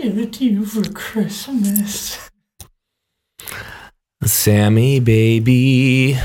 give 0.00 0.18
it 0.18 0.32
to 0.32 0.44
you 0.44 0.64
for 0.64 0.82
Christmas. 0.92 2.30
Sammy, 4.24 5.00
baby, 5.00 6.16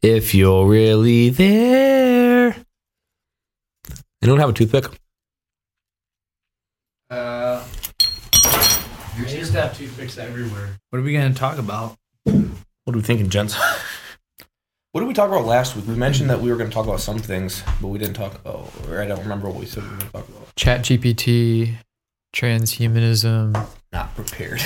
if 0.00 0.34
you're 0.34 0.66
really 0.66 1.30
there. 1.30 2.56
Anyone 4.20 4.40
have 4.40 4.50
a 4.50 4.52
toothpick? 4.52 4.86
Uh, 7.10 7.64
I 8.44 9.26
used 9.28 9.52
to 9.52 9.60
have 9.60 9.76
toothpicks 9.76 10.18
everywhere. 10.18 10.76
What 10.90 10.98
are 10.98 11.02
we 11.02 11.12
going 11.12 11.32
to 11.32 11.38
talk 11.38 11.58
about? 11.58 11.96
What 12.24 12.96
are 12.96 12.98
we 12.98 13.02
thinking, 13.02 13.28
gents? 13.28 13.56
What 14.92 15.00
did 15.00 15.06
we 15.06 15.14
talk 15.14 15.30
about 15.30 15.46
last 15.46 15.74
week? 15.74 15.86
We 15.86 15.94
mentioned 15.94 16.28
that 16.30 16.40
we 16.40 16.50
were 16.50 16.56
going 16.56 16.68
to 16.68 16.74
talk 16.74 16.84
about 16.84 17.00
some 17.00 17.18
things, 17.18 17.62
but 17.80 17.88
we 17.88 17.98
didn't 17.98 18.14
talk. 18.14 18.40
Oh, 18.44 18.70
or 18.88 19.00
I 19.00 19.06
don't 19.06 19.20
remember 19.20 19.48
what 19.48 19.58
we 19.58 19.64
said 19.64 19.84
we 19.84 19.88
were 19.88 19.96
going 19.96 20.06
to 20.06 20.12
talk 20.12 20.28
about. 20.28 20.54
Chat 20.56 20.82
GPT, 20.82 21.76
transhumanism, 22.34 23.66
Not 23.92 24.14
prepared. 24.14 24.62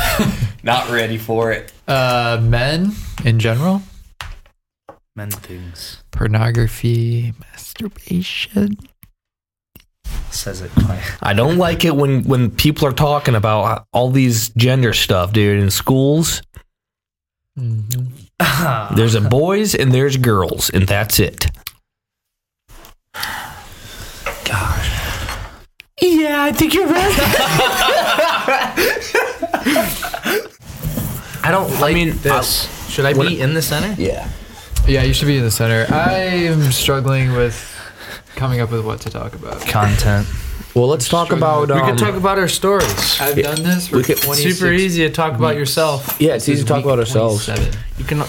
Not 0.62 0.90
ready 0.90 1.18
for 1.18 1.52
it. 1.52 1.72
uh, 1.88 2.38
men 2.42 2.92
in 3.24 3.38
general, 3.38 3.82
Men 5.16 5.30
things. 5.30 6.02
pornography, 6.12 7.34
masturbation. 7.40 8.76
Says 10.30 10.60
it 10.60 10.70
quiet. 10.72 11.02
I 11.22 11.32
don't 11.32 11.56
like 11.58 11.84
it 11.84 11.96
when 11.96 12.22
when 12.24 12.50
people 12.52 12.86
are 12.86 12.92
talking 12.92 13.34
about 13.34 13.84
all 13.92 14.10
these 14.10 14.50
gender 14.50 14.92
stuff, 14.92 15.32
dude. 15.32 15.60
In 15.62 15.70
schools, 15.70 16.42
Mm-hmm. 17.58 18.94
there's 18.94 19.16
a 19.16 19.20
boys 19.20 19.74
and 19.74 19.92
there's 19.92 20.16
girls, 20.16 20.70
and 20.70 20.86
that's 20.86 21.18
it. 21.18 21.46
Yeah, 26.00 26.42
I 26.42 26.52
think 26.52 26.74
you're 26.74 26.86
right. 26.86 27.14
I 31.42 31.50
don't 31.50 31.70
like 31.80 31.92
I 31.92 31.94
mean, 31.94 32.16
this. 32.18 32.68
Should 32.90 33.06
I 33.06 33.12
when- 33.12 33.28
be 33.28 33.40
in 33.40 33.54
the 33.54 33.62
center? 33.62 33.94
Yeah. 34.00 34.28
yeah, 34.86 35.02
you 35.02 35.14
should 35.14 35.26
be 35.26 35.38
in 35.38 35.44
the 35.44 35.50
center. 35.50 35.86
I'm 35.92 36.70
struggling 36.72 37.32
with 37.32 37.56
coming 38.36 38.60
up 38.60 38.70
with 38.70 38.84
what 38.84 39.00
to 39.02 39.10
talk 39.10 39.34
about. 39.34 39.60
Content. 39.66 40.26
Well, 40.74 40.86
let's 40.86 41.08
talk 41.08 41.26
Struggling. 41.26 41.64
about. 41.66 41.74
we 41.74 41.80
Um, 41.80 41.90
could 41.90 41.98
talk 41.98 42.14
about 42.14 42.38
our 42.38 42.48
stories. 42.48 43.20
I've 43.20 43.40
done 43.42 43.62
this 43.62 43.88
for 43.88 43.96
we 43.96 44.02
could- 44.04 44.18
26 44.22 44.58
Super 44.58 44.72
easy 44.72 45.02
to 45.08 45.12
talk 45.12 45.34
about 45.34 45.56
yourself. 45.56 46.16
yeah, 46.20 46.34
it's 46.34 46.48
easy 46.48 46.62
to 46.62 46.68
talk 46.68 46.84
about 46.84 46.98
ourselves. 46.98 47.48
You 47.98 48.04
can. 48.04 48.20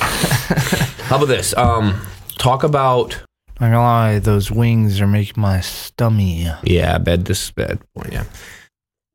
How 1.10 1.18
about 1.18 1.28
this? 1.28 1.56
Um, 1.56 2.02
talk 2.38 2.64
about. 2.64 3.20
I'm 3.62 3.70
not 3.70 3.76
gonna 3.78 3.84
lie, 3.84 4.20
those 4.20 4.50
wings 4.52 5.00
are 5.02 5.08
making 5.08 5.40
my 5.40 5.62
stomach. 5.62 6.58
Yeah, 6.64 6.98
bad. 6.98 7.26
This 7.26 7.44
is 7.46 7.52
bad. 7.52 7.80
Well, 7.94 8.08
yeah. 8.12 8.24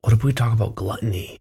What 0.03 0.13
if 0.13 0.23
we 0.23 0.33
talk 0.33 0.53
about 0.53 0.77
gluttony? 0.77 1.41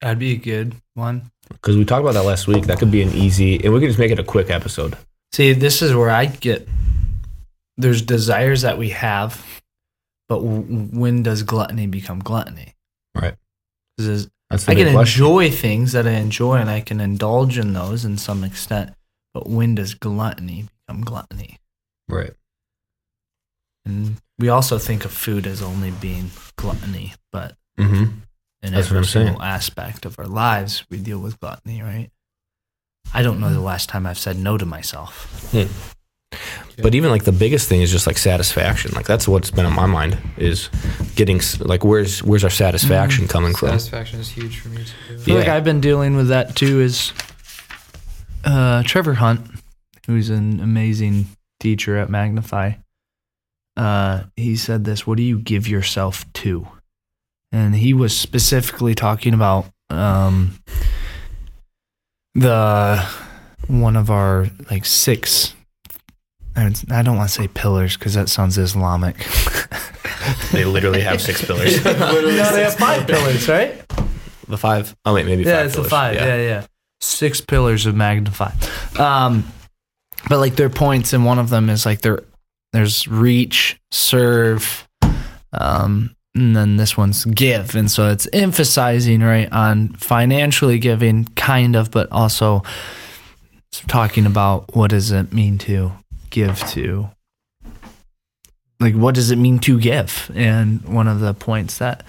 That'd 0.00 0.18
be 0.18 0.32
a 0.32 0.36
good 0.36 0.74
one. 0.94 1.30
Because 1.48 1.76
we 1.76 1.84
talked 1.84 2.02
about 2.02 2.14
that 2.14 2.24
last 2.24 2.48
week. 2.48 2.64
That 2.66 2.78
could 2.80 2.90
be 2.90 3.02
an 3.02 3.10
easy, 3.12 3.62
and 3.64 3.72
we 3.72 3.78
could 3.78 3.86
just 3.88 4.00
make 4.00 4.10
it 4.10 4.18
a 4.18 4.24
quick 4.24 4.50
episode. 4.50 4.96
See, 5.32 5.52
this 5.52 5.80
is 5.80 5.94
where 5.94 6.10
I 6.10 6.26
get. 6.26 6.68
There's 7.76 8.02
desires 8.02 8.62
that 8.62 8.78
we 8.78 8.90
have, 8.90 9.60
but 10.28 10.36
w- 10.40 10.88
when 10.92 11.22
does 11.22 11.44
gluttony 11.44 11.86
become 11.86 12.18
gluttony? 12.18 12.74
Right. 13.14 13.34
'Cause 13.96 14.06
there's- 14.06 14.28
That's 14.50 14.68
I 14.68 14.74
can 14.74 14.92
question. 14.92 15.22
enjoy 15.24 15.50
things 15.50 15.92
that 15.92 16.06
I 16.06 16.12
enjoy, 16.12 16.56
and 16.56 16.68
I 16.68 16.80
can 16.80 17.00
indulge 17.00 17.58
in 17.58 17.72
those 17.74 18.04
in 18.04 18.18
some 18.18 18.42
extent. 18.44 18.92
But 19.32 19.48
when 19.48 19.74
does 19.76 19.94
gluttony 19.94 20.66
become 20.86 21.02
gluttony? 21.02 21.58
Right. 22.08 22.32
And 23.86 24.16
we 24.38 24.48
also 24.48 24.78
think 24.78 25.04
of 25.04 25.12
food 25.12 25.46
as 25.46 25.62
only 25.62 25.90
being 25.90 26.30
gluttony, 26.56 27.14
but 27.32 27.56
Mm-hmm. 27.78 28.04
in 28.04 28.72
That's 28.72 28.74
what 28.74 28.78
every 28.86 28.98
I'm 28.98 29.04
saying. 29.04 29.26
single 29.26 29.42
aspect 29.42 30.06
of 30.06 30.16
our 30.18 30.26
lives, 30.26 30.84
we 30.90 30.98
deal 30.98 31.18
with 31.18 31.40
gluttony, 31.40 31.82
right? 31.82 32.08
I 33.12 33.22
don't 33.22 33.40
know 33.40 33.52
the 33.52 33.60
last 33.60 33.88
time 33.88 34.06
I've 34.06 34.18
said 34.18 34.38
no 34.38 34.56
to 34.56 34.64
myself. 34.64 35.52
But 36.80 36.94
even 36.94 37.10
like 37.10 37.24
the 37.24 37.32
biggest 37.32 37.68
thing 37.68 37.82
is 37.82 37.90
just 37.90 38.06
like 38.06 38.16
satisfaction. 38.18 38.92
Like 38.94 39.06
that's 39.06 39.26
what's 39.28 39.50
been 39.50 39.66
on 39.66 39.72
my 39.74 39.86
mind 39.86 40.18
is 40.36 40.68
getting 41.14 41.40
like 41.60 41.84
where's 41.84 42.22
where's 42.22 42.42
our 42.44 42.50
satisfaction 42.50 43.28
coming 43.28 43.54
from? 43.54 43.68
Satisfaction 43.70 44.18
is 44.20 44.30
huge 44.30 44.58
for 44.60 44.68
me 44.70 44.84
too. 44.84 45.14
I 45.14 45.18
feel 45.18 45.36
like 45.36 45.48
I've 45.48 45.62
been 45.64 45.80
dealing 45.80 46.16
with 46.16 46.28
that 46.28 46.56
too. 46.56 46.80
Is 46.80 47.12
uh, 48.44 48.82
Trevor 48.84 49.14
Hunt, 49.14 49.42
who's 50.06 50.30
an 50.30 50.60
amazing 50.60 51.26
teacher 51.60 51.96
at 51.96 52.10
Magnify, 52.10 52.72
uh, 53.76 54.24
he 54.36 54.56
said 54.56 54.84
this: 54.84 55.06
"What 55.06 55.16
do 55.16 55.22
you 55.22 55.38
give 55.38 55.68
yourself 55.68 56.30
to?" 56.34 56.68
And 57.52 57.76
he 57.76 57.94
was 57.94 58.16
specifically 58.16 58.94
talking 58.94 59.34
about 59.34 59.66
um, 59.90 60.58
the 62.34 63.04
one 63.68 63.96
of 63.96 64.10
our 64.10 64.48
like 64.70 64.84
six. 64.84 65.54
I 66.56 66.72
I 66.90 67.02
don't 67.02 67.16
want 67.16 67.30
to 67.30 67.34
say 67.34 67.48
pillars 67.48 67.96
because 67.96 68.14
that 68.14 68.28
sounds 68.28 68.58
Islamic. 68.58 69.26
They 70.52 70.64
literally 70.64 71.00
have 71.00 71.20
six 71.20 71.44
pillars. 71.44 71.84
no, 71.84 72.22
they 72.22 72.62
have 72.62 72.76
five 72.76 73.06
pillars, 73.06 73.48
right? 73.48 73.82
the 74.48 74.56
five. 74.56 74.94
Oh 75.04 75.14
wait, 75.14 75.26
maybe 75.26 75.42
yeah, 75.42 75.56
five. 75.56 75.66
it's 75.66 75.74
pillars. 75.74 75.86
the 75.86 75.90
five. 75.90 76.14
Yeah. 76.14 76.36
yeah, 76.36 76.66
Six 77.00 77.40
pillars 77.40 77.86
of 77.86 77.94
Magnify. 77.94 78.52
Um, 78.98 79.44
but 80.28 80.38
like 80.38 80.56
their 80.56 80.70
points, 80.70 81.12
and 81.12 81.24
one 81.24 81.38
of 81.38 81.50
them 81.50 81.68
is 81.70 81.84
like 81.86 82.00
there, 82.00 82.20
there's 82.72 83.06
reach, 83.06 83.78
serve, 83.90 84.86
um, 85.52 86.14
and 86.34 86.56
then 86.56 86.76
this 86.76 86.96
one's 86.96 87.24
give, 87.24 87.74
and 87.74 87.90
so 87.90 88.10
it's 88.10 88.28
emphasizing 88.32 89.20
right 89.20 89.50
on 89.52 89.88
financially 89.94 90.78
giving, 90.78 91.26
kind 91.36 91.76
of, 91.76 91.90
but 91.90 92.10
also 92.10 92.62
talking 93.86 94.26
about 94.26 94.74
what 94.74 94.90
does 94.90 95.10
it 95.10 95.32
mean 95.32 95.58
to 95.58 95.92
give 96.30 96.58
to. 96.70 97.10
Like, 98.80 98.94
what 98.94 99.14
does 99.14 99.30
it 99.30 99.36
mean 99.36 99.60
to 99.60 99.78
give? 99.78 100.30
And 100.34 100.82
one 100.82 101.08
of 101.08 101.20
the 101.20 101.32
points 101.32 101.78
that 101.78 102.04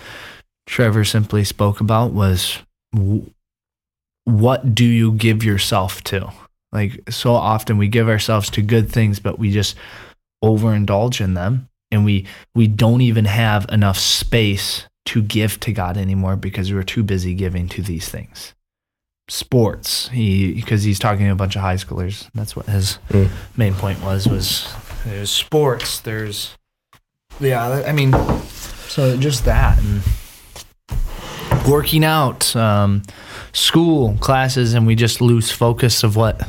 Trevor 0.65 1.05
simply 1.05 1.43
spoke 1.43 1.79
about 1.79 2.11
was 2.11 2.59
what 4.23 4.73
do 4.73 4.83
you 4.83 5.11
give 5.11 5.43
yourself 5.43 6.03
to? 6.05 6.31
Like 6.75 6.99
so 7.09 7.33
often 7.33 7.77
we 7.79 7.87
give 7.87 8.09
ourselves 8.09 8.49
to 8.51 8.61
good 8.61 8.91
things, 8.91 9.17
but 9.19 9.39
we 9.39 9.49
just 9.49 9.75
overindulge 10.43 11.21
in 11.21 11.33
them 11.33 11.69
and 11.89 12.03
we 12.05 12.25
we 12.53 12.67
don't 12.67 13.01
even 13.01 13.25
have 13.25 13.65
enough 13.71 13.97
space 13.97 14.83
to 15.05 15.21
give 15.23 15.59
to 15.61 15.71
God 15.71 15.95
anymore 15.97 16.35
because 16.35 16.73
we're 16.73 16.83
too 16.83 17.01
busy 17.03 17.33
giving 17.33 17.69
to 17.69 17.81
these 17.81 18.09
things. 18.09 18.53
Sports, 19.29 20.09
he 20.09 20.53
because 20.53 20.83
he's 20.83 20.99
talking 20.99 21.25
to 21.25 21.31
a 21.31 21.35
bunch 21.35 21.55
of 21.55 21.61
high 21.61 21.75
schoolers. 21.77 22.29
That's 22.35 22.55
what 22.55 22.65
his 22.67 22.99
Mm. 23.09 23.29
main 23.55 23.73
point 23.73 24.03
was 24.03 24.27
was 24.27 24.67
there's 25.05 25.31
sports, 25.31 26.01
there's 26.01 26.55
yeah, 27.39 27.83
I 27.87 27.91
mean 27.93 28.11
so 28.89 29.15
just 29.17 29.45
that 29.45 29.79
and 29.79 30.01
working 31.67 32.03
out, 32.03 32.55
um, 32.55 33.01
school, 33.53 34.15
classes, 34.19 34.73
and 34.73 34.85
we 34.85 34.95
just 34.95 35.21
lose 35.21 35.51
focus 35.51 36.03
of 36.03 36.15
what 36.15 36.47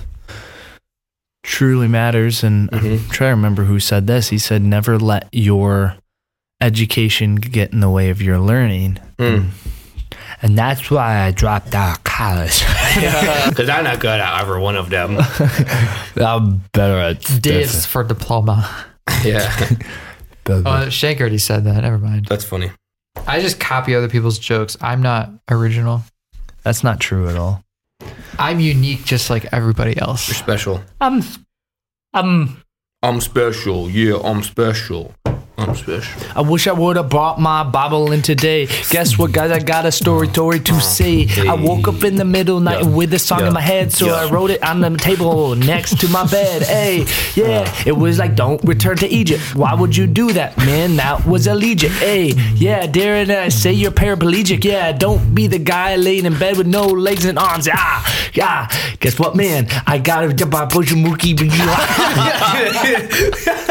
truly 1.47 1.89
matters. 1.89 2.43
And 2.45 2.69
I'm 2.73 2.81
Mhm. 2.81 3.11
trying 3.11 3.31
to 3.31 3.37
remember 3.37 3.65
who 3.65 3.79
said 3.81 4.07
this. 4.07 4.29
He 4.29 4.39
said, 4.39 4.63
"Never 4.63 4.99
let 4.99 5.29
your 5.33 5.97
education 6.61 7.37
get 7.37 7.73
in 7.73 7.81
the 7.81 7.89
way 7.91 8.11
of 8.11 8.21
your 8.21 8.39
learning." 8.39 8.99
Mm. 9.19 9.49
And 10.43 10.59
that's 10.59 10.91
why 10.91 11.21
I 11.21 11.31
dropped 11.31 11.75
out 11.75 11.99
of 11.99 12.05
college. 12.05 12.63
Because 13.49 13.69
I'm 13.69 13.85
not 13.85 14.01
good 14.01 14.21
at 14.21 14.41
either 14.43 14.59
one 14.59 14.77
of 14.77 14.91
them. 14.91 15.19
I'm 16.17 16.63
better 16.73 16.99
at 16.99 17.21
Divs 17.43 17.85
for 17.87 18.05
diploma. 18.05 18.69
yeah, 19.25 19.69
Oh, 20.49 20.89
Shank 20.89 21.21
already 21.21 21.39
said 21.39 21.65
that. 21.65 21.83
Never 21.83 21.99
mind. 21.99 22.27
that's 22.27 22.45
funny. 22.45 22.71
I 23.27 23.41
just 23.41 23.59
copy 23.61 23.95
other 23.95 24.09
people's 24.09 24.39
jokes. 24.39 24.77
I'm 24.81 25.03
not 25.03 25.31
original. 25.51 26.03
That's 26.63 26.83
not 26.85 27.01
true 27.01 27.29
at 27.29 27.37
all. 27.37 27.63
I'm 28.39 28.61
unique, 28.61 29.05
just 29.05 29.31
like 29.31 29.47
everybody 29.53 29.99
else. 29.99 30.29
You're 30.29 30.35
special. 30.35 30.83
I'm, 31.01 31.23
I'm. 32.13 32.63
I'm 33.03 33.21
special. 33.21 33.91
Yeah, 33.91 34.19
I'm 34.23 34.43
special. 34.43 35.15
I 35.59 36.43
wish 36.43 36.67
I 36.67 36.73
would 36.73 36.97
have 36.97 37.09
brought 37.09 37.41
my 37.41 37.65
Bible 37.65 38.13
in 38.13 38.21
today. 38.21 38.67
Guess 38.91 39.17
what, 39.19 39.33
guys? 39.33 39.51
I 39.51 39.59
got 39.59 39.87
a 39.87 39.93
story, 39.93 40.29
story 40.29 40.61
to 40.61 40.81
say. 40.81 41.27
I 41.49 41.55
woke 41.55 41.89
up 41.89 42.05
in 42.05 42.17
the 42.17 42.25
middle 42.27 42.61
night 42.61 42.83
Yeah. 42.83 42.89
with 42.89 43.15
a 43.15 43.19
song 43.19 43.41
Yeah. 43.41 43.47
in 43.49 43.53
my 43.55 43.61
head, 43.63 43.91
so 43.93 44.07
Yeah. 44.07 44.15
I 44.17 44.25
wrote 44.27 44.51
it 44.51 44.63
on 44.63 44.81
the 44.81 44.91
table 44.99 45.55
next 45.57 45.99
to 46.01 46.09
my 46.09 46.25
bed. 46.27 46.63
Hey, 46.77 47.07
yeah, 47.35 47.73
it 47.87 47.97
was 47.97 48.19
like, 48.19 48.35
don't 48.37 48.63
return 48.65 48.97
to 48.99 49.09
Egypt. 49.09 49.55
Why 49.55 49.73
would 49.73 49.97
you 49.97 50.07
do 50.07 50.33
that, 50.33 50.57
man? 50.59 50.97
That 50.97 51.25
was 51.27 51.47
illegal. 51.47 51.89
Hey, 51.91 52.35
yeah, 52.57 52.87
dare 52.87 53.25
I 53.31 53.49
say 53.49 53.73
you're 53.73 53.91
paraplegic? 53.93 54.63
Yeah, 54.63 54.93
don't 54.93 55.35
be 55.35 55.47
the 55.47 55.59
guy 55.59 55.97
laying 55.97 56.27
in 56.27 56.37
bed 56.39 56.59
with 56.59 56.67
no 56.67 56.85
legs 56.85 57.25
and 57.25 57.39
arms. 57.39 57.67
Ah, 57.73 58.05
yeah. 58.35 58.69
Guess 59.01 59.19
what, 59.19 59.37
man? 59.37 59.69
I 59.87 59.99
got 59.99 60.25
a 60.25 60.29
Mookie. 60.29 61.35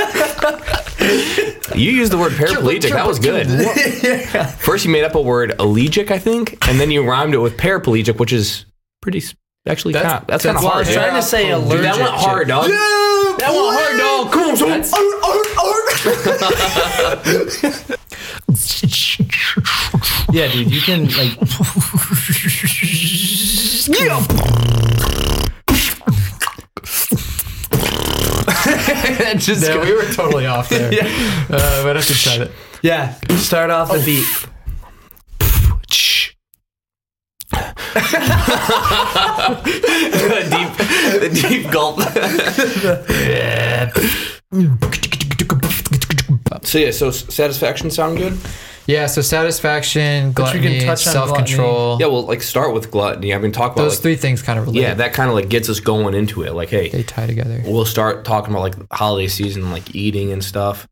You 1.73 1.91
used 1.91 2.11
the 2.11 2.17
word 2.17 2.33
paraplegic. 2.33 2.91
That 2.91 3.07
was 3.07 3.17
good. 3.19 3.47
First, 4.59 4.85
you 4.85 4.91
made 4.91 5.03
up 5.03 5.15
a 5.15 5.21
word 5.21 5.51
allegic, 5.57 6.11
I 6.11 6.19
think, 6.19 6.57
and 6.67 6.79
then 6.79 6.91
you 6.91 7.03
rhymed 7.07 7.33
it 7.33 7.39
with 7.39 7.57
paraplegic, 7.57 8.19
which 8.19 8.31
is 8.33 8.65
pretty 9.01 9.23
actually 9.67 9.93
That's- 9.93 10.11
kind 10.11 10.21
of, 10.21 10.27
that's, 10.27 10.43
that's 10.43 10.55
kind 10.55 10.57
of 10.57 10.63
hard. 10.71 10.75
I 10.75 10.79
was 10.79 10.87
dude. 10.89 10.97
trying 10.97 11.15
to 11.15 11.21
say 11.23 11.43
Dude, 11.45 11.53
allergic. 11.55 11.81
that 11.85 11.97
went 11.99 12.13
hard, 12.13 12.47
dog. 12.47 12.67
that 12.67 13.49
went 13.49 13.79
hard, 13.79 13.97
dog. 13.97 14.31
Come 14.31 14.49
on, 14.71 14.83
son. 14.83 15.01
Yeah, 20.31 20.47
dude, 20.51 20.71
you 20.71 20.81
can 20.81 21.07
like. 21.15 21.37
Just 29.37 29.63
Yeah, 29.67 29.73
go- 29.75 29.81
we 29.83 29.93
were 29.93 30.05
totally 30.13 30.45
off 30.45 30.69
there. 30.69 30.93
yeah. 30.99 31.07
Uh, 31.49 31.83
might 31.85 31.95
have 31.95 32.05
to 32.07 32.13
try 32.13 32.33
it. 32.35 32.51
yeah, 32.81 33.13
start 33.37 33.69
off 33.71 33.91
the 33.91 34.03
beat. 34.05 34.25
the 40.35 41.31
deep, 41.31 41.49
deep 41.49 41.71
gulp. 41.71 41.99
So 46.65 46.77
yeah, 46.77 46.91
so 46.91 47.11
satisfaction 47.11 47.89
sound 47.91 48.17
good? 48.17 48.37
Yeah, 48.87 49.07
so 49.07 49.21
satisfaction, 49.21 50.31
But 50.31 50.53
you 50.53 50.61
can 50.61 50.73
gluttony, 50.73 50.95
self-control. 50.95 51.97
Yeah, 51.99 52.05
well, 52.05 52.21
like 52.23 52.43
start 52.43 52.71
with 52.73 52.91
gluttony. 52.91 53.33
I 53.33 53.39
mean, 53.39 53.51
talk 53.51 53.73
about 53.73 53.83
Those 53.83 53.93
like, 53.95 54.01
three 54.03 54.15
things 54.15 54.43
kind 54.43 54.59
of 54.59 54.67
relate. 54.67 54.79
yeah, 54.79 54.93
that 54.93 55.13
kind 55.13 55.27
of 55.27 55.35
like 55.35 55.49
gets 55.49 55.69
us 55.69 55.79
going 55.79 56.13
into 56.13 56.43
it. 56.43 56.53
Like, 56.53 56.69
hey, 56.69 56.89
they 56.89 57.01
tie 57.01 57.25
together. 57.25 57.63
we'll 57.65 57.85
start 57.85 58.25
talking 58.25 58.51
about 58.53 58.61
like 58.61 58.75
holiday 58.93 59.27
season, 59.27 59.71
like 59.71 59.95
eating 59.95 60.31
and 60.31 60.43
stuff. 60.43 60.87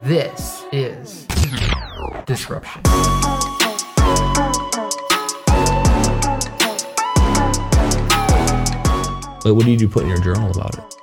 This 0.00 0.64
is 0.70 1.26
disruption. 2.26 2.82
Like, 9.44 9.54
what 9.54 9.64
did 9.64 9.80
you 9.80 9.88
put 9.88 10.02
in 10.02 10.08
your 10.10 10.20
journal 10.20 10.50
about 10.50 10.76
it? 10.76 10.97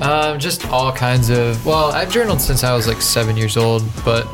Um, 0.00 0.38
just 0.38 0.66
all 0.68 0.92
kinds 0.92 1.30
of. 1.30 1.64
Well, 1.66 1.90
I've 1.92 2.10
journaled 2.12 2.40
since 2.40 2.62
I 2.64 2.74
was 2.74 2.86
like 2.86 3.00
seven 3.02 3.36
years 3.36 3.56
old, 3.56 3.82
but 4.04 4.26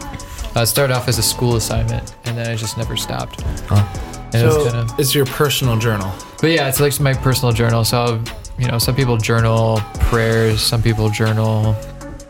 uh, 0.57 0.61
it 0.61 0.67
started 0.67 0.95
off 0.95 1.09
as 1.09 1.19
a 1.19 1.23
school 1.23 1.57
assignment, 1.57 2.15
and 2.25 2.37
then 2.37 2.49
I 2.51 2.55
just 2.55 2.77
never 2.77 2.97
stopped. 2.97 3.41
Huh. 3.69 3.85
And 4.33 4.43
it 4.43 4.47
was 4.47 4.55
So 4.55 4.71
kind 4.71 4.91
of, 4.91 4.99
it's 5.01 5.15
your 5.15 5.27
personal 5.27 5.77
journal. 5.79 6.13
but 6.41 6.49
yeah, 6.51 6.69
it's 6.69 6.81
like 6.81 6.99
my 7.01 7.15
personal 7.15 7.53
journal. 7.53 7.85
So 7.85 8.23
you 8.59 8.69
know, 8.69 8.79
some 8.79 8.95
people 8.95 9.17
journal 9.17 9.81
prayers, 10.01 10.61
some 10.61 10.83
people 10.83 11.09
journal 11.09 11.75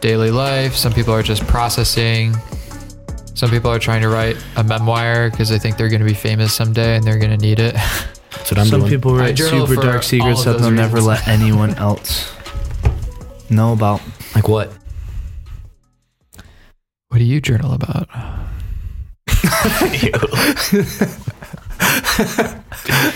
daily 0.00 0.30
life, 0.30 0.74
some 0.74 0.92
people 0.92 1.12
are 1.12 1.22
just 1.22 1.46
processing. 1.46 2.34
Some 3.34 3.50
people 3.50 3.68
are 3.70 3.80
trying 3.80 4.00
to 4.02 4.08
write 4.08 4.36
a 4.56 4.62
memoir 4.62 5.28
because 5.28 5.48
they 5.48 5.58
think 5.58 5.76
they're 5.76 5.88
going 5.88 6.00
to 6.00 6.06
be 6.06 6.14
famous 6.14 6.54
someday 6.54 6.94
and 6.96 7.04
they're 7.04 7.18
going 7.18 7.36
to 7.36 7.36
need 7.36 7.58
it. 7.58 7.74
That's 7.74 8.50
what 8.52 8.58
I'm 8.58 8.66
Some 8.66 8.80
doing. 8.80 8.90
people 8.92 9.14
write 9.16 9.34
journal 9.34 9.66
super 9.66 9.80
for 9.80 9.86
dark 9.86 10.02
secrets 10.04 10.38
all 10.46 10.52
that 10.52 10.60
they'll 10.60 10.70
those 10.70 10.78
never 10.78 10.96
reasons. 10.98 11.26
let 11.26 11.28
anyone 11.28 11.74
else 11.74 12.32
know 13.50 13.72
about. 13.72 14.00
like 14.34 14.48
what? 14.48 14.72
what 17.08 17.18
do 17.18 17.24
you 17.24 17.40
journal 17.40 17.72
about? 17.72 18.08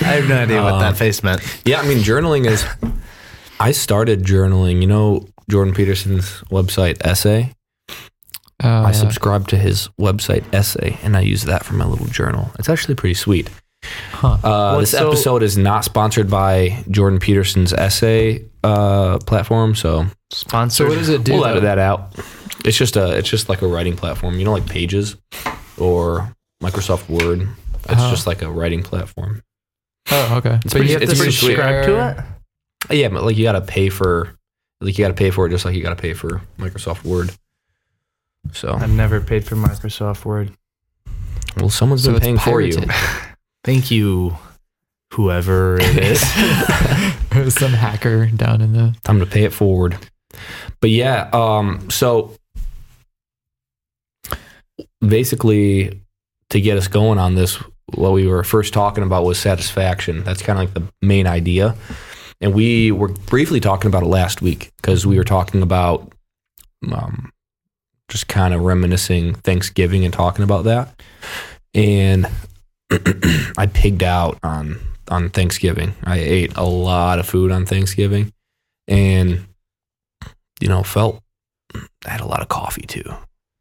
I 0.00 0.14
have 0.20 0.28
no 0.28 0.36
idea 0.38 0.62
what 0.62 0.75
Um, 0.75 0.80
that 0.80 0.96
face 0.96 1.22
meant. 1.22 1.42
Yeah, 1.64 1.80
I 1.80 1.86
mean, 1.86 1.98
journaling 1.98 2.46
is. 2.46 2.64
I 3.60 3.72
started 3.72 4.22
journaling. 4.22 4.80
You 4.80 4.86
know, 4.86 5.26
Jordan 5.50 5.75
Peterson's 5.75 6.42
website 6.50 7.04
essay. 7.04 7.52
Uh, 8.62 8.82
I 8.82 8.92
subscribe 8.92 9.46
to 9.48 9.56
his 9.56 9.88
website 10.00 10.44
essay, 10.52 10.98
and 11.02 11.16
I 11.16 11.20
use 11.20 11.42
that 11.44 11.64
for 11.64 11.74
my 11.74 11.84
little 11.84 12.06
journal. 12.06 12.50
It's 12.58 12.69
actually 12.69 12.94
pretty 12.96 13.14
sweet. 13.14 13.50
Huh. 13.82 14.36
Uh, 14.42 14.72
What's 14.75 14.90
this 14.90 15.00
so- 15.00 15.08
episode 15.08 15.42
is 15.42 15.56
not 15.56 15.84
sponsored 15.84 16.28
by 16.30 16.84
Jordan 16.90 17.19
Peterson's 17.20 17.72
essay 17.72 18.44
uh, 18.64 19.19
platform, 19.19 19.75
so 19.75 20.06
So 20.30 20.88
what 20.88 20.94
does 20.98 21.08
it 21.08 21.25
do? 21.25 21.32
we'll 21.34 21.42
though? 21.42 21.48
edit 21.50 21.62
that 21.62 21.78
out. 21.78 22.14
It's 22.64 22.76
just 22.76 22.96
a, 22.96 23.16
it's 23.16 23.28
just 23.28 23.48
like 23.48 23.62
a 23.62 23.66
writing 23.69 23.94
platform. 23.96 24.38
You 24.38 24.44
know, 24.44 24.52
like 24.52 24.66
Pages 24.66 25.16
or 25.78 26.34
Microsoft 26.62 27.08
Word. 27.08 27.42
It's 27.84 27.92
Uh-huh. 27.92 28.10
just 28.10 28.26
like 28.26 28.42
a 28.42 28.50
writing 28.50 28.82
platform. 28.82 29.42
Oh, 30.10 30.36
okay. 30.38 30.54
It's 30.56 30.64
but 30.64 30.70
pretty- 30.72 30.86
you 30.88 30.92
have 30.94 31.02
it's 31.02 31.12
to 31.12 31.16
pretty 31.19 31.32
sweet. 31.32 31.54
subscribe 31.56 31.84
to 31.86 32.08
it? 32.90 32.96
Yeah, 32.96 33.08
but 33.08 33.22
like 33.24 33.36
you 33.36 33.44
got 33.44 33.52
to 33.52 33.60
pay 33.60 33.88
for, 33.88 34.34
like 34.81 34.98
you 34.98 35.04
got 35.04 35.08
to 35.08 35.14
pay 35.14 35.31
for 35.31 35.46
it, 35.46 35.50
just 35.50 35.64
like 35.64 35.74
you 35.76 35.82
got 35.82 35.90
to 35.90 35.96
pay 36.02 36.14
for 36.14 36.40
Microsoft 36.58 37.04
Word. 37.04 37.31
So, 38.52 38.72
I've 38.74 38.90
never 38.90 39.20
paid 39.20 39.44
for 39.44 39.56
Microsoft 39.56 40.24
Word. 40.24 40.52
well, 41.58 41.70
someone's 41.70 42.04
So 42.04 42.12
been 42.12 42.20
paying 42.20 42.38
for 42.38 42.60
you. 42.60 42.76
Thank 43.64 43.90
you, 43.90 44.37
whoever 45.12 45.78
it 45.81 45.96
is. 45.96 46.20
Some 47.55 47.72
hacker 47.72 48.26
down 48.26 48.60
in 48.60 48.72
the. 48.72 48.94
Time 49.05 49.20
to 49.20 49.26
pay 49.26 49.44
it 49.44 49.52
forward. 49.52 49.99
But 50.81 50.90
yeah, 50.90 51.28
um, 51.32 51.90
so 51.90 52.34
basically, 55.00 56.00
to 56.50 56.60
get 56.60 56.78
us 56.78 56.88
going 56.88 57.19
on 57.19 57.34
this, 57.34 57.56
what 57.94 58.12
we 58.12 58.26
were 58.26 58.44
first 58.44 58.72
talking 58.72 59.05
about 59.05 59.25
was 59.25 59.38
satisfaction. 59.38 60.25
That's 60.25 60.43
kind 60.43 60.58
of 60.58 60.64
like 60.64 60.75
the 60.75 60.93
main 61.02 61.26
idea. 61.26 61.75
And 62.40 62.55
we 62.55 62.93
were 62.93 63.08
briefly 63.08 63.60
talking 63.60 63.88
about 63.88 64.02
it 64.02 64.08
last 64.08 64.40
week 64.40 64.70
because 64.76 65.06
we 65.06 65.16
were 65.16 65.25
talking 65.25 65.62
about 65.62 66.12
um, 66.93 67.32
just 68.08 68.28
kind 68.28 68.55
of 68.55 68.62
reminiscing 68.62 69.34
Thanksgiving 69.34 70.05
and 70.05 70.14
talking 70.14 70.44
about 70.44 70.64
that. 70.64 71.02
And 71.75 72.28
I 73.58 73.67
pigged 73.73 74.02
out 74.02 74.38
on 74.43 74.79
on 75.08 75.31
Thanksgiving. 75.31 75.94
I 76.05 76.19
ate 76.19 76.56
a 76.56 76.64
lot 76.64 77.19
of 77.19 77.26
food 77.26 77.50
on 77.50 77.67
Thanksgiving, 77.67 78.32
and 78.87 79.46
you 80.61 80.69
know, 80.69 80.82
felt 80.82 81.23
I 81.75 82.11
had 82.11 82.20
a 82.20 82.26
lot 82.26 82.40
of 82.40 82.49
coffee 82.49 82.87
too, 82.87 83.11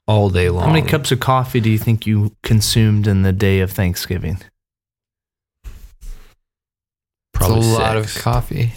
all 0.07 0.29
day 0.29 0.49
long. 0.49 0.65
How 0.65 0.73
many 0.73 0.87
cups 0.87 1.11
of 1.11 1.19
coffee 1.19 1.59
do 1.59 1.69
you 1.69 1.77
think 1.77 2.05
you 2.05 2.35
consumed 2.43 3.07
in 3.07 3.23
the 3.23 3.33
day 3.33 3.59
of 3.59 3.71
Thanksgiving? 3.71 4.39
Probably 7.33 7.59
it's 7.59 7.67
a 7.67 7.71
lot 7.71 7.97
of 7.97 8.15
coffee. 8.15 8.73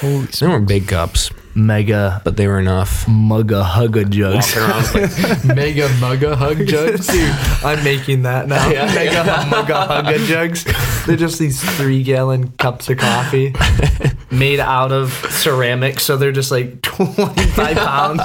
Holy 0.00 0.24
They 0.24 0.46
weren't 0.46 0.66
big 0.66 0.88
cups, 0.88 1.30
Mega 1.54 2.20
but 2.24 2.36
they 2.36 2.46
were 2.46 2.58
enough. 2.60 3.06
mugga 3.06 3.64
hugga 3.64 4.08
jugs. 4.08 4.56
Around 4.56 4.94
like, 4.94 5.44
Mega 5.56 5.88
mugga 5.98 6.34
hug 6.36 6.64
jugs. 6.66 7.06
Dude, 7.08 7.30
I'm 7.64 7.82
making 7.82 8.22
that 8.22 8.46
now. 8.48 8.68
Yeah. 8.70 8.86
Mega 8.94 9.24
mugga 9.50 9.86
hugga 9.88 10.26
jugs. 10.26 10.64
They're 11.06 11.16
just 11.16 11.38
these 11.38 11.60
three 11.76 12.02
gallon 12.02 12.52
cups 12.52 12.88
of 12.88 12.98
coffee 12.98 13.52
made 14.30 14.60
out 14.60 14.92
of 14.92 15.12
ceramic, 15.30 15.98
so 16.00 16.16
they're 16.16 16.30
just 16.32 16.50
like 16.52 16.82
25 16.82 17.76
pounds. 17.76 18.22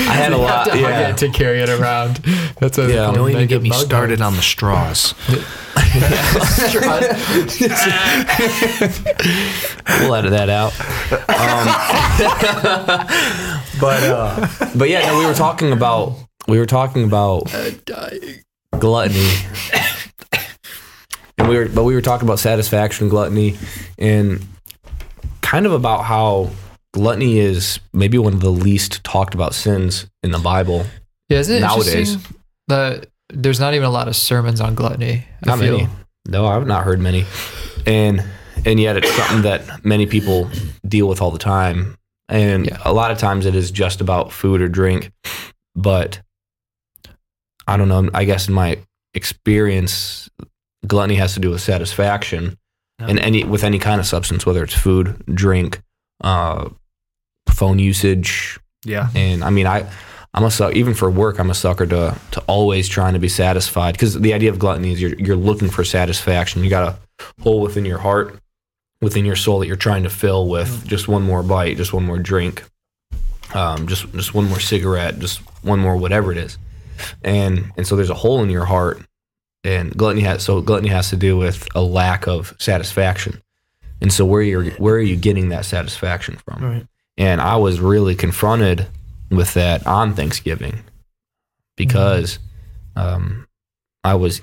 I 0.00 0.12
had 0.14 0.32
a 0.32 0.36
You 0.36 0.42
lot. 0.42 0.50
have 0.50 0.64
to 0.66 0.70
hug 0.72 0.80
Yeah, 0.80 1.08
it 1.10 1.16
to 1.18 1.28
carry 1.30 1.58
it 1.60 1.68
around. 1.68 2.16
That's 2.60 2.78
what 2.78 2.88
Yeah. 2.90 3.08
yeah, 3.08 3.12
Don't 3.12 3.30
even 3.30 3.46
get 3.48 3.60
me 3.62 3.70
started 3.70 4.20
on 4.20 4.36
the 4.36 4.42
straws. 4.42 5.14
we'll 10.00 10.14
edit 10.14 10.30
that 10.32 10.48
out. 10.50 10.72
Um, 11.10 11.18
but 13.80 14.02
uh, 14.02 14.48
but 14.76 14.88
yeah, 14.88 15.06
no, 15.06 15.18
we 15.18 15.26
were 15.26 15.34
talking 15.34 15.72
about 15.72 16.14
we 16.46 16.58
were 16.58 16.66
talking 16.66 17.04
about 17.04 17.44
gluttony, 18.78 19.30
and 21.38 21.48
we 21.48 21.56
were 21.56 21.68
but 21.68 21.84
we 21.84 21.94
were 21.94 22.00
talking 22.02 22.26
about 22.26 22.38
satisfaction, 22.38 23.08
gluttony, 23.08 23.56
and 23.98 24.44
kind 25.40 25.66
of 25.66 25.72
about 25.72 26.04
how 26.04 26.50
gluttony 26.92 27.38
is 27.38 27.80
maybe 27.92 28.18
one 28.18 28.32
of 28.34 28.40
the 28.40 28.50
least 28.50 29.02
talked 29.04 29.34
about 29.34 29.54
sins 29.54 30.06
in 30.22 30.30
the 30.30 30.38
Bible. 30.38 30.84
Yeah, 31.28 31.38
isn't 31.38 31.56
it 31.56 31.60
Nowadays. 31.60 32.16
that 32.68 33.06
there's 33.30 33.60
not 33.60 33.74
even 33.74 33.86
a 33.86 33.90
lot 33.90 34.08
of 34.08 34.16
sermons 34.16 34.60
on 34.60 34.74
gluttony? 34.74 35.24
I 35.42 35.46
Not 35.46 35.58
feel. 35.58 35.78
many. 35.78 35.88
No, 36.26 36.46
I've 36.46 36.66
not 36.66 36.84
heard 36.84 37.00
many, 37.00 37.24
and 37.86 38.22
and 38.64 38.78
yet 38.80 38.96
it's 38.96 39.10
something 39.14 39.42
that 39.42 39.84
many 39.84 40.06
people 40.06 40.50
deal 40.86 41.08
with 41.08 41.20
all 41.20 41.30
the 41.30 41.38
time. 41.38 41.96
And 42.28 42.66
Yeah. 42.66 42.78
a 42.84 42.92
lot 42.92 43.10
of 43.10 43.18
times 43.18 43.46
it 43.46 43.54
is 43.54 43.70
just 43.70 44.00
about 44.00 44.32
food 44.32 44.60
or 44.60 44.68
drink, 44.68 45.10
but 45.74 46.20
I 47.66 47.76
don't 47.76 47.88
know. 47.88 48.08
I 48.14 48.24
guess 48.24 48.48
in 48.48 48.54
my 48.54 48.78
experience, 49.14 50.28
gluttony 50.86 51.16
has 51.16 51.34
to 51.34 51.40
do 51.40 51.50
with 51.50 51.60
satisfaction, 51.60 52.56
and 52.98 53.18
any 53.20 53.44
with 53.44 53.62
any 53.64 53.78
kind 53.78 54.00
of 54.00 54.06
substance, 54.06 54.44
whether 54.44 54.62
it's 54.64 54.74
food, 54.74 55.22
drink, 55.32 55.80
uh, 56.22 56.68
phone 57.48 57.78
usage, 57.78 58.58
Yeah. 58.84 59.08
and 59.14 59.44
I 59.44 59.50
mean, 59.50 59.66
I, 59.66 59.86
I'm 60.34 60.44
a 60.44 60.50
sucker, 60.50 60.74
even 60.74 60.94
for 60.94 61.10
work, 61.10 61.38
I'm 61.38 61.50
a 61.50 61.54
sucker 61.54 61.86
to, 61.86 62.16
to 62.32 62.40
always 62.46 62.88
trying 62.88 63.14
to 63.14 63.18
be 63.18 63.28
satisfied. 63.28 63.96
Cause 63.98 64.14
the 64.20 64.34
idea 64.34 64.50
of 64.50 64.58
gluttony 64.58 64.92
is 64.92 65.00
you're, 65.00 65.14
you're 65.14 65.36
looking 65.36 65.70
for 65.70 65.84
satisfaction. 65.84 66.62
You 66.64 66.70
got 66.70 66.88
a 66.88 67.22
hole 67.42 67.60
within 67.60 67.84
your 67.84 67.98
heart, 67.98 68.38
within 69.00 69.24
your 69.24 69.36
soul 69.36 69.60
that 69.60 69.66
you're 69.66 69.76
trying 69.76 70.02
to 70.02 70.10
fill 70.10 70.48
with 70.48 70.86
just 70.86 71.08
one 71.08 71.22
more 71.22 71.42
bite, 71.42 71.76
just 71.76 71.92
one 71.92 72.04
more 72.04 72.18
drink. 72.18 72.64
um, 73.54 73.86
just 73.86 74.10
just 74.12 74.34
one 74.34 74.46
more 74.48 74.60
cigarette, 74.60 75.18
just 75.18 75.40
one 75.64 75.78
more 75.78 75.96
whatever 75.96 76.30
it 76.32 76.38
is, 76.38 76.58
and 77.22 77.72
and 77.76 77.86
so 77.86 77.96
there's 77.96 78.10
a 78.10 78.14
hole 78.14 78.42
in 78.42 78.50
your 78.50 78.66
heart, 78.66 79.00
and 79.64 79.96
gluttony 79.96 80.22
has 80.22 80.42
so 80.42 80.60
gluttony 80.60 80.88
has 80.90 81.08
to 81.10 81.16
do 81.16 81.36
with 81.36 81.66
a 81.74 81.80
lack 81.80 82.26
of 82.26 82.54
satisfaction, 82.58 83.40
and 84.02 84.12
so 84.12 84.26
where 84.26 84.42
you're 84.42 84.70
where 84.72 84.94
are 84.96 85.00
you 85.00 85.16
getting 85.16 85.48
that 85.48 85.64
satisfaction 85.64 86.36
from? 86.44 86.62
Right. 86.62 86.86
And 87.16 87.40
I 87.40 87.56
was 87.56 87.80
really 87.80 88.14
confronted 88.14 88.86
with 89.30 89.54
that 89.54 89.86
on 89.86 90.14
Thanksgiving 90.14 90.80
because 91.76 92.38
um, 92.96 93.46
I 94.04 94.14
was 94.14 94.42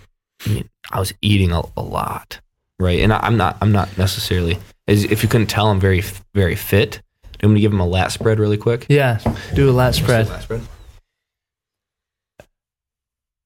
I 0.91 0.99
was 0.99 1.13
eating 1.21 1.51
a, 1.51 1.61
a 1.77 1.81
lot, 1.81 2.39
right? 2.79 2.99
And 2.99 3.13
I, 3.13 3.19
I'm 3.21 3.37
not 3.37 3.57
I'm 3.61 3.71
not 3.71 3.97
necessarily 3.97 4.57
as 4.87 5.03
if 5.05 5.23
you 5.23 5.29
couldn't 5.29 5.47
tell 5.47 5.67
I'm 5.67 5.79
very 5.79 6.03
very 6.33 6.55
fit. 6.55 7.01
I'm 7.43 7.49
gonna 7.49 7.59
give 7.59 7.71
him 7.73 7.79
a 7.79 7.85
lat 7.87 8.11
spread 8.11 8.39
really 8.39 8.57
quick. 8.57 8.85
Yeah, 8.89 9.19
do 9.53 9.69
a 9.69 9.71
lat 9.71 9.95
spread. 9.95 10.27
Lat 10.29 10.43
spread. 10.43 10.61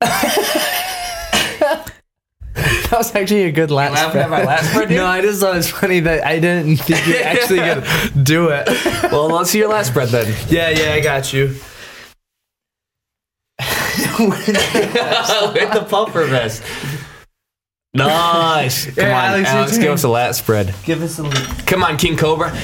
That 2.90 2.98
was 2.98 3.16
actually 3.16 3.44
a 3.44 3.52
good 3.52 3.70
lat 3.70 3.92
laughing 3.92 4.10
spread. 4.10 4.24
at 4.26 4.30
my 4.32 4.44
lat 4.44 4.66
spread, 4.66 4.88
dude? 4.90 4.98
no, 4.98 5.06
I 5.06 5.22
just 5.22 5.42
thought 5.42 5.54
it 5.54 5.58
was 5.58 5.70
funny 5.70 6.00
that 6.00 6.26
I 6.26 6.40
didn't 6.40 6.78
think 6.78 7.06
you 7.06 7.16
actually 7.24 7.60
could 7.60 8.24
do 8.24 8.50
it. 8.50 8.68
Well, 9.12 9.28
let's 9.30 9.52
see 9.52 9.60
your 9.60 9.70
lat 9.70 9.86
spread 9.86 10.10
then. 10.10 10.36
Yeah, 10.50 10.70
yeah, 10.70 10.94
I 10.94 11.00
got 11.00 11.32
you. 11.32 11.56
With 14.20 14.46
the 14.48 15.86
puffer 15.88 16.26
vest. 16.26 16.64
Nice. 17.94 18.86
Come 18.86 18.94
Yeah, 18.98 19.18
on, 19.18 19.26
Alex, 19.32 19.50
Alex, 19.50 19.72
your 19.74 19.82
give 19.84 19.92
us 19.94 20.04
a 20.04 20.10
lat 20.10 20.36
spread. 20.36 20.74
Give 20.84 21.02
us 21.02 21.18
a. 21.20 21.24
Come 21.66 21.84
on, 21.84 21.98
King 21.98 22.16
Cobra. 22.18 22.52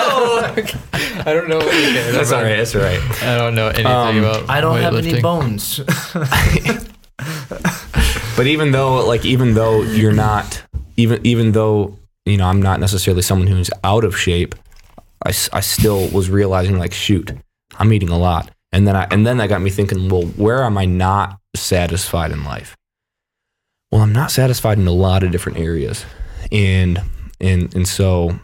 I 0.00 1.22
don't 1.26 1.48
know. 1.48 1.58
Okay, 1.58 2.10
That's 2.12 2.32
all 2.32 2.42
right. 2.42 2.56
That's 2.56 2.74
all 2.74 2.82
right. 2.82 3.00
I 3.22 3.36
don't 3.36 3.54
know 3.54 3.68
anything 3.68 3.86
Um, 3.86 4.18
about. 4.18 4.48
I 4.48 4.60
don't 4.60 4.78
have 4.80 4.94
any 4.94 5.12
weightlifting. 5.12 5.22
bones. 5.22 5.80
But 8.36 8.46
even 8.46 8.70
though, 8.70 9.04
like, 9.04 9.24
even 9.24 9.54
though 9.54 9.82
you're 9.82 10.12
not, 10.12 10.62
even 10.96 11.20
even 11.26 11.50
though 11.50 11.98
you 12.24 12.36
know, 12.36 12.46
I'm 12.46 12.62
not 12.62 12.78
necessarily 12.78 13.22
someone 13.22 13.48
who's 13.48 13.68
out 13.82 14.04
of 14.04 14.16
shape. 14.16 14.54
I, 15.26 15.30
s- 15.30 15.50
I 15.52 15.58
still 15.58 16.06
was 16.10 16.30
realizing 16.30 16.78
like, 16.78 16.92
shoot, 16.92 17.32
I'm 17.80 17.92
eating 17.92 18.10
a 18.10 18.16
lot, 18.18 18.52
and 18.70 18.86
then 18.86 18.94
I 18.94 19.08
and 19.10 19.26
then 19.26 19.38
that 19.38 19.48
got 19.48 19.60
me 19.60 19.70
thinking, 19.70 20.08
well, 20.08 20.22
where 20.36 20.62
am 20.62 20.78
I 20.78 20.84
not 20.84 21.36
satisfied 21.58 22.30
in 22.32 22.44
life? 22.44 22.76
Well, 23.90 24.02
I'm 24.02 24.12
not 24.12 24.30
satisfied 24.30 24.78
in 24.78 24.86
a 24.86 24.92
lot 24.92 25.22
of 25.22 25.30
different 25.32 25.58
areas, 25.58 26.04
and 26.52 27.00
and 27.40 27.74
and 27.74 27.88
so, 27.88 28.38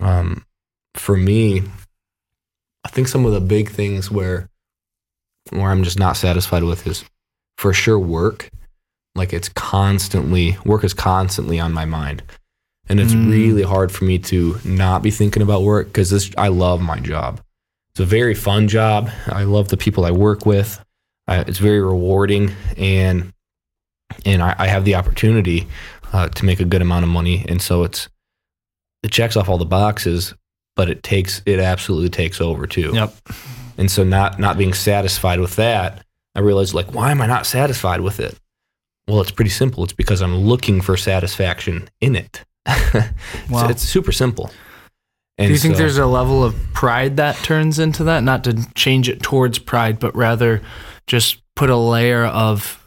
um, 0.00 0.44
for 0.94 1.16
me, 1.16 1.62
I 2.84 2.88
think 2.88 3.08
some 3.08 3.24
of 3.24 3.32
the 3.32 3.40
big 3.40 3.70
things 3.70 4.10
where 4.10 4.48
where 5.50 5.70
I'm 5.70 5.84
just 5.84 5.98
not 5.98 6.16
satisfied 6.16 6.64
with 6.64 6.86
is 6.86 7.04
for 7.58 7.72
sure 7.72 7.98
work. 7.98 8.50
Like 9.14 9.32
it's 9.32 9.48
constantly 9.50 10.56
work 10.64 10.84
is 10.84 10.94
constantly 10.94 11.60
on 11.60 11.72
my 11.72 11.84
mind. 11.84 12.22
And 12.88 12.98
it's 12.98 13.12
Mm. 13.14 13.30
really 13.30 13.62
hard 13.62 13.92
for 13.92 14.04
me 14.04 14.18
to 14.18 14.58
not 14.64 15.02
be 15.02 15.10
thinking 15.10 15.42
about 15.42 15.62
work 15.62 15.86
because 15.86 16.10
this 16.10 16.30
i 16.36 16.48
love 16.48 16.80
my 16.80 16.98
job. 16.98 17.40
It's 17.92 18.00
a 18.00 18.04
very 18.06 18.34
fun 18.34 18.66
job. 18.68 19.10
I 19.26 19.44
love 19.44 19.68
the 19.68 19.76
people 19.76 20.04
i 20.04 20.10
work 20.10 20.44
with 20.46 20.82
I, 21.32 21.40
it's 21.40 21.58
very 21.58 21.80
rewarding 21.80 22.52
and 22.76 23.32
and 24.26 24.42
i, 24.42 24.54
I 24.58 24.66
have 24.66 24.84
the 24.84 24.94
opportunity 24.94 25.66
uh, 26.12 26.28
to 26.28 26.44
make 26.44 26.60
a 26.60 26.64
good 26.64 26.82
amount 26.82 27.04
of 27.04 27.08
money. 27.10 27.44
And 27.48 27.60
so 27.60 27.84
it's 27.84 28.08
it 29.02 29.10
checks 29.10 29.36
off 29.36 29.48
all 29.48 29.58
the 29.58 29.64
boxes 29.64 30.34
but 30.74 30.88
it 30.88 31.02
takes 31.02 31.42
it 31.44 31.58
absolutely 31.60 32.08
takes 32.08 32.40
over 32.40 32.66
too. 32.66 32.92
Yep. 32.94 33.14
and 33.78 33.90
so 33.90 34.04
not 34.04 34.38
not 34.38 34.56
being 34.56 34.72
satisfied 34.72 35.40
with 35.40 35.56
that 35.56 36.04
i 36.34 36.40
realized 36.40 36.72
like 36.72 36.94
why 36.94 37.10
am 37.10 37.20
i 37.20 37.26
not 37.26 37.46
satisfied 37.46 38.00
with 38.00 38.20
it? 38.20 38.38
Well 39.08 39.20
it's 39.20 39.30
pretty 39.32 39.50
simple. 39.50 39.84
It's 39.84 39.92
because 39.92 40.22
i'm 40.22 40.36
looking 40.36 40.80
for 40.80 40.96
satisfaction 40.96 41.88
in 42.00 42.16
it. 42.16 42.44
Wow. 43.50 43.62
so 43.62 43.68
it's 43.68 43.82
super 43.82 44.12
simple 44.12 44.50
and 45.38 45.48
Do 45.48 45.52
you 45.52 45.58
think 45.58 45.74
so- 45.74 45.78
there's 45.78 45.98
a 45.98 46.06
level 46.06 46.44
of 46.44 46.54
pride 46.74 47.16
that 47.16 47.36
turns 47.36 47.78
into 47.78 48.04
that? 48.04 48.22
Not 48.22 48.44
to 48.44 48.66
change 48.74 49.08
it 49.08 49.22
towards 49.22 49.58
pride, 49.58 49.98
but 49.98 50.14
rather 50.14 50.62
just 51.06 51.42
put 51.56 51.70
a 51.70 51.76
layer 51.76 52.24
of. 52.24 52.78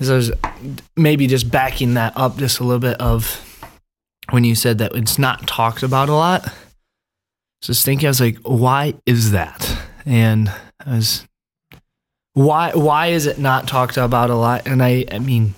As 0.00 0.10
I 0.10 0.16
was 0.16 0.32
maybe 0.96 1.26
just 1.28 1.50
backing 1.50 1.94
that 1.94 2.12
up 2.16 2.36
just 2.36 2.58
a 2.58 2.64
little 2.64 2.80
bit 2.80 3.00
of 3.00 3.40
when 4.30 4.42
you 4.42 4.54
said 4.56 4.78
that 4.78 4.94
it's 4.96 5.18
not 5.18 5.46
talked 5.46 5.82
about 5.82 6.08
a 6.08 6.14
lot. 6.14 6.52
Was 7.66 7.82
thinking, 7.82 8.06
I 8.06 8.10
was 8.10 8.20
like, 8.20 8.36
why 8.42 8.92
is 9.06 9.30
that? 9.30 9.78
And 10.04 10.52
I 10.84 10.96
was, 10.96 11.26
why 12.34 12.72
why 12.74 13.06
is 13.06 13.24
it 13.26 13.38
not 13.38 13.66
talked 13.68 13.96
about 13.96 14.28
a 14.28 14.34
lot? 14.34 14.66
And 14.66 14.82
I 14.82 15.06
I 15.10 15.18
mean, 15.18 15.54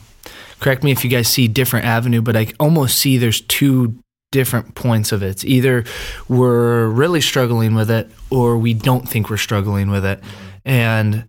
correct 0.61 0.85
me 0.85 0.93
if 0.93 1.03
you 1.03 1.11
guys 1.11 1.27
see 1.29 1.49
different 1.49 1.87
avenue, 1.87 2.21
but 2.23 2.37
I 2.37 2.49
almost 2.61 2.99
see 2.99 3.19
there's 3.19 3.41
two 3.41 3.97
different 4.37 4.75
points 4.75 5.13
of 5.13 5.23
it. 5.23 5.45
Either 5.45 5.85
we're 6.29 6.89
really 6.89 7.21
struggling 7.23 7.75
with 7.75 7.91
it 7.91 8.11
or 8.31 8.59
we 8.59 8.75
don't 8.75 9.09
think 9.09 9.31
we're 9.31 9.37
struggling 9.49 9.91
with 9.91 10.05
it. 10.05 10.21
And 10.65 11.29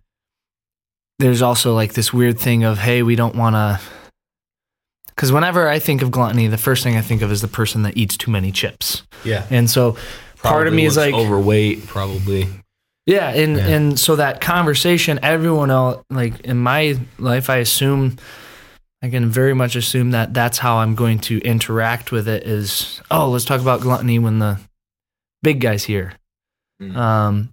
there's 1.18 1.40
also 1.42 1.74
like 1.74 1.94
this 1.94 2.12
weird 2.12 2.38
thing 2.38 2.64
of, 2.64 2.78
hey, 2.78 3.02
we 3.02 3.16
don't 3.16 3.34
want 3.34 3.54
to. 3.54 3.80
Because 5.08 5.32
whenever 5.32 5.68
I 5.68 5.78
think 5.80 6.02
of 6.02 6.10
gluttony, 6.10 6.46
the 6.48 6.58
first 6.58 6.84
thing 6.84 6.96
I 6.96 7.00
think 7.02 7.22
of 7.22 7.32
is 7.32 7.40
the 7.40 7.48
person 7.48 7.82
that 7.82 7.96
eats 7.96 8.16
too 8.16 8.30
many 8.30 8.52
chips. 8.52 9.02
yeah 9.24 9.46
And 9.50 9.68
so 9.70 9.96
part 10.42 10.68
of 10.68 10.74
me 10.74 10.84
is 10.84 10.96
like, 10.96 11.14
overweight 11.14 11.86
probably 11.86 12.46
yeah, 13.06 13.30
and 13.30 13.56
Yeah. 13.56 13.66
and 13.74 13.98
so 13.98 14.16
that 14.16 14.42
conversation, 14.42 15.18
everyone 15.22 15.70
else, 15.70 16.04
like 16.10 16.40
in 16.40 16.58
my 16.58 16.98
life, 17.18 17.48
I 17.48 17.56
assume, 17.56 18.18
I 19.02 19.08
can 19.10 19.28
very 19.28 19.54
much 19.54 19.76
assume 19.76 20.10
that 20.10 20.34
that's 20.34 20.58
how 20.58 20.78
I'm 20.78 20.94
going 20.94 21.20
to 21.20 21.38
interact 21.40 22.10
with 22.10 22.26
it. 22.28 22.42
Is 22.44 23.00
oh, 23.10 23.28
let's 23.30 23.44
talk 23.44 23.60
about 23.60 23.80
gluttony 23.80 24.18
when 24.18 24.38
the 24.38 24.58
big 25.42 25.60
guy's 25.60 25.84
here. 25.84 26.14
Mhm. 26.82 26.96
Um, 26.96 27.52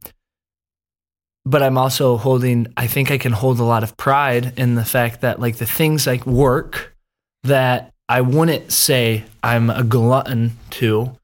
but 1.46 1.62
I'm 1.62 1.78
also 1.78 2.18
holding. 2.18 2.68
I 2.76 2.88
think 2.88 3.12
I 3.12 3.18
can 3.18 3.32
hold 3.32 3.60
a 3.60 3.64
lot 3.64 3.84
of 3.84 3.96
pride 3.98 4.54
in 4.58 4.76
the 4.76 4.86
fact 4.86 5.22
that 5.22 5.40
like 5.40 5.58
the 5.58 5.66
things 5.66 6.08
like 6.08 6.26
work 6.26 6.96
that 7.44 7.94
I 8.10 8.22
wouldn't 8.22 8.72
say 8.72 9.26
I'm 9.44 9.70
a 9.70 9.84
glutton 9.84 10.58
to 10.72 11.16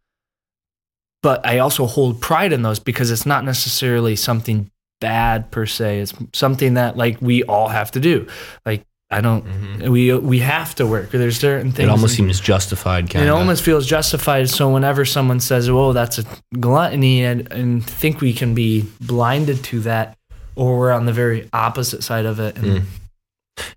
but 1.24 1.46
I 1.46 1.60
also 1.60 1.86
hold 1.86 2.22
pride 2.22 2.52
in 2.52 2.62
those 2.62 2.80
because 2.80 3.12
it's 3.12 3.26
not 3.26 3.44
necessarily 3.46 4.16
something 4.16 4.72
bad 5.00 5.52
per 5.52 5.66
se. 5.66 6.00
It's 6.00 6.14
something 6.34 6.76
that 6.76 6.98
like 6.98 7.22
we 7.22 7.44
all 7.44 7.68
have 7.70 7.92
to 7.92 8.00
do. 8.00 8.28
Like 8.66 8.84
I 9.12 9.20
don't, 9.22 9.44
we 9.90 10.14
we 10.14 10.40
have 10.40 10.74
to 10.76 10.88
work. 10.88 11.12
There's 11.12 11.38
certain 11.38 11.72
things. 11.72 11.88
it 11.88 11.92
almost 11.92 12.16
seems 12.16 12.40
justified 12.40 13.10
kind 13.10 13.26
it 13.26 13.30
almost 13.30 13.62
feels 13.64 13.86
justified. 13.86 14.50
So 14.50 14.70
whenever 14.74 15.04
someone 15.06 15.40
says, 15.42 15.68
"Oh, 15.68 15.92
that's 15.94 16.18
a 16.20 16.24
gluttony," 16.60 17.24
and 17.26 17.52
and 17.52 17.86
think 17.86 18.22
we 18.22 18.32
can 18.34 18.54
be 18.56 18.86
blinded 19.02 19.64
to 19.66 19.82
that, 19.82 20.18
or 20.56 20.80
we're 20.80 20.92
on 20.92 21.06
the 21.06 21.14
very 21.14 21.50
opposite 21.52 22.04
side 22.04 22.26
of 22.26 22.40
it. 22.40 22.56
And 22.58 22.66
Mm. 22.66 22.84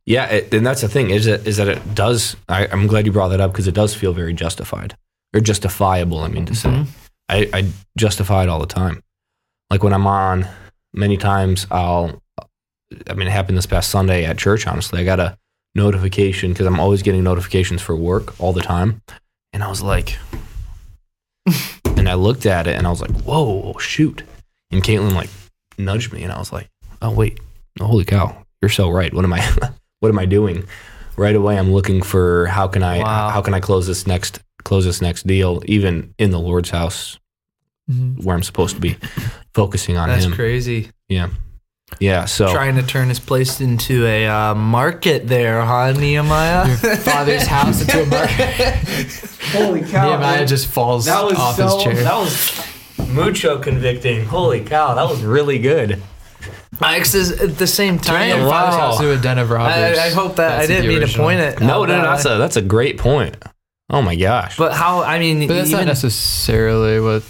Yeah, 0.06 0.26
it, 0.26 0.54
and 0.54 0.64
that's 0.66 0.80
the 0.82 0.88
thing 0.88 1.10
is 1.10 1.24
that 1.24 1.46
is 1.46 1.56
that 1.56 1.68
it 1.68 1.94
does. 1.94 2.36
I, 2.48 2.66
I'm 2.70 2.86
glad 2.86 3.04
you 3.06 3.12
brought 3.12 3.28
that 3.28 3.40
up 3.40 3.52
because 3.52 3.66
it 3.66 3.74
does 3.74 3.92
feel 3.94 4.12
very 4.12 4.32
justified 4.32 4.96
or 5.34 5.40
justifiable. 5.40 6.20
I 6.20 6.28
mean 6.28 6.46
to 6.46 6.54
say, 6.54 6.68
Mhm. 6.68 6.86
I, 7.28 7.48
I 7.52 7.66
justify 7.98 8.44
it 8.44 8.48
all 8.48 8.60
the 8.60 8.66
time. 8.66 9.02
Like 9.70 9.82
when 9.82 9.92
I'm 9.92 10.06
on, 10.06 10.46
many 10.92 11.16
times 11.16 11.66
I'll. 11.70 12.22
I 13.08 13.14
mean, 13.14 13.26
it 13.28 13.32
happened 13.32 13.56
this 13.58 13.66
past 13.66 13.90
Sunday 13.90 14.24
at 14.24 14.38
church. 14.38 14.66
Honestly, 14.66 15.00
I 15.00 15.04
got 15.04 15.20
a 15.20 15.36
notification 15.74 16.52
because 16.52 16.66
I'm 16.66 16.78
always 16.80 17.02
getting 17.02 17.22
notifications 17.24 17.82
for 17.82 17.94
work 17.96 18.38
all 18.40 18.52
the 18.52 18.60
time, 18.62 19.02
and 19.52 19.62
I 19.62 19.68
was 19.68 19.82
like, 19.82 20.16
and 21.96 22.08
I 22.08 22.14
looked 22.14 22.46
at 22.46 22.66
it 22.66 22.76
and 22.76 22.86
I 22.86 22.90
was 22.90 23.00
like, 23.00 23.10
whoa, 23.22 23.76
shoot! 23.78 24.22
And 24.70 24.82
Caitlin 24.82 25.14
like 25.14 25.30
nudged 25.78 26.12
me, 26.12 26.22
and 26.22 26.32
I 26.32 26.38
was 26.38 26.52
like, 26.52 26.68
oh 27.02 27.10
wait, 27.10 27.40
holy 27.80 28.04
cow, 28.04 28.44
you're 28.62 28.68
so 28.68 28.90
right. 28.90 29.12
What 29.12 29.24
am 29.24 29.32
I 29.32 29.40
what 30.00 30.08
am 30.08 30.18
I 30.18 30.26
doing? 30.26 30.64
Right 31.16 31.36
away 31.36 31.56
I'm 31.58 31.72
looking 31.72 32.02
for 32.02 32.46
how 32.46 32.66
can 32.66 32.82
I 32.82 32.98
Wow. 32.98 33.28
how 33.30 33.40
can 33.40 33.54
I 33.54 33.60
close 33.60 33.86
this 33.86 34.06
next 34.06 34.40
close 34.64 34.84
this 34.84 35.00
next 35.02 35.26
deal 35.26 35.62
even 35.66 36.12
in 36.18 36.30
the 36.30 36.40
Lord's 36.40 36.70
house 36.70 37.18
Mhm. 37.90 38.24
where 38.24 38.34
I'm 38.34 38.42
supposed 38.42 38.74
to 38.76 38.80
be 38.80 38.96
focusing 39.52 39.96
on 39.98 40.08
that's 40.08 40.24
him. 40.24 40.32
crazy. 40.32 40.90
Yeah, 41.08 41.28
so 42.26 42.52
Trying 42.52 42.76
to 42.76 42.82
turn 42.82 43.08
his 43.08 43.20
place 43.20 43.60
into 43.60 44.04
a 44.06 44.26
uh, 44.26 44.54
market 44.54 45.28
there, 45.28 45.62
huh, 45.62 45.92
Nehemiah? 45.92 46.66
Your 46.68 46.76
father's 46.96 47.46
house 47.46 47.82
into 47.82 48.02
a 48.02 48.06
market. 48.06 48.74
Holy 49.52 49.82
cow! 49.82 50.10
Nehemiah 50.10 50.46
just 50.46 50.66
falls 50.66 51.06
off 51.08 51.56
his 51.56 51.82
chair. 51.82 51.94
that 52.02 52.18
was 52.18 53.08
mucho 53.10 53.58
convicting. 53.60 54.24
Holy 54.24 54.60
cow, 54.60 54.94
that 54.94 55.08
was 55.08 55.22
really 55.22 55.58
good. 55.58 56.02
Alex 56.80 57.14
is 57.14 57.30
at 57.30 57.56
the 57.58 57.66
same 57.66 57.98
Turning 57.98 58.30
time. 58.30 58.40
your 58.40 58.50
father's 58.50 58.74
house 58.74 59.00
into 59.00 59.12
a 59.12 59.16
den 59.18 59.38
of 59.38 59.50
robbers. 59.50 59.98
I, 59.98 60.06
I 60.06 60.10
hope 60.10 60.36
that 60.36 60.60
I 60.60 60.66
didn't 60.66 60.86
the 60.86 60.98
mean 60.98 61.06
to 61.06 61.16
point 61.16 61.40
it. 61.40 61.60
No, 61.60 61.84
no, 61.84 61.96
no, 61.98 62.02
that's 62.02 62.24
a 62.24 62.36
that's 62.38 62.56
a 62.56 62.62
great 62.62 62.98
point. 62.98 63.36
Oh 63.90 64.02
my 64.02 64.16
gosh. 64.16 64.56
But 64.56 64.72
how? 64.72 65.02
I 65.02 65.18
mean, 65.18 65.46
But 65.46 65.54
that's 65.54 65.70
not 65.70 65.86
necessarily 65.86 67.00
what. 67.00 67.22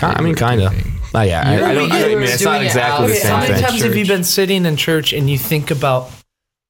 Ki- 0.00 0.06
I 0.06 0.20
mean, 0.22 0.34
kind 0.34 0.60
of. 0.62 0.72
Oh, 1.14 1.20
yeah. 1.22 1.42
I, 1.44 1.54
You're- 1.54 1.64
I 1.70 1.74
don't. 1.74 1.92
I 1.92 2.06
you're 2.08 2.20
mean, 2.20 2.28
it's 2.28 2.42
not 2.42 2.52
doing 2.52 2.62
it 2.62 2.66
exactly 2.66 3.06
the 3.08 3.12
Okay, 3.12 3.20
same 3.22 3.30
how 3.32 3.40
many 3.40 3.54
thing. 3.54 3.62
times 3.64 3.82
have 3.82 3.96
you 3.96 4.06
been 4.06 4.24
sitting 4.24 4.64
in 4.66 4.76
church 4.76 5.12
and 5.12 5.28
you 5.28 5.36
think 5.38 5.70
about 5.70 6.10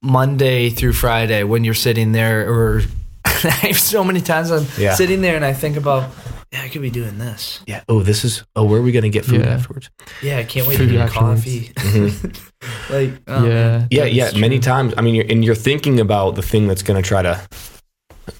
Monday 0.03 0.69
through 0.69 0.93
Friday 0.93 1.43
when 1.43 1.63
you're 1.63 1.73
sitting 1.73 2.11
there, 2.11 2.49
or 2.51 2.81
so 3.73 4.03
many 4.03 4.21
times 4.21 4.51
I'm 4.51 4.65
Yeah. 4.77 4.95
sitting 4.95 5.21
there 5.21 5.35
and 5.35 5.45
I 5.45 5.53
think 5.53 5.77
about, 5.77 6.09
yeah, 6.51 6.63
I 6.63 6.69
could 6.69 6.81
be 6.81 6.89
doing 6.89 7.17
this. 7.19 7.61
Yeah. 7.67 7.83
Oh, 7.87 8.01
this 8.01 8.23
is. 8.25 8.43
Oh, 8.55 8.63
where 8.65 8.79
are 8.79 8.83
we 8.83 8.91
gonna 8.91 9.09
get 9.09 9.25
food 9.25 9.41
Yeah. 9.41 9.53
afterwards? 9.53 9.89
Yeah, 10.21 10.37
I 10.39 10.43
can't 10.43 10.67
wait 10.67 10.77
Food 10.77 10.87
to 10.87 10.93
get 10.93 11.01
afterwards. 11.01 11.41
coffee. 11.43 11.71
Mhm. 11.75 12.41
like, 12.89 13.21
oh, 13.27 13.43
yeah. 13.45 13.49
man. 13.49 13.87
Yeah, 13.91 14.03
that 14.03 14.13
yeah. 14.13 14.25
is 14.27 14.35
Many 14.35 14.59
times. 14.59 14.93
I 14.97 15.01
mean, 15.01 15.15
you're, 15.15 15.25
and 15.29 15.45
you're 15.45 15.55
thinking 15.55 15.99
about 15.99 16.35
the 16.35 16.41
thing 16.41 16.67
that's 16.67 16.83
gonna 16.83 17.01
try 17.01 17.21
to 17.21 17.39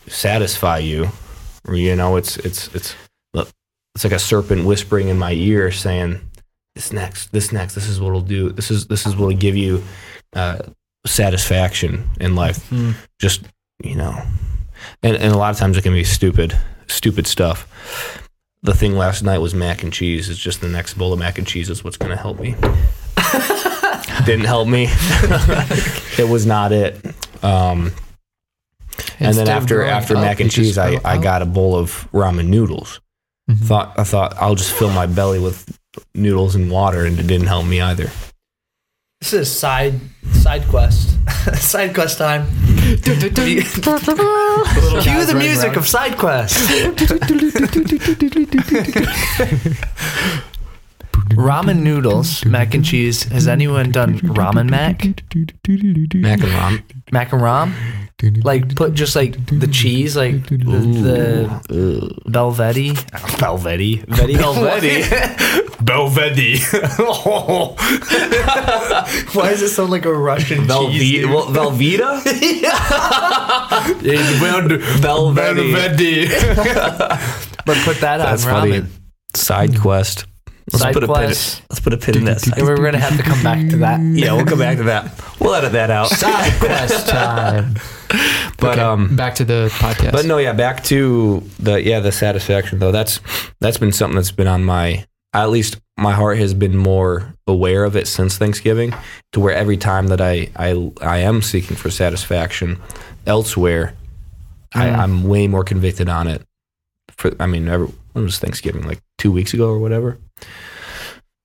satisfy 0.07 0.79
you. 0.79 1.09
You 1.71 1.95
know, 1.95 2.15
it's 2.15 2.37
it's 2.37 2.73
it's 2.73 2.95
it's 3.95 4.03
like 4.03 4.13
a 4.13 4.19
serpent 4.19 4.65
whispering 4.65 5.09
in 5.09 5.17
my 5.17 5.33
ear, 5.33 5.71
saying, 5.71 6.19
"This 6.75 6.91
next, 6.93 7.31
this 7.31 7.51
next, 7.51 7.75
this 7.75 7.87
is 7.87 7.99
what'll 7.99 8.21
do. 8.21 8.51
This 8.51 8.71
is 8.71 8.87
this 8.87 9.05
is 9.05 9.15
what'll 9.15 9.37
give 9.37 9.57
you 9.57 9.83
uh, 10.33 10.59
satisfaction 11.05 12.09
in 12.19 12.35
life." 12.35 12.67
Hmm. 12.69 12.91
just 13.19 13.43
you 13.83 13.95
know. 13.95 14.21
And, 15.03 15.15
and 15.15 15.31
a 15.31 15.37
lot 15.37 15.51
of 15.51 15.57
times 15.57 15.77
it 15.77 15.83
can 15.83 15.93
be 15.93 16.03
stupid 16.03 16.57
stupid 16.91 17.27
stuff. 17.27 17.67
The 18.63 18.73
thing 18.73 18.95
last 18.95 19.23
night 19.23 19.39
was 19.39 19.55
mac 19.55 19.81
and 19.81 19.91
cheese. 19.91 20.29
It's 20.29 20.39
just 20.39 20.61
the 20.61 20.67
next 20.67 20.93
bowl 20.95 21.13
of 21.13 21.19
mac 21.19 21.37
and 21.37 21.47
cheese 21.47 21.69
is 21.69 21.83
what's 21.83 21.97
going 21.97 22.11
to 22.11 22.17
help 22.17 22.39
me. 22.39 22.55
Didn't 24.25 24.45
help 24.45 24.67
me. 24.67 24.87
It 26.17 26.27
was 26.27 26.45
not 26.45 26.71
it. 26.71 27.03
Um, 27.41 27.93
and 29.19 29.35
then 29.35 29.47
after 29.47 29.81
after 29.81 30.13
mac 30.13 30.39
and 30.39 30.51
cheese 30.51 30.77
I, 30.77 30.99
I 31.05 31.17
got 31.17 31.41
a 31.41 31.45
bowl 31.45 31.75
of 31.75 32.07
ramen 32.11 32.47
noodles 32.47 32.99
Mhm. 33.49 33.57
thought 33.65 33.93
i 33.97 34.03
thought 34.03 34.33
i'll 34.37 34.55
just 34.55 34.71
fill 34.71 34.91
my 34.91 35.05
belly 35.07 35.39
with 35.39 35.65
noodles 36.13 36.53
and 36.55 36.69
water 36.71 37.05
and 37.05 37.19
it 37.19 37.27
didn't 37.27 37.47
help 37.47 37.65
me 37.65 37.81
either 37.81 38.09
This 39.21 39.33
is 39.33 39.51
side 39.51 39.99
side 40.33 40.63
quest. 40.69 41.17
side 41.73 41.93
quest 41.93 42.17
time. 42.17 42.47
Cue 43.05 43.15
the 45.25 45.35
music 45.37 45.75
of 45.77 45.85
side 45.87 46.17
quest. 46.17 46.57
ramen 51.35 51.81
noodles, 51.81 52.43
mac 52.45 52.73
and 52.73 52.83
cheese. 52.85 53.23
Has 53.23 53.47
anyone 53.47 53.91
done 53.91 54.19
ramen 54.19 54.69
mac? 54.69 55.03
mac 55.05 56.41
and 56.43 56.51
ramen 56.53 56.83
Mac 57.11 57.31
and 57.33 57.41
ram? 57.41 57.73
Like 58.43 58.75
put 58.75 58.93
just 58.93 59.15
like 59.15 59.35
the 59.47 59.67
cheese, 59.67 60.15
like 60.15 60.47
the, 60.47 60.55
the 60.55 61.49
Belvetti. 62.29 62.93
Belvetti. 63.41 64.05
Vetti. 64.05 64.35
Belvetti. 64.35 65.01
Belvetti. 65.81 66.59
Why 69.35 69.49
does 69.49 69.61
it 69.63 69.69
sound 69.69 69.89
like 69.91 70.05
a 70.05 70.13
Russian 70.13 70.67
cheese? 70.67 71.25
Velve- 71.25 71.29
well, 71.29 71.71
Velveeta? 71.71 72.21
Belvetti. 75.01 76.29
But 77.65 77.77
put 77.85 77.99
that 77.99 78.17
That's 78.17 78.43
on 78.45 78.51
funny. 78.51 78.83
Side 79.35 79.79
quest. 79.79 80.25
Let's 80.71 80.83
Side 80.83 80.93
put 80.93 81.03
a 81.03 81.07
pin. 81.07 81.15
quest. 81.15 81.61
Let's 81.69 81.79
put 81.79 81.93
a 81.93 81.97
pin 81.97 82.17
in 82.17 82.25
that. 82.25 82.41
Side. 82.41 82.57
And 82.57 82.67
we're 82.67 82.77
gonna 82.77 82.97
have 82.99 83.17
to 83.17 83.23
come 83.23 83.41
back 83.43 83.67
to 83.69 83.77
that. 83.77 83.99
Yeah, 84.21 84.33
we'll 84.33 84.45
come 84.45 84.59
back 84.59 84.77
to 84.77 84.83
that. 84.83 85.19
We'll 85.39 85.53
edit 85.55 85.71
that 85.73 85.89
out. 85.89 86.07
Side 86.09 86.53
quest 86.59 87.07
time. 87.09 87.75
But 88.59 88.73
Okay, 88.73 88.81
um, 88.81 89.15
back 89.15 89.35
to 89.35 89.45
the 89.45 89.69
podcast. 89.73 90.11
but 90.11 90.25
no, 90.25 90.37
yeah, 90.37 90.53
back 90.53 90.83
to 90.85 91.43
the 91.59 91.81
yeah 91.81 91.99
the 91.99 92.11
satisfaction 92.11 92.79
though. 92.79 92.91
That's 92.91 93.19
that's 93.59 93.77
been 93.77 93.91
something 93.91 94.15
that's 94.15 94.31
been 94.31 94.47
on 94.47 94.63
my 94.63 95.05
at 95.33 95.49
least 95.49 95.77
my 95.97 96.11
heart 96.13 96.37
has 96.37 96.53
been 96.53 96.75
more 96.77 97.33
aware 97.47 97.83
of 97.85 97.95
it 97.95 98.07
since 98.07 98.37
Thanksgiving 98.37 98.93
to 99.31 99.39
where 99.39 99.53
every 99.55 99.77
time 99.77 100.07
that 100.07 100.21
I 100.21 100.49
I 100.55 100.91
I 101.01 101.17
am 101.19 101.41
seeking 101.41 101.75
for 101.77 101.89
satisfaction 101.89 102.77
elsewhere, 103.25 103.93
I, 104.73 104.85
Mm. 104.87 104.97
I'm 104.97 105.23
way 105.23 105.47
more 105.47 105.63
convicted 105.63 106.07
on 106.09 106.27
it. 106.27 106.43
For 107.17 107.31
I 107.39 107.45
mean, 107.47 107.67
every, 107.67 107.87
when 108.13 108.25
was 108.25 108.39
Thanksgiving? 108.39 108.83
Like 108.87 108.99
two 109.17 109.31
weeks 109.31 109.53
ago 109.53 109.67
or 109.69 109.79
whatever. 109.79 110.17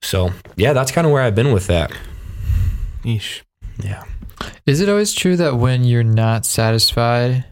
So 0.02 0.30
yeah, 0.56 0.72
that's 0.72 0.92
kind 0.92 1.06
of 1.06 1.12
where 1.12 1.22
I've 1.22 1.34
been 1.34 1.52
with 1.52 1.66
that. 1.68 1.92
Yeesh. 3.02 3.42
Yeah. 3.82 4.04
Is 4.66 4.80
it 4.80 4.88
always 4.88 5.12
true 5.12 5.36
that 5.36 5.56
when 5.56 5.84
you're 5.84 6.02
not 6.04 6.44
satisfied 6.46 7.44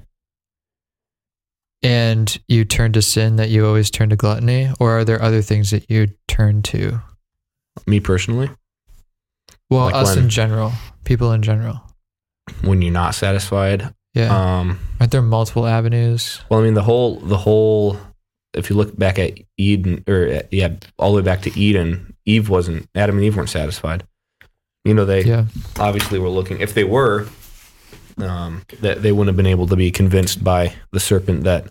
and 1.83 2.39
you 2.49 2.65
turn 2.65 2.93
to 2.93 3.03
sin, 3.03 3.37
that 3.37 3.51
you 3.51 3.67
always 3.67 3.91
turn 3.91 4.11
to 4.11 4.17
gluttony? 4.17 4.71
Or 4.81 4.99
are 4.99 5.05
there 5.05 5.21
other 5.23 5.43
things 5.43 5.71
that 5.71 5.91
you 5.91 6.09
turn 6.29 6.63
to? 6.63 7.01
Me 7.87 8.01
personally, 8.01 8.51
Well, 9.71 9.87
Like 9.87 9.95
us 9.95 10.15
when- 10.15 10.25
in 10.25 10.31
general, 10.31 10.73
people 11.05 11.33
in 11.33 11.43
general. 11.43 11.83
when 12.63 12.81
you're 12.83 12.93
not 12.93 13.15
satisfied, 13.15 13.93
Yeah. 14.15 14.59
um, 14.61 14.79
Aren't 15.01 15.11
there 15.13 15.23
multiple 15.23 15.67
avenues? 15.67 16.41
Well, 16.49 16.61
I 16.61 16.63
mean, 16.63 16.75
the 16.75 16.83
whole 16.85 17.17
the 17.21 17.39
whole. 17.39 17.99
If 18.55 18.71
you 18.71 18.77
look 18.77 18.97
back 18.99 19.19
at 19.19 19.39
Eden, 19.59 20.05
or 20.07 20.29
uh, 20.29 20.43
yeah, 20.51 20.75
all 20.99 21.13
the 21.13 21.17
way 21.17 21.23
back 21.25 21.43
to 21.43 21.59
Eden, 21.59 22.15
Eve 22.25 22.49
wasn't. 22.49 22.89
Adam 22.95 23.17
and 23.17 23.25
Eve 23.25 23.37
weren't 23.37 23.51
satisfied. 23.51 24.05
You 24.85 24.95
know, 24.95 25.05
they 25.05 25.25
Yeah. 25.25 25.47
obviously 25.79 26.19
were 26.19 26.29
looking. 26.29 26.61
If 26.61 26.75
they 26.75 26.85
were, 26.85 27.27
um, 28.19 28.63
that 28.81 29.03
they 29.03 29.13
wouldn't 29.13 29.29
have 29.29 29.37
been 29.37 29.47
able 29.51 29.67
to 29.67 29.77
be 29.77 29.91
convinced 29.91 30.45
by 30.45 30.75
the 30.93 31.01
serpent 31.01 31.45
that 31.45 31.69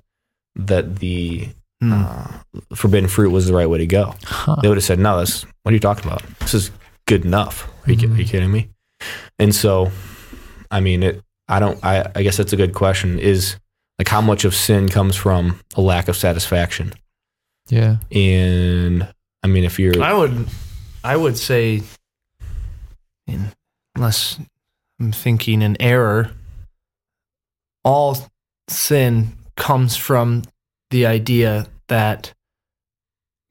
that 0.55 0.97
the 0.97 1.49
Hmm. 1.81 1.91
uh, 1.93 2.27
forbidden 2.75 3.09
fruit 3.09 3.31
was 3.31 3.45
the 3.47 3.53
right 3.53 3.69
way 3.69 3.77
to 3.79 3.85
go. 3.87 4.15
Huh. 4.23 4.55
They 4.61 4.67
would 4.69 4.77
have 4.77 4.83
said, 4.85 4.99
"No, 4.99 5.19
this. 5.19 5.45
What 5.63 5.71
are 5.71 5.73
you 5.73 5.79
talking 5.79 6.05
about? 6.05 6.21
This 6.39 6.53
is 6.53 6.71
good 7.07 7.25
enough. 7.25 7.67
Are 7.85 7.91
you, 7.91 7.97
ki- 7.97 8.07
are 8.13 8.15
you 8.17 8.25
kidding 8.25 8.51
me?" 8.51 8.69
And 9.39 9.53
so, 9.53 9.91
I 10.71 10.79
mean, 10.79 11.03
it. 11.03 11.21
I 11.49 11.59
don't. 11.59 11.77
I. 11.83 12.09
I 12.15 12.23
guess 12.23 12.37
that's 12.37 12.53
a 12.53 12.55
good 12.57 12.73
question. 12.73 13.19
Is 13.19 13.57
like 13.99 14.07
how 14.07 14.21
much 14.21 14.43
of 14.45 14.55
sin 14.55 14.89
comes 14.89 15.15
from 15.15 15.59
a 15.75 15.81
lack 15.81 16.07
of 16.07 16.15
satisfaction? 16.15 16.93
Yeah. 17.69 17.97
And 18.11 19.07
I 19.43 19.47
mean, 19.47 19.63
if 19.63 19.79
you're, 19.79 20.01
I 20.01 20.13
would, 20.13 20.47
I 21.03 21.15
would 21.15 21.37
say, 21.37 21.81
unless 23.95 24.39
I'm 24.99 25.11
thinking 25.11 25.61
in 25.61 25.81
error, 25.81 26.31
all 27.83 28.17
sin 28.69 29.33
comes 29.55 29.95
from 29.95 30.43
the 30.89 31.05
idea 31.05 31.67
that 31.87 32.33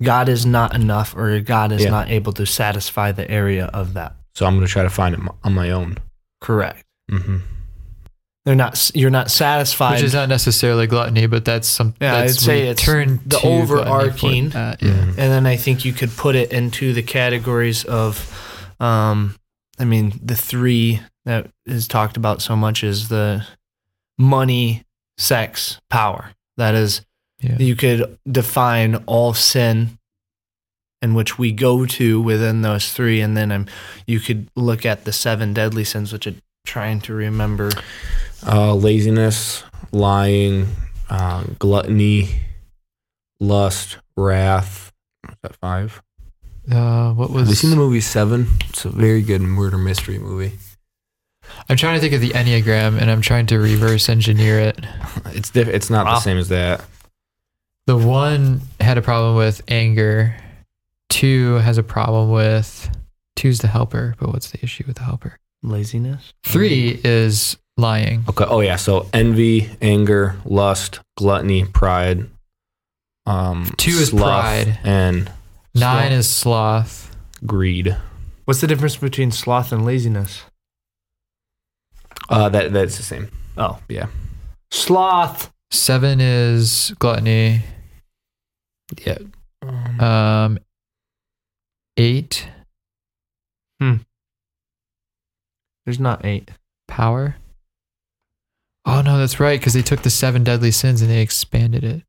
God 0.02 0.28
is 0.28 0.44
not 0.44 0.74
enough 0.74 1.14
or 1.16 1.38
God 1.40 1.70
is 1.72 1.82
Yeah. 1.84 1.90
not 1.90 2.10
able 2.10 2.32
to 2.34 2.46
satisfy 2.46 3.12
the 3.12 3.30
area 3.30 3.66
of 3.66 3.94
that. 3.94 4.16
so 4.34 4.46
I'm 4.46 4.54
going 4.54 4.66
to 4.66 4.72
try 4.72 4.82
to 4.82 4.90
find 4.90 5.14
it 5.14 5.20
on 5.44 5.54
my 5.54 5.70
own. 5.70 5.98
Correct. 6.40 6.84
hmm 7.10 7.38
They're 8.44 8.56
not. 8.56 8.90
You're 8.94 9.10
not 9.10 9.30
satisfied. 9.30 9.94
Which 9.96 10.02
is 10.02 10.14
not 10.14 10.28
necessarily 10.28 10.86
gluttony, 10.88 11.26
but 11.26 11.44
that's 11.44 11.68
some. 11.68 11.94
Yeah, 12.00 12.22
that's 12.22 12.38
I'd 12.38 12.40
say 12.40 12.62
we 12.64 12.68
it's 12.70 12.82
turn 12.82 13.20
the 13.24 13.36
to 13.36 13.40
gluttony 13.42 13.66
for 13.66 13.78
overarching- 13.78 14.48
that, 14.50 14.82
yeah. 14.82 14.90
and 14.90 15.16
then 15.16 15.46
I 15.46 15.56
think 15.56 15.84
you 15.84 15.92
could 15.92 16.10
put 16.16 16.34
it 16.34 16.52
into 16.52 16.92
the 16.92 17.02
categories 17.04 17.84
of, 17.84 18.74
um, 18.80 19.36
I 19.78 19.84
mean, 19.84 20.18
the 20.20 20.34
three 20.34 21.00
that 21.24 21.50
is 21.66 21.86
talked 21.86 22.16
about 22.16 22.42
so 22.42 22.56
much 22.56 22.82
is 22.82 23.08
the 23.08 23.46
money, 24.18 24.82
sex, 25.18 25.80
power. 25.88 26.30
That 26.56 26.74
is, 26.74 27.02
Yeah. 27.40 27.56
you 27.58 27.76
could 27.76 28.18
define 28.30 28.96
all 29.06 29.34
sin 29.34 29.98
in 31.00 31.14
which 31.14 31.38
we 31.38 31.52
go 31.52 31.86
to 31.86 32.20
within 32.20 32.62
those 32.62 32.92
three, 32.92 33.20
and 33.20 33.36
then 33.36 33.52
um, 33.52 33.66
you 34.06 34.18
could 34.18 34.48
look 34.56 34.84
at 34.84 35.04
the 35.04 35.12
seven 35.12 35.54
deadly 35.54 35.84
sins, 35.84 36.12
which 36.12 36.26
I'm 36.26 36.40
trying 36.64 37.00
to 37.02 37.14
remember. 37.14 37.70
Uh, 38.46 38.74
laziness, 38.74 39.62
lying, 39.92 40.66
uh, 41.10 41.44
gluttony, 41.58 42.28
lust, 43.40 43.98
wrath. 44.16 44.92
Is 45.28 45.36
that 45.42 45.56
five? 45.56 46.02
Uh, 46.70 47.12
what 47.12 47.30
was? 47.30 47.42
Have 47.42 47.48
you 47.50 47.54
seen 47.54 47.70
the 47.70 47.76
movie 47.76 48.00
Seven? 48.00 48.46
It's 48.68 48.84
a 48.84 48.90
very 48.90 49.22
good 49.22 49.40
murder 49.42 49.78
mystery 49.78 50.18
movie. 50.18 50.58
I'm 51.68 51.76
trying 51.76 51.94
to 51.96 52.00
think 52.00 52.14
of 52.14 52.20
the 52.20 52.30
enneagram, 52.30 53.00
and 53.00 53.10
I'm 53.10 53.20
trying 53.20 53.46
to 53.46 53.58
reverse 53.58 54.08
engineer 54.08 54.58
it. 54.60 54.80
It's 55.26 55.50
diff- 55.50 55.68
It's 55.68 55.90
not 55.90 56.06
Wow. 56.06 56.14
the 56.14 56.20
same 56.20 56.38
as 56.38 56.48
that. 56.48 56.84
The 57.86 57.96
one 57.96 58.60
had 58.80 58.96
a 58.98 59.02
problem 59.02 59.36
with 59.36 59.60
anger. 59.68 60.36
Two 61.08 61.54
has 61.56 61.78
a 61.78 61.82
problem 61.82 62.30
with. 62.30 62.88
Two's 63.36 63.58
the 63.58 63.66
helper, 63.68 64.14
but 64.20 64.28
what's 64.32 64.50
the 64.50 64.62
issue 64.62 64.84
with 64.86 64.96
the 64.96 65.02
helper? 65.02 65.38
Laziness. 65.62 66.32
Three 66.44 67.00
is 67.04 67.56
lying. 67.76 68.24
Okay. 68.28 68.44
Oh 68.46 68.60
yeah. 68.60 68.76
So 68.76 69.08
envy, 69.12 69.70
anger, 69.80 70.36
lust, 70.44 71.00
gluttony, 71.16 71.64
pride. 71.64 72.28
Um, 73.26 73.72
Two 73.76 73.90
is 73.92 74.08
sloth, 74.08 74.22
pride. 74.66 74.78
and 74.84 75.30
Nine 75.74 76.12
is 76.12 76.28
sloth. 76.28 77.14
greed. 77.46 77.96
What's 78.44 78.60
the 78.60 78.66
difference 78.66 78.96
between 78.96 79.30
sloth 79.30 79.70
and 79.72 79.84
laziness? 79.84 80.42
Uh, 82.28 82.48
that 82.48 82.72
that's 82.72 82.96
the 82.96 83.02
same. 83.02 83.28
Oh, 83.56 83.78
Yeah. 83.88 84.06
sloth. 84.70 85.50
Seven 85.70 86.20
is 86.20 86.92
gluttony. 86.98 87.62
Yeah. 89.06 89.18
Um, 89.62 90.00
Um, 90.00 90.58
eight 91.96 92.48
There's 95.84 95.98
not 95.98 96.24
eight. 96.24 96.50
power. 96.88 97.36
Oh 98.84 99.00
no, 99.02 99.18
that's 99.18 99.38
right. 99.38 99.58
Because 99.58 99.74
they 99.74 99.82
took 99.82 100.02
the 100.02 100.10
seven 100.10 100.44
deadly 100.44 100.70
sins 100.70 101.02
and 101.02 101.10
they 101.10 101.20
expanded 101.20 101.84
it 101.84 102.02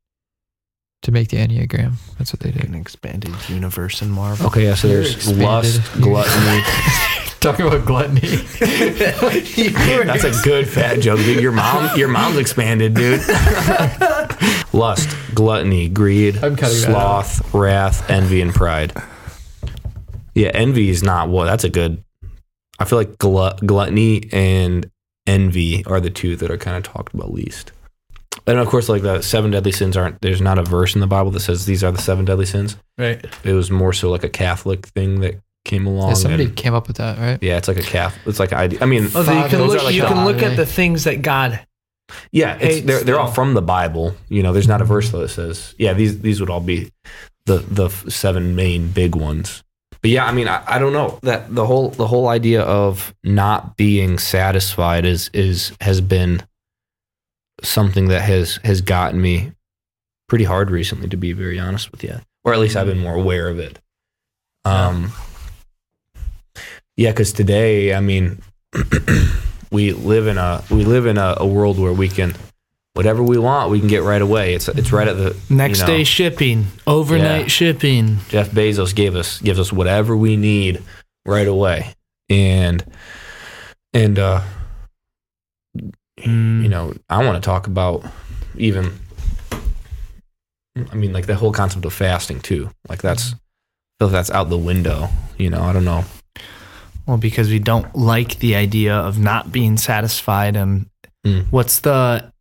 to 1.02 1.12
make 1.12 1.28
the 1.28 1.36
enneagram. 1.36 1.94
That's 2.18 2.32
what 2.32 2.40
they 2.40 2.50
did. 2.50 2.64
An 2.64 2.74
expanded 2.74 3.34
universe 3.48 4.02
in 4.02 4.10
Marvel. 4.10 4.46
okay, 4.46 4.64
yeah, 4.64 4.74
so 4.74 4.88
there's 4.88 5.30
lust, 5.36 5.80
gluttony. 6.00 6.62
Talking 7.40 7.66
about 7.66 7.84
gluttony. 7.84 8.20
That's 8.58 10.24
a 10.24 10.42
good 10.42 10.66
fat 10.66 11.00
joke, 11.00 11.18
dude. 11.18 11.42
Your 11.42 11.52
mom, 11.52 11.94
your 11.96 12.08
mom's 12.08 12.38
expanded, 12.38 12.94
dude. 12.94 13.20
lust, 14.72 15.14
gluttony, 15.34 15.90
greed, 15.90 16.36
I'm 16.38 16.56
cutting 16.56 16.80
that 16.80 16.90
sloth, 16.90 17.54
wrath, 17.54 18.10
envy, 18.10 18.40
and 18.40 18.54
pride. 18.54 18.94
Yeah, 20.34 20.52
envy 20.54 20.88
is 20.88 21.02
not 21.02 21.28
what. 21.28 21.44
That's 21.44 21.64
a 21.64 21.70
good. 21.70 22.02
I 22.78 22.86
feel 22.86 22.98
like 22.98 23.18
glut, 23.18 23.64
gluttony 23.64 24.30
and 24.32 24.90
envy 25.26 25.84
are 25.86 26.00
the 26.00 26.10
two 26.10 26.36
that 26.36 26.50
are 26.50 26.58
kind 26.58 26.76
of 26.76 26.82
talked 26.82 27.14
about 27.14 27.32
least. 27.32 27.72
And 28.46 28.58
of 28.58 28.68
course, 28.68 28.88
like 28.88 29.02
the 29.02 29.22
seven 29.22 29.50
deadly 29.52 29.72
sins 29.72 29.96
aren't. 29.96 30.20
There's 30.20 30.40
not 30.40 30.58
a 30.58 30.62
verse 30.64 30.94
in 30.94 31.00
the 31.00 31.06
Bible 31.06 31.30
that 31.30 31.40
says 31.40 31.66
these 31.66 31.82
are 31.84 31.90
the 31.92 32.02
seven 32.02 32.24
deadly 32.24 32.46
sins. 32.46 32.76
Right. 32.98 33.24
It 33.44 33.52
was 33.52 33.70
more 33.70 33.92
so 33.92 34.10
like 34.10 34.24
a 34.24 34.28
Catholic 34.28 34.86
thing 34.88 35.20
that 35.20 35.40
came 35.64 35.86
along. 35.86 36.08
Yeah, 36.08 36.14
somebody 36.14 36.44
and- 36.44 36.56
came 36.56 36.74
up 36.74 36.86
with 36.88 36.98
that, 36.98 37.16
right? 37.18 37.38
yeah, 37.42 37.56
it's 37.56 37.68
like 37.68 37.78
a 37.78 37.82
Catholic. 37.82 38.26
It's 38.26 38.38
like 38.40 38.52
I. 38.52 38.68
I 38.80 38.86
mean, 38.86 39.04
Oh, 39.14 39.22
so 39.24 39.32
you 39.32 39.48
can 39.48 39.62
look. 39.62 39.82
like 39.82 39.94
you 39.94 40.02
the- 40.02 40.08
can 40.08 40.24
look 40.26 40.42
at 40.42 40.56
the 40.56 40.66
things 40.66 41.04
that 41.04 41.22
God. 41.22 41.64
Yeah, 42.32 42.56
it's, 42.56 42.74
hates 42.76 42.86
they're 42.86 43.02
they're 43.02 43.18
all 43.20 43.30
from 43.32 43.54
the 43.54 43.62
Bible. 43.62 44.14
You 44.28 44.42
know, 44.42 44.52
there's 44.52 44.68
not 44.68 44.82
a 44.82 44.84
verse 44.84 45.10
that 45.10 45.28
says, 45.30 45.74
yeah, 45.78 45.94
these 45.94 46.20
these 46.20 46.38
would 46.40 46.50
all 46.50 46.60
be 46.60 46.90
the 47.46 47.58
the 47.58 47.88
seven 48.10 48.54
main 48.54 48.88
big 48.88 49.14
ones. 49.16 49.62
But 50.04 50.10
yeah, 50.10 50.26
I 50.26 50.32
mean, 50.32 50.48
I, 50.48 50.62
I 50.66 50.78
don't 50.78 50.92
know. 50.92 51.18
That 51.22 51.54
the 51.54 51.64
whole 51.64 51.88
the 51.88 52.06
whole 52.06 52.28
idea 52.28 52.60
of 52.60 53.14
not 53.24 53.78
being 53.78 54.18
satisfied 54.18 55.06
is 55.06 55.30
is 55.32 55.72
has 55.80 56.02
been 56.02 56.42
something 57.62 58.08
that 58.08 58.20
has 58.20 58.60
has 58.64 58.82
gotten 58.82 59.18
me 59.18 59.52
pretty 60.28 60.44
hard 60.44 60.70
recently, 60.70 61.08
to 61.08 61.16
be 61.16 61.32
very 61.32 61.58
honest 61.58 61.90
with 61.90 62.04
you, 62.04 62.20
or 62.44 62.52
at 62.52 62.60
least 62.60 62.76
I've 62.76 62.86
been 62.86 62.98
more 62.98 63.14
aware 63.14 63.48
of 63.48 63.58
it. 63.58 63.78
Um, 64.66 65.10
yeah, 66.98 67.12
because 67.12 67.32
today, 67.32 67.94
I 67.94 68.00
mean, 68.00 68.42
we 69.70 69.92
live 69.92 70.26
in 70.26 70.36
a 70.36 70.62
we 70.68 70.84
live 70.84 71.06
in 71.06 71.16
a, 71.16 71.36
a 71.38 71.46
world 71.46 71.78
where 71.78 71.94
we 71.94 72.10
can 72.10 72.34
whatever 72.94 73.22
we 73.22 73.36
want 73.38 73.70
we 73.70 73.78
can 73.80 73.88
get 73.88 74.02
right 74.02 74.22
away. 74.22 74.54
It's 74.54 74.68
it's 74.68 74.92
right 74.92 75.06
at 75.08 75.16
the 75.16 75.36
Next 75.50 75.80
you 75.80 75.86
know, 75.86 75.92
day 75.92 76.04
shipping, 76.04 76.66
overnight 76.86 77.42
Yeah. 77.42 77.48
shipping. 77.48 78.18
Jeff 78.28 78.50
Bezos 78.50 78.94
gave 78.94 79.14
us 79.16 79.40
gives 79.40 79.58
us 79.60 79.72
whatever 79.72 80.16
we 80.16 80.36
need 80.36 80.82
right 81.26 81.46
away, 81.48 81.94
and 82.30 82.84
and 83.92 84.18
uh, 84.18 84.40
Mm. 86.20 86.62
you 86.62 86.68
know 86.68 86.94
I 87.10 87.24
want 87.24 87.42
to 87.42 87.44
talk 87.46 87.66
about 87.66 88.04
even. 88.56 88.92
I 90.90 90.94
mean, 90.96 91.12
like 91.12 91.26
the 91.26 91.34
whole 91.36 91.52
concept 91.52 91.84
of 91.84 91.92
fasting 91.92 92.40
too. 92.40 92.68
Like 92.88 93.00
that's, 93.02 93.32
I 93.32 93.36
feel 93.98 94.08
like 94.08 94.12
that's 94.12 94.30
out 94.30 94.48
the 94.50 94.58
window. 94.58 95.08
You 95.38 95.50
know, 95.50 95.62
I 95.62 95.72
don't 95.72 95.84
know. 95.84 96.04
Well, 97.06 97.16
because 97.16 97.48
we 97.48 97.58
don't 97.60 97.94
like 97.94 98.40
the 98.40 98.56
idea 98.56 98.94
of 98.96 99.16
not 99.18 99.52
being 99.52 99.76
satisfied. 99.76 100.56
And 100.56 100.86
Mm. 101.24 101.46
what's 101.50 101.78
the, 101.80 102.32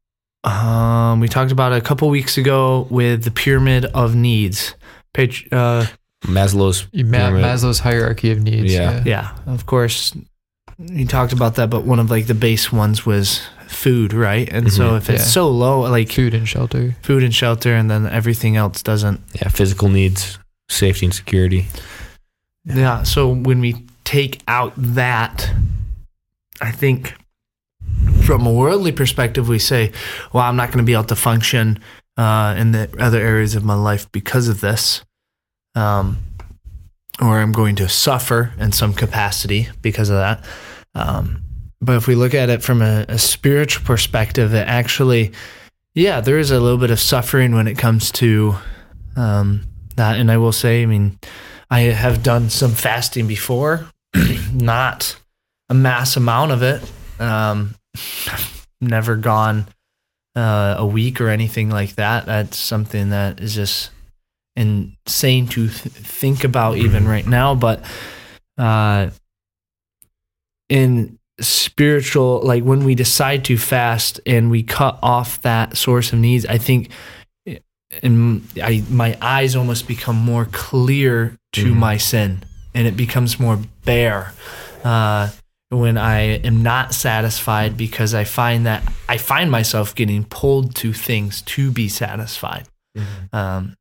um, 0.43 1.19
we 1.19 1.27
talked 1.27 1.51
about 1.51 1.71
it 1.73 1.77
a 1.77 1.81
couple 1.81 2.09
weeks 2.09 2.37
ago 2.37 2.87
with 2.89 3.23
the 3.23 3.31
pyramid 3.31 3.85
of 3.85 4.15
needs. 4.15 4.75
Page, 5.13 5.47
uh, 5.51 5.85
Maslow's 6.25 6.87
Ma- 6.93 7.17
pyramid. 7.17 7.43
Maslow's 7.45 7.79
hierarchy 7.79 8.31
of 8.31 8.41
needs. 8.41 8.73
Yeah. 8.73 9.03
yeah, 9.05 9.35
of 9.45 9.65
course, 9.65 10.13
you 10.79 11.05
talked 11.05 11.33
about 11.33 11.55
that, 11.55 11.69
but 11.69 11.83
one 11.83 11.99
of 11.99 12.09
like 12.09 12.27
the 12.27 12.33
base 12.33 12.71
ones 12.71 13.05
was 13.05 13.41
food, 13.67 14.13
right? 14.13 14.47
And 14.51 14.71
so 14.71 14.91
Mhm. 14.91 14.97
if 14.97 15.09
it's 15.09 15.21
Yeah. 15.23 15.27
so 15.27 15.49
low, 15.49 15.81
like 15.81 16.11
Food 16.11 16.33
and 16.33 16.47
shelter. 16.47 16.95
food 17.01 17.23
and 17.23 17.33
shelter, 17.33 17.73
and 17.75 17.89
then 17.89 18.07
everything 18.07 18.55
else 18.57 18.81
doesn't 18.83 19.21
yeah 19.33 19.47
physical 19.49 19.89
needs, 19.89 20.39
safety 20.69 21.05
and 21.05 21.13
security. 21.15 21.67
Yeah. 22.65 23.03
So 23.03 23.27
when 23.29 23.59
we 23.61 23.75
take 24.03 24.41
out 24.47 24.73
that, 24.77 25.51
I 26.61 26.71
think 26.71 27.13
from 28.23 28.45
a 28.45 28.51
worldly 28.51 28.91
perspective, 28.91 29.47
we 29.47 29.59
say, 29.59 29.91
well, 30.31 30.43
I'm 30.43 30.55
not 30.55 30.69
going 30.69 30.79
to 30.79 30.83
be 30.83 30.93
able 30.93 31.03
to 31.05 31.15
function 31.15 31.79
uh, 32.17 32.55
in 32.57 32.71
the 32.71 32.93
other 32.99 33.19
areas 33.19 33.55
of 33.55 33.63
my 33.63 33.75
life 33.75 34.11
because 34.11 34.47
of 34.47 34.61
this. 34.61 35.03
Um, 35.75 36.17
or 37.21 37.39
I'm 37.39 37.51
going 37.51 37.75
to 37.75 37.89
suffer 37.89 38.53
in 38.57 38.71
some 38.71 38.93
capacity 38.93 39.67
because 39.81 40.09
of 40.09 40.17
that. 40.17 40.43
Um, 40.95 41.43
but 41.81 41.97
if 41.97 42.07
we 42.07 42.15
look 42.15 42.33
at 42.33 42.49
it 42.49 42.63
from 42.63 42.81
a, 42.81 43.05
a 43.07 43.19
spiritual 43.19 43.85
perspective, 43.85 44.53
it 44.53 44.67
actually, 44.67 45.31
yeah, 45.93 46.21
there 46.21 46.39
is 46.39 46.49
a 46.49 46.59
little 46.59 46.77
bit 46.77 46.91
of 46.91 46.99
suffering 46.99 47.53
when 47.53 47.67
it 47.67 47.77
comes 47.77 48.11
to 48.13 48.55
um, 49.15 49.67
that. 49.95 50.17
And 50.17 50.31
I 50.31 50.37
will 50.37 50.51
say, 50.51 50.81
I 50.81 50.85
mean, 50.85 51.19
I 51.69 51.81
have 51.81 52.23
done 52.23 52.49
some 52.49 52.71
fasting 52.71 53.27
before, 53.27 53.87
not 54.53 55.17
a 55.69 55.73
mass 55.73 56.15
amount 56.15 56.51
of 56.51 56.63
it. 56.63 56.81
Um, 57.19 57.75
never 58.81 59.15
gone 59.15 59.67
uh, 60.35 60.75
a 60.77 60.85
week 60.85 61.21
or 61.21 61.29
anything 61.29 61.69
like 61.69 61.95
that. 61.95 62.25
That's 62.25 62.57
something 62.57 63.09
that 63.09 63.39
is 63.39 63.55
just 63.55 63.91
insane 64.55 65.47
to 65.47 65.67
th- 65.67 65.71
think 65.71 66.43
about 66.43 66.77
even 66.77 67.07
right 67.07 67.25
now. 67.25 67.55
But 67.55 67.83
uh, 68.57 69.09
in 70.69 71.17
spiritual, 71.39 72.41
like 72.43 72.63
when 72.63 72.83
we 72.83 72.95
decide 72.95 73.45
to 73.45 73.57
fast 73.57 74.19
and 74.25 74.49
we 74.51 74.63
cut 74.63 74.99
off 75.01 75.41
that 75.41 75.77
source 75.77 76.13
of 76.13 76.19
needs, 76.19 76.45
I 76.45 76.57
think 76.57 76.89
and 78.01 78.41
I 78.61 78.83
my 78.89 79.15
eyes 79.21 79.55
almost 79.55 79.87
become 79.87 80.15
more 80.15 80.45
clear 80.51 81.37
to 81.53 81.73
Mhm. 81.73 81.75
my 81.77 81.97
sin, 81.97 82.43
and 82.73 82.87
it 82.87 82.97
becomes 82.97 83.39
more 83.39 83.59
bare 83.85 84.33
uh, 84.83 85.29
when 85.73 85.97
I 85.97 86.19
am 86.45 86.61
not 86.63 86.93
satisfied 86.93 87.75
because 87.75 88.13
I 88.13 88.23
find 88.23 88.65
that 88.65 88.83
I 89.09 89.17
find 89.17 89.49
myself 89.51 89.95
getting 89.95 90.23
pulled 90.25 90.75
to 90.75 90.93
things 90.93 91.41
to 91.43 91.71
be 91.71 91.89
satisfied, 91.89 92.67
um, 93.33 93.75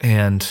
and 0.00 0.42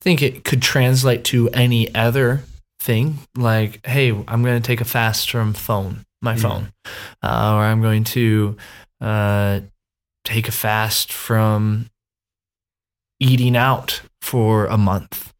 I 0.00 0.04
think 0.04 0.22
it 0.22 0.44
could 0.44 0.62
translate 0.62 1.24
to 1.24 1.48
any 1.50 1.94
other 1.94 2.42
thing 2.80 3.18
like, 3.36 3.84
hey, 3.86 4.10
I'm 4.10 4.42
going 4.42 4.60
to 4.60 4.66
take 4.66 4.80
a 4.80 4.84
fast 4.84 5.30
from 5.30 5.54
phone, 5.54 6.04
my 6.20 6.34
Mhm. 6.34 6.40
phone, 6.40 6.72
uh, 7.22 7.54
or 7.54 7.64
I'm 7.64 7.80
going 7.82 8.04
to. 8.04 8.56
Uh, 9.00 9.60
take 10.24 10.48
a 10.48 10.52
fast 10.52 11.12
from 11.12 11.90
eating 13.20 13.54
out 13.58 14.00
for 14.22 14.64
a 14.64 14.78
month. 14.78 15.33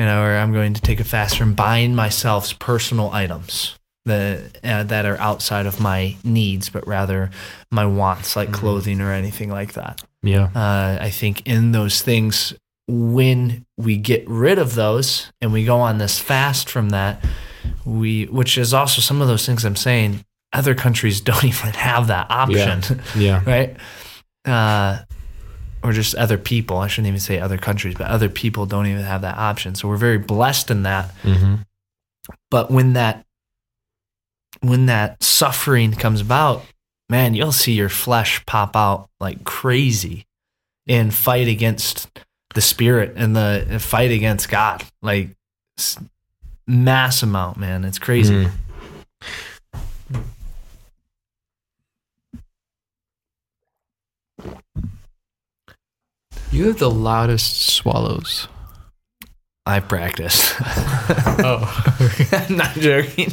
You 0.00 0.06
know, 0.06 0.22
or 0.22 0.34
I'm 0.38 0.52
going 0.54 0.72
to 0.72 0.80
take 0.80 0.98
a 0.98 1.04
fast 1.04 1.36
from 1.36 1.52
buying 1.52 1.94
myself 1.94 2.58
personal 2.58 3.10
items 3.10 3.74
that 4.06 4.56
uh, 4.64 4.82
that 4.84 5.04
are 5.04 5.18
outside 5.18 5.66
of 5.66 5.78
my 5.78 6.16
needs, 6.24 6.70
but 6.70 6.86
rather 6.86 7.28
my 7.70 7.84
wants, 7.84 8.34
like 8.34 8.48
Mhm. 8.48 8.54
clothing 8.54 9.00
or 9.02 9.12
anything 9.12 9.50
like 9.50 9.74
that. 9.74 10.02
Yeah. 10.22 10.48
Uh, 10.54 10.96
I 11.02 11.10
think 11.10 11.42
in 11.46 11.72
those 11.72 12.00
things, 12.00 12.54
when 12.88 13.66
we 13.76 13.98
get 13.98 14.24
rid 14.26 14.58
of 14.58 14.74
those 14.74 15.30
and 15.42 15.52
we 15.52 15.66
go 15.66 15.80
on 15.80 15.98
this 15.98 16.18
fast 16.18 16.70
from 16.70 16.90
that, 16.90 17.22
we, 17.84 18.24
which 18.24 18.56
is 18.56 18.72
also 18.72 19.02
some 19.02 19.20
of 19.20 19.28
those 19.28 19.44
things 19.44 19.64
I'm 19.66 19.76
saying, 19.76 20.24
other 20.54 20.74
countries 20.74 21.20
don't 21.30 21.44
even 21.44 21.74
have 21.74 22.06
that 22.06 22.26
option 22.30 23.02
Yeah. 23.14 23.42
right? 23.46 23.76
Uh, 24.46 25.04
or 25.82 25.92
just 25.92 26.14
other 26.14 26.38
people. 26.38 26.78
I 26.78 26.86
shouldn't 26.86 27.08
even 27.08 27.20
say 27.20 27.38
other 27.38 27.58
countries, 27.58 27.94
but 27.94 28.06
other 28.08 28.28
people 28.28 28.66
don't 28.66 28.86
even 28.86 29.02
have 29.02 29.22
that 29.22 29.36
option. 29.36 29.74
So 29.74 29.88
we're 29.88 29.96
very 29.96 30.18
blessed 30.18 30.70
in 30.70 30.82
that. 30.82 31.14
Mm-hmm. 31.22 31.56
But 32.50 32.70
when 32.70 32.94
that 32.94 33.24
when 34.60 34.86
that 34.86 35.22
suffering 35.22 35.92
comes 35.92 36.20
about, 36.20 36.64
man, 37.08 37.34
you'll 37.34 37.52
see 37.52 37.72
your 37.72 37.88
flesh 37.88 38.44
pop 38.46 38.76
out 38.76 39.08
like 39.20 39.44
crazy 39.44 40.26
and 40.86 41.14
fight 41.14 41.48
against 41.48 42.08
the 42.54 42.60
spirit 42.60 43.14
and 43.16 43.34
the 43.34 43.66
and 43.68 43.82
fight 43.82 44.10
against 44.10 44.48
God. 44.48 44.84
Like 45.02 45.30
mass 46.66 47.22
amount, 47.22 47.56
man. 47.56 47.84
It's 47.84 47.98
crazy. 47.98 48.46
Mm. 48.46 48.50
You 56.52 56.66
have 56.66 56.78
the 56.78 56.90
loudest 56.90 57.68
swallows. 57.68 58.48
I 59.66 59.80
practice. 59.80 60.54
Oh. 61.42 61.96
I'm 62.32 62.56
not 62.56 62.74
joking. 62.74 63.32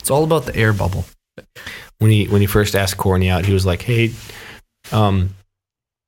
It's 0.00 0.10
all 0.10 0.24
about 0.24 0.46
the 0.46 0.56
air 0.56 0.72
bubble. 0.72 1.04
when 1.98 2.10
he 2.10 2.26
when 2.26 2.40
he 2.40 2.46
first 2.46 2.74
asked 2.74 2.96
Courtney 2.96 3.30
out, 3.30 3.46
he 3.46 3.52
was 3.52 3.64
like, 3.64 3.82
"Hey, 3.82 4.12
um, 4.90 5.36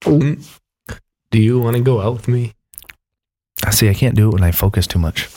do 0.02 0.36
you 1.32 1.60
want 1.60 1.76
to 1.76 1.82
go 1.82 2.00
out 2.00 2.14
with 2.14 2.26
me?" 2.28 2.54
I 3.64 3.70
see. 3.70 3.88
I 3.88 3.94
can't 3.94 4.16
do 4.16 4.28
it 4.28 4.32
when 4.32 4.42
I 4.42 4.50
focus 4.50 4.86
too 4.88 4.98
much. 4.98 5.28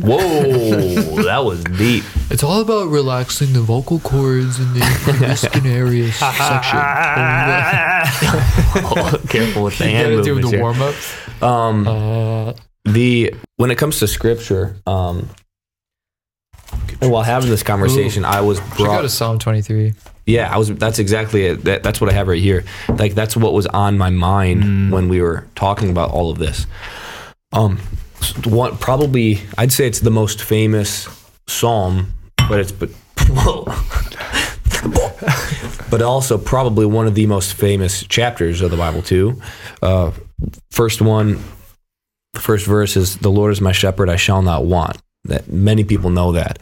Whoa, 0.00 1.22
that 1.22 1.44
was 1.44 1.62
deep. 1.64 2.02
It's 2.30 2.42
all 2.42 2.60
about 2.60 2.88
relaxing 2.88 3.52
the 3.52 3.60
vocal 3.60 4.00
cords 4.00 4.58
in 4.58 4.72
the 4.74 4.80
Niskin 4.80 5.66
area 5.66 6.10
section. 6.12 6.80
Oh, 8.84 9.20
careful 9.28 9.62
with 9.64 9.78
the 9.78 9.84
hand 9.84 10.10
gotta 10.10 10.22
do 10.24 10.34
movements 10.34 10.50
the 10.50 10.56
here. 10.56 10.62
warm 10.62 10.82
ups. 10.82 11.14
Um, 11.42 11.86
Uh, 11.86 12.52
the 12.84 13.34
when 13.56 13.70
it 13.70 13.78
comes 13.78 13.98
to 14.00 14.08
scripture, 14.08 14.76
um, 14.86 15.28
and 17.00 17.10
while 17.10 17.22
having 17.22 17.50
this 17.50 17.62
conversation, 17.62 18.24
I 18.24 18.40
was 18.40 18.58
should 18.76 18.86
go 18.86 19.00
to 19.02 19.08
Psalm 19.08 19.38
23. 19.38 19.94
Yeah, 20.26 20.52
I 20.52 20.58
was. 20.58 20.70
That's 20.74 20.98
exactly 20.98 21.44
it. 21.46 21.64
That, 21.64 21.82
that's 21.82 22.00
what 22.00 22.10
I 22.10 22.14
have 22.14 22.28
right 22.28 22.40
here. 22.42 22.64
Like 22.88 23.14
that's 23.14 23.36
what 23.36 23.52
was 23.52 23.66
on 23.66 23.96
my 23.98 24.10
mind 24.10 24.62
Mm. 24.64 24.90
when 24.90 25.08
we 25.08 25.20
were 25.20 25.46
talking 25.54 25.90
about 25.90 26.10
all 26.10 26.30
of 26.30 26.38
this. 26.38 26.66
Um, 27.52 27.78
one 28.44 28.76
probably 28.78 29.40
I'd 29.58 29.72
say 29.72 29.86
it's 29.86 30.00
the 30.00 30.10
most 30.10 30.42
famous 30.42 31.08
psalm, 31.46 32.12
but 32.48 32.60
it's 32.60 32.72
but 32.72 32.90
but 35.90 36.02
also 36.02 36.38
probably 36.38 36.86
one 36.86 37.06
of 37.06 37.14
the 37.14 37.26
most 37.26 37.54
famous 37.54 38.02
chapters 38.04 38.60
of 38.60 38.70
the 38.70 38.76
Bible 38.76 39.02
too. 39.02 39.40
Uh, 39.82 40.12
first 40.70 41.00
one, 41.00 41.42
the 42.34 42.40
first 42.40 42.66
verse 42.66 42.96
is 42.96 43.16
"The 43.16 43.30
Lord 43.30 43.52
is 43.52 43.60
my 43.60 43.72
shepherd; 43.72 44.08
I 44.08 44.16
shall 44.16 44.42
not 44.42 44.64
want." 44.64 44.98
That 45.26 45.50
many 45.50 45.84
people 45.84 46.10
know 46.10 46.32
that, 46.32 46.58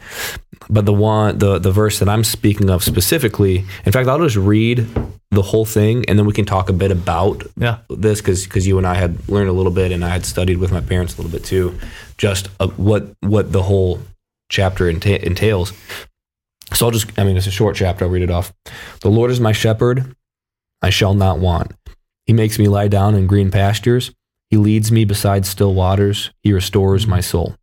but 0.69 0.85
the 0.85 0.93
one 0.93 1.37
the 1.37 1.59
the 1.59 1.71
verse 1.71 1.99
that 1.99 2.09
I'm 2.09 2.23
speaking 2.23 2.69
of 2.69 2.83
specifically, 2.83 3.65
in 3.85 3.91
fact, 3.91 4.07
I'll 4.09 4.19
just 4.19 4.35
read 4.35 4.87
the 5.31 5.41
whole 5.41 5.65
thing, 5.65 6.05
and 6.07 6.17
then 6.19 6.25
we 6.25 6.33
can 6.33 6.45
talk 6.45 6.69
a 6.69 6.73
bit 6.73 6.91
about 6.91 7.43
Yeah. 7.57 7.79
this 7.89 8.21
because 8.21 8.43
because 8.45 8.67
you 8.67 8.77
and 8.77 8.85
I 8.87 8.95
had 8.95 9.27
learned 9.29 9.49
a 9.49 9.53
little 9.53 9.71
bit, 9.71 9.91
and 9.91 10.03
I 10.05 10.09
had 10.09 10.25
studied 10.25 10.57
with 10.57 10.71
my 10.71 10.81
parents 10.81 11.13
a 11.13 11.17
little 11.21 11.31
bit 11.31 11.43
too, 11.45 11.77
just 12.17 12.49
uh, 12.59 12.67
what 12.77 13.07
what 13.21 13.51
the 13.51 13.63
whole 13.63 13.99
chapter 14.49 14.85
enta- 14.91 15.21
entails. 15.23 15.73
So 16.73 16.85
I'll 16.87 16.91
just, 16.91 17.07
I 17.19 17.23
mean, 17.23 17.37
it's 17.37 17.47
a 17.47 17.51
short 17.51 17.75
chapter. 17.75 18.05
I'll 18.05 18.11
read 18.11 18.23
it 18.23 18.31
off. 18.31 18.51
The 19.01 19.09
Lord 19.09 19.31
is 19.31 19.39
my 19.39 19.51
shepherd; 19.51 20.15
I 20.81 20.89
shall 20.89 21.13
not 21.13 21.39
want. 21.39 21.71
He 22.25 22.33
makes 22.33 22.57
me 22.57 22.67
lie 22.67 22.87
down 22.87 23.15
in 23.15 23.27
green 23.27 23.51
pastures. 23.51 24.11
He 24.49 24.57
leads 24.57 24.91
me 24.91 25.03
beside 25.03 25.45
still 25.45 25.73
waters. 25.73 26.29
He 26.43 26.53
restores 26.53 27.05
my 27.07 27.21
soul. 27.21 27.55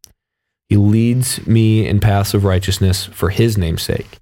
He 0.71 0.77
leads 0.77 1.45
me 1.49 1.87
in 1.87 1.99
paths 1.99 2.33
of 2.33 2.45
righteousness 2.45 3.05
for 3.07 3.29
his 3.31 3.59
name's 3.59 3.83
sake. 3.83 4.19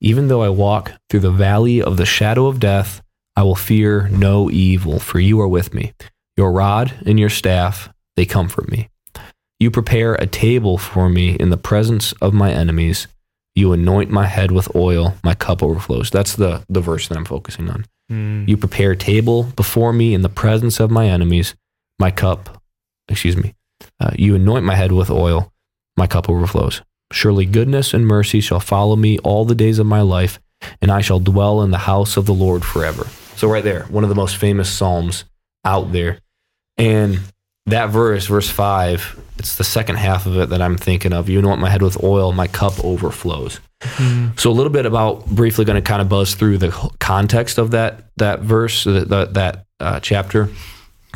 Even 0.00 0.28
though 0.28 0.42
I 0.42 0.48
walk 0.48 0.92
through 1.10 1.20
the 1.20 1.30
valley 1.30 1.82
of 1.82 1.98
the 1.98 2.06
shadow 2.06 2.46
of 2.46 2.58
death, 2.58 3.02
I 3.36 3.42
will 3.42 3.54
fear 3.54 4.08
no 4.08 4.50
evil, 4.50 4.98
for 4.98 5.20
you 5.20 5.38
are 5.40 5.46
with 5.46 5.74
me. 5.74 5.92
Your 6.38 6.52
rod 6.52 6.94
and 7.04 7.20
your 7.20 7.28
staff, 7.28 7.90
they 8.16 8.24
comfort 8.24 8.70
me. 8.70 8.88
You 9.58 9.70
prepare 9.70 10.14
a 10.14 10.26
table 10.26 10.78
for 10.78 11.10
me 11.10 11.34
in 11.34 11.50
the 11.50 11.58
presence 11.58 12.12
of 12.14 12.32
my 12.32 12.50
enemies. 12.50 13.06
You 13.54 13.74
anoint 13.74 14.10
my 14.10 14.24
head 14.24 14.50
with 14.50 14.74
oil, 14.74 15.16
my 15.22 15.34
cup 15.34 15.62
overflows. 15.62 16.10
That's 16.10 16.34
the, 16.34 16.64
the 16.70 16.80
verse 16.80 17.08
that 17.08 17.18
I'm 17.18 17.26
focusing 17.26 17.68
on. 17.68 17.84
You 18.48 18.56
prepare 18.56 18.92
a 18.92 18.96
table 18.96 19.42
before 19.54 19.92
me 19.92 20.14
in 20.14 20.22
the 20.22 20.30
presence 20.30 20.80
of 20.80 20.90
my 20.90 21.08
enemies. 21.08 21.54
My 21.98 22.10
cup, 22.10 22.62
excuse 23.08 23.36
me. 23.36 23.54
Uh, 24.00 24.12
you 24.16 24.34
anoint 24.34 24.64
my 24.64 24.74
head 24.74 24.92
with 24.92 25.10
oil. 25.10 25.52
My 26.00 26.06
cup 26.06 26.30
overflows. 26.30 26.80
Surely 27.12 27.44
goodness 27.44 27.92
and 27.92 28.06
mercy 28.06 28.40
shall 28.40 28.58
follow 28.58 28.96
me 28.96 29.18
all 29.18 29.44
the 29.44 29.54
days 29.54 29.78
of 29.78 29.84
my 29.84 30.00
life, 30.00 30.40
and 30.80 30.90
I 30.90 31.02
shall 31.02 31.20
dwell 31.20 31.60
in 31.60 31.72
the 31.72 31.84
house 31.92 32.16
of 32.16 32.24
the 32.24 32.32
Lord 32.32 32.64
forever. 32.64 33.06
So, 33.36 33.48
right 33.48 33.62
there, 33.62 33.82
one 33.90 34.02
of 34.02 34.08
the 34.08 34.16
most 34.16 34.38
famous 34.38 34.72
Psalms 34.72 35.26
out 35.62 35.92
there. 35.92 36.20
And 36.78 37.20
that 37.66 37.90
verse, 37.90 38.24
verse 38.24 38.48
five, 38.48 39.20
it's 39.36 39.56
the 39.56 39.64
second 39.64 39.96
half 39.96 40.24
of 40.24 40.38
it 40.38 40.48
that 40.48 40.62
I'm 40.62 40.78
thinking 40.78 41.12
of. 41.12 41.28
You 41.28 41.38
anoint 41.38 41.60
my 41.60 41.68
head 41.68 41.82
with 41.82 42.02
oil, 42.02 42.32
my 42.32 42.46
cup 42.46 42.82
overflows. 42.82 43.60
So 44.38 44.50
a 44.50 44.56
little 44.56 44.72
bit 44.72 44.86
about 44.86 45.26
briefly 45.26 45.66
going 45.66 45.82
to 45.82 45.86
kind 45.86 46.00
of 46.00 46.08
buzz 46.08 46.34
through 46.34 46.56
the 46.56 46.70
context 46.98 47.58
of 47.58 47.72
that 47.72 48.04
that 48.16 48.40
verse 48.40 48.84
that 48.84 49.10
that, 49.10 49.34
that 49.34 49.66
uh, 49.80 50.00
chapter. 50.00 50.48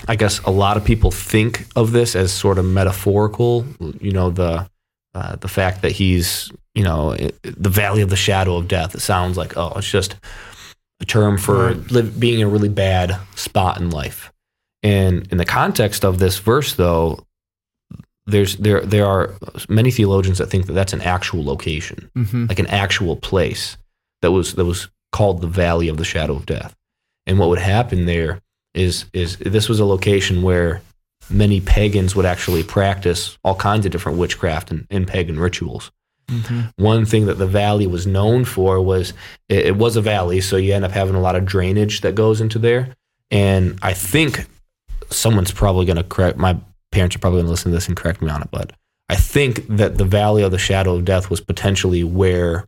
I 0.07 0.17
guess 0.17 0.41
a 0.41 0.51
lot 0.51 0.77
of 0.77 0.85
people 0.85 1.11
think 1.11 1.67
of 1.75 1.93
this 1.93 2.15
as 2.15 2.35
sort 2.35 2.59
of 2.59 2.67
metaphorical. 2.67 3.65
You 3.99 4.13
know 4.13 4.29
the 4.29 4.69
uh, 5.15 5.37
the 5.37 5.49
fact 5.49 5.83
that 5.83 5.93
he's 5.93 6.51
you 6.75 6.83
know 6.85 7.13
it- 7.13 7.39
the 7.43 7.71
valley 7.71 8.03
of 8.03 8.11
the 8.11 8.17
shadow 8.17 8.57
of 8.57 8.69
death. 8.69 8.95
It 8.95 9.01
sounds 9.01 9.37
like 9.37 9.57
oh 9.57 9.73
it's 9.77 9.91
just 9.91 10.17
a 11.01 11.05
term 11.05 11.39
for 11.39 11.75
live, 11.91 12.19
being 12.21 12.41
in 12.41 12.47
a 12.47 12.51
really 12.51 12.69
bad 12.69 13.19
spot 13.35 13.81
in 13.81 13.91
life. 13.91 14.33
And 14.83 15.27
in 15.33 15.39
the 15.39 15.45
context 15.45 16.05
of 16.05 16.19
this 16.19 16.39
verse, 16.39 16.75
though, 16.75 17.25
there's 18.27 18.57
there 18.57 18.81
there 18.81 19.07
are 19.07 19.35
many 19.69 19.91
theologians 19.91 20.39
that 20.39 20.47
think 20.47 20.67
that 20.67 20.73
that's 20.73 20.93
an 20.93 21.01
actual 21.03 21.45
location 21.45 22.11
Mm-hmm. 22.17 22.47
like 22.47 22.59
an 22.59 22.67
actual 22.69 23.17
place 23.17 23.77
that 24.23 24.33
was 24.33 24.55
that 24.55 24.65
was 24.65 24.89
called 25.13 25.41
the 25.41 25.47
Valley 25.47 25.89
of 25.89 25.97
the 25.97 26.05
Shadow 26.05 26.35
of 26.37 26.47
Death. 26.47 26.75
And 27.27 27.39
what 27.39 27.49
would 27.51 27.59
happen 27.61 28.07
there 28.07 28.41
is 28.75 29.05
is 29.13 29.37
this 29.39 29.69
was 29.69 29.79
a 29.81 29.85
location 29.85 30.43
where 30.43 30.81
many 31.31 31.61
pagans 31.61 32.15
would 32.15 32.27
actually 32.27 32.63
practice 32.63 33.39
all 33.45 33.55
kinds 33.55 33.87
of 33.87 33.93
different 33.93 34.19
witchcraft 34.19 34.71
and, 34.71 34.87
and 34.91 35.07
pagan 35.07 35.39
rituals. 35.39 35.91
Mm-hmm. 36.29 36.83
One 36.83 37.05
thing 37.05 37.27
that 37.27 37.39
the 37.39 37.47
valley 37.47 37.87
was 37.87 38.07
known 38.07 38.45
for 38.45 38.81
was 38.81 39.13
it, 39.49 39.67
it 39.67 39.77
was 39.77 39.97
a 39.97 40.01
valley, 40.01 40.41
so 40.41 40.57
you 40.57 40.73
end 40.73 40.85
up 40.85 40.93
having 40.93 41.15
a 41.15 41.21
lot 41.21 41.37
of 41.37 41.45
drainage 41.45 42.01
that 42.01 42.15
goes 42.15 42.41
into 42.41 42.59
there. 42.59 42.95
And 43.31 43.79
I 43.83 43.93
think 43.93 44.47
someone's 45.11 45.53
probably 45.53 45.87
going 45.87 45.97
to 45.97 46.05
correct 46.05 46.39
my 46.39 46.57
parents 46.93 47.17
are 47.17 47.19
probably 47.19 47.39
going 47.39 47.47
to 47.47 47.51
listen 47.51 47.73
to 47.73 47.77
this 47.77 47.89
and 47.89 47.97
correct 47.97 48.23
me 48.23 48.31
on 48.31 48.41
it, 48.41 48.49
but 48.51 48.73
I 49.09 49.17
think 49.17 49.67
that 49.69 49.99
the 49.99 50.05
valley 50.05 50.43
of 50.43 50.51
the 50.51 50.59
shadow 50.59 50.95
of 50.95 51.05
death 51.05 51.29
was 51.29 51.41
potentially 51.41 52.05
where 52.05 52.67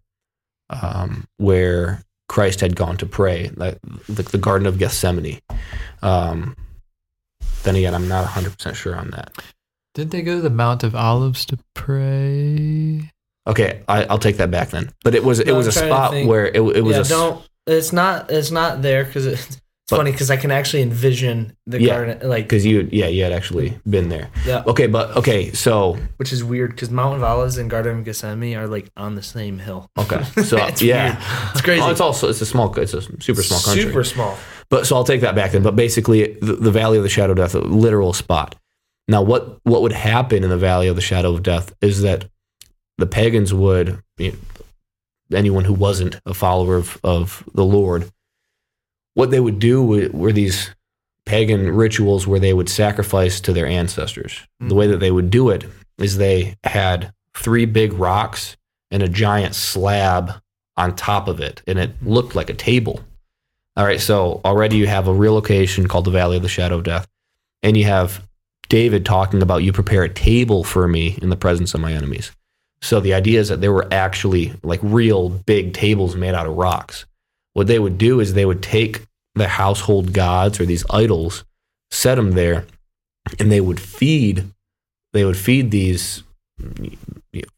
um, 0.68 1.26
where 1.38 2.02
Christ 2.28 2.60
had 2.60 2.76
gone 2.76 2.96
to 2.98 3.06
pray, 3.06 3.50
like 3.54 3.78
the, 4.08 4.22
the 4.22 4.38
Garden 4.38 4.66
of 4.66 4.78
Gethsemane. 4.78 5.38
Um, 6.02 6.56
then 7.66 7.76
again, 7.76 7.94
I'm 7.94 8.08
not 8.08 8.22
100 8.24 8.56
percent 8.56 8.76
sure 8.76 8.96
on 8.96 9.10
that. 9.10 9.32
Didn't 9.94 10.12
they 10.12 10.22
go 10.22 10.36
to 10.36 10.40
the 10.42 10.50
Mount 10.50 10.82
of 10.84 10.94
Olives 10.94 11.44
to 11.46 11.58
pray? 11.74 13.10
Okay, 13.46 13.82
I, 13.88 14.04
I'll 14.04 14.18
take 14.18 14.38
that 14.38 14.50
back 14.50 14.70
then. 14.70 14.90
But 15.04 15.14
it 15.14 15.22
was 15.24 15.38
it 15.40 15.46
No, 15.48 15.54
was 15.56 15.66
a 15.66 15.72
spot 15.72 16.12
where 16.26 16.46
it, 16.46 16.56
it 16.60 16.80
was 16.82 16.94
yeah, 16.94 16.98
a 16.98 17.00
s- 17.00 17.08
don't. 17.08 17.48
It's 17.66 17.92
not. 17.92 18.30
It's 18.30 18.50
not 18.50 18.82
there 18.82 19.04
because 19.04 19.26
it's 19.26 19.56
But- 19.88 19.96
funny 19.98 20.10
because 20.10 20.30
I 20.32 20.36
can 20.36 20.50
actually 20.50 20.82
envision 20.82 21.56
the 21.66 21.80
Yeah, 21.80 21.94
garden, 21.94 22.28
like 22.28 22.44
because 22.44 22.66
you 22.66 22.88
yeah 22.92 23.06
you 23.06 23.22
had 23.22 23.32
actually 23.32 23.78
been 23.88 24.08
there. 24.08 24.30
yeah, 24.44 24.64
Okay, 24.66 24.88
but 24.88 25.16
okay, 25.16 25.52
so 25.52 25.96
which 26.16 26.32
is 26.32 26.42
weird 26.42 26.70
because 26.72 26.90
Mount 26.90 27.16
of 27.16 27.22
Olives 27.22 27.56
and 27.56 27.70
Garden 27.70 27.98
of 28.00 28.04
Gethsemane 28.04 28.56
are 28.56 28.66
like 28.66 28.90
on 28.96 29.14
the 29.14 29.22
same 29.22 29.58
hill. 29.60 29.88
okay, 29.96 30.24
so 30.42 30.56
It's 30.66 30.82
yeah, 30.82 31.14
weird. 31.14 31.50
It's 31.52 31.60
crazy. 31.62 31.82
Oh, 31.82 31.90
it's 31.90 32.00
also 32.00 32.28
it's 32.28 32.40
a 32.40 32.46
small 32.46 32.74
it's 32.78 32.94
a 32.94 33.02
super 33.22 33.42
small 33.44 33.60
country. 33.60 33.84
Super 33.84 34.02
small. 34.04 34.36
But 34.68 34.86
so 34.86 34.96
I'll 34.96 35.04
take 35.04 35.20
that 35.20 35.34
back 35.34 35.52
then. 35.52 35.62
But 35.62 35.76
basically, 35.76 36.34
the, 36.40 36.54
the 36.54 36.70
Valley 36.70 36.96
of 36.96 37.02
the 37.02 37.08
Shadow 37.08 37.32
of 37.32 37.38
Death, 37.38 37.54
a 37.54 37.60
literal 37.60 38.12
spot. 38.12 38.56
Now, 39.08 39.22
what 39.22 39.60
what 39.64 39.82
would 39.82 39.92
happen 39.92 40.42
in 40.42 40.50
the 40.50 40.56
Valley 40.56 40.88
of 40.88 40.96
the 40.96 41.02
Shadow 41.02 41.34
of 41.34 41.42
Death 41.42 41.72
is 41.80 42.02
that 42.02 42.26
the 42.98 43.06
pagans 43.06 43.52
would, 43.52 44.00
you 44.18 44.32
know, 44.32 44.38
anyone 45.36 45.64
who 45.64 45.74
wasn't 45.74 46.20
a 46.26 46.34
follower 46.34 46.76
of, 46.76 46.98
of 47.02 47.44
the 47.54 47.64
Lord, 47.64 48.10
what 49.14 49.30
they 49.30 49.40
would 49.40 49.58
do 49.58 49.82
were, 49.82 50.08
were 50.12 50.32
these 50.32 50.74
pagan 51.24 51.74
rituals 51.74 52.26
where 52.26 52.38
they 52.38 52.52
would 52.52 52.68
sacrifice 52.68 53.40
to 53.40 53.52
their 53.52 53.66
ancestors. 53.66 54.46
The 54.60 54.68
hmm. 54.68 54.74
way 54.76 54.86
that 54.86 54.98
they 54.98 55.10
would 55.10 55.30
do 55.30 55.50
it 55.50 55.64
is 55.98 56.16
they 56.16 56.56
had 56.64 57.12
three 57.34 57.64
big 57.64 57.92
rocks 57.94 58.56
and 58.90 59.02
a 59.02 59.08
giant 59.08 59.54
slab 59.54 60.40
on 60.76 60.94
top 60.94 61.26
of 61.26 61.40
it, 61.40 61.62
and 61.66 61.78
it 61.78 61.90
hmm. 61.90 62.08
looked 62.08 62.34
like 62.34 62.50
a 62.50 62.54
table. 62.54 63.00
All 63.76 63.84
right, 63.84 64.00
so 64.00 64.40
already 64.44 64.76
you 64.76 64.86
have 64.86 65.06
a 65.06 65.12
real 65.12 65.34
location 65.34 65.86
called 65.86 66.06
the 66.06 66.10
Valley 66.10 66.36
of 66.36 66.42
the 66.42 66.48
Shadow 66.48 66.76
of 66.78 66.84
Death, 66.84 67.06
and 67.62 67.76
you 67.76 67.84
have 67.84 68.26
David 68.68 69.04
talking 69.04 69.42
about 69.42 69.62
you 69.62 69.72
prepare 69.72 70.02
a 70.02 70.08
table 70.08 70.64
for 70.64 70.88
me 70.88 71.18
in 71.20 71.28
the 71.28 71.36
presence 71.36 71.74
of 71.74 71.80
my 71.80 71.92
enemies. 71.92 72.32
So 72.80 73.00
the 73.00 73.14
idea 73.14 73.40
is 73.40 73.48
that 73.48 73.60
there 73.60 73.72
were 73.72 73.86
actually 73.92 74.54
like 74.62 74.80
real 74.82 75.28
big 75.28 75.72
tables 75.74 76.16
made 76.16 76.34
out 76.34 76.46
of 76.46 76.56
rocks. 76.56 77.04
What 77.52 77.66
they 77.66 77.78
would 77.78 77.98
do 77.98 78.20
is 78.20 78.32
they 78.34 78.44
would 78.46 78.62
take 78.62 79.02
the 79.34 79.48
household 79.48 80.12
gods 80.12 80.58
or 80.58 80.66
these 80.66 80.84
idols, 80.90 81.44
set 81.90 82.14
them 82.16 82.32
there, 82.32 82.66
and 83.38 83.50
they 83.52 83.60
would 83.60 83.80
feed 83.80 84.44
they 85.12 85.24
would 85.24 85.36
feed 85.36 85.70
these 85.70 86.22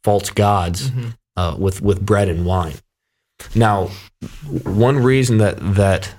false 0.05 0.31
gods 0.31 0.91
Mhm. 0.91 1.15
uh, 1.37 1.57
with 1.59 1.81
with 1.83 2.05
bread 2.05 2.29
and 2.29 2.45
wine. 2.47 2.75
Now, 3.55 3.91
one 4.65 4.99
reason 4.99 5.39
that 5.39 5.59
that 5.75 6.15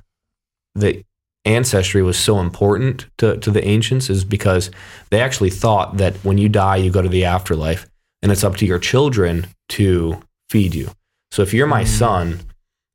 the 0.76 1.04
ancestry 1.46 2.04
was 2.04 2.18
so 2.18 2.40
important 2.40 3.08
to, 3.18 3.38
to 3.38 3.52
the 3.52 3.66
ancients 3.66 4.10
is 4.10 4.24
because 4.24 4.70
they 5.10 5.22
actually 5.22 5.50
thought 5.50 5.98
that 5.98 6.16
when 6.18 6.38
you 6.38 6.50
die, 6.50 6.76
you 6.78 6.92
go 6.92 7.02
to 7.02 7.10
the 7.10 7.26
afterlife, 7.26 7.88
and 8.22 8.32
it's 8.32 8.44
up 8.44 8.56
to 8.58 8.66
your 8.66 8.80
children 8.80 9.48
to 9.70 10.22
feed 10.50 10.76
you. 10.76 10.92
So 11.32 11.42
if 11.42 11.54
you're 11.54 11.68
my 11.68 11.84
Mm. 11.84 11.88
son, 11.88 12.40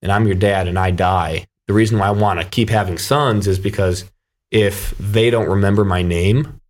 and 0.02 0.12
I'm 0.12 0.26
your 0.26 0.34
dad 0.34 0.68
and 0.68 0.78
I 0.78 0.90
die, 0.90 1.46
the 1.66 1.72
reason 1.72 1.98
why 1.98 2.08
I 2.08 2.10
want 2.10 2.40
to 2.40 2.46
keep 2.46 2.68
having 2.68 2.98
sons 2.98 3.46
is 3.46 3.58
because 3.58 4.04
if 4.50 4.94
they 4.98 5.30
don't 5.30 5.48
remember 5.48 5.84
my 5.84 6.02
name 6.02 6.60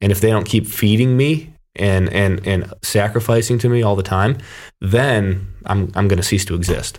and 0.00 0.12
if 0.12 0.20
they 0.20 0.30
don't 0.30 0.46
keep 0.46 0.66
feeding 0.66 1.16
me 1.16 1.51
and 1.76 2.08
and 2.12 2.46
and 2.46 2.72
sacrificing 2.82 3.58
to 3.60 3.68
me 3.68 3.82
all 3.82 3.96
the 3.96 4.02
time, 4.02 4.38
then 4.80 5.46
I'm 5.66 5.90
I'm 5.94 6.08
going 6.08 6.18
to 6.18 6.22
cease 6.22 6.44
to 6.46 6.54
exist. 6.54 6.98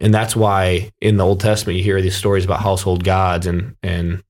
And 0.00 0.12
that's 0.12 0.34
why 0.34 0.90
in 1.00 1.16
the 1.16 1.24
Old 1.24 1.38
Testament 1.40 1.78
you 1.78 1.84
hear 1.84 2.00
these 2.02 2.16
stories 2.16 2.44
about 2.44 2.60
household 2.60 3.04
gods 3.04 3.46
and 3.46 3.76
and 3.82 4.22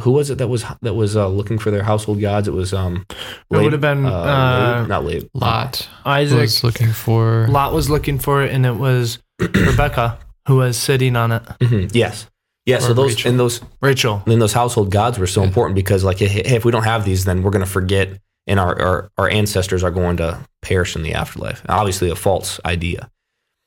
who 0.00 0.10
was 0.10 0.28
it 0.28 0.38
that 0.38 0.48
was 0.48 0.64
that 0.82 0.94
was 0.94 1.16
uh, 1.16 1.28
looking 1.28 1.56
for 1.58 1.70
their 1.70 1.84
household 1.84 2.20
gods? 2.20 2.48
It 2.48 2.54
was 2.54 2.72
um 2.74 3.06
It 3.08 3.62
would 3.62 3.70
have 3.72 3.80
been, 3.80 4.04
uh, 4.04 4.10
uh, 4.10 4.24
Lab- 4.24 4.88
not 4.88 5.04
Lab. 5.04 5.28
Lot 5.34 5.88
Isaac. 6.04 6.40
was 6.40 6.64
looking 6.64 6.90
for. 6.92 7.46
Lot 7.48 7.72
was 7.72 7.88
looking 7.88 8.18
for 8.18 8.42
it, 8.42 8.50
and 8.52 8.66
it 8.66 8.74
was 8.74 9.20
Rebecca 9.38 10.18
who 10.48 10.56
was 10.56 10.76
sitting 10.76 11.14
on 11.16 11.30
it. 11.32 11.42
Mhm, 11.60 11.90
Yes. 11.94 12.26
Yeah, 12.66 12.78
so 12.78 12.94
those 12.94 13.12
Rachel. 13.12 13.30
and 13.30 13.40
those 13.40 13.60
Rachel. 13.82 14.22
then 14.26 14.38
those 14.38 14.54
household 14.54 14.90
gods 14.90 15.18
were 15.18 15.26
so 15.26 15.42
important 15.42 15.74
because 15.74 16.02
like 16.02 16.18
hey, 16.18 16.40
if 16.44 16.64
we 16.64 16.72
don't 16.72 16.84
have 16.84 17.04
these 17.04 17.24
then 17.24 17.42
we're 17.42 17.50
going 17.50 17.64
to 17.64 17.70
forget 17.70 18.18
and 18.46 18.58
our, 18.58 18.80
our 18.80 19.10
our 19.18 19.28
ancestors 19.28 19.82
are 19.84 19.90
going 19.90 20.16
to 20.16 20.38
perish 20.62 20.96
in 20.96 21.02
the 21.02 21.14
afterlife. 21.14 21.62
Obviously 21.68 22.10
a 22.10 22.16
false 22.16 22.60
idea. 22.64 23.10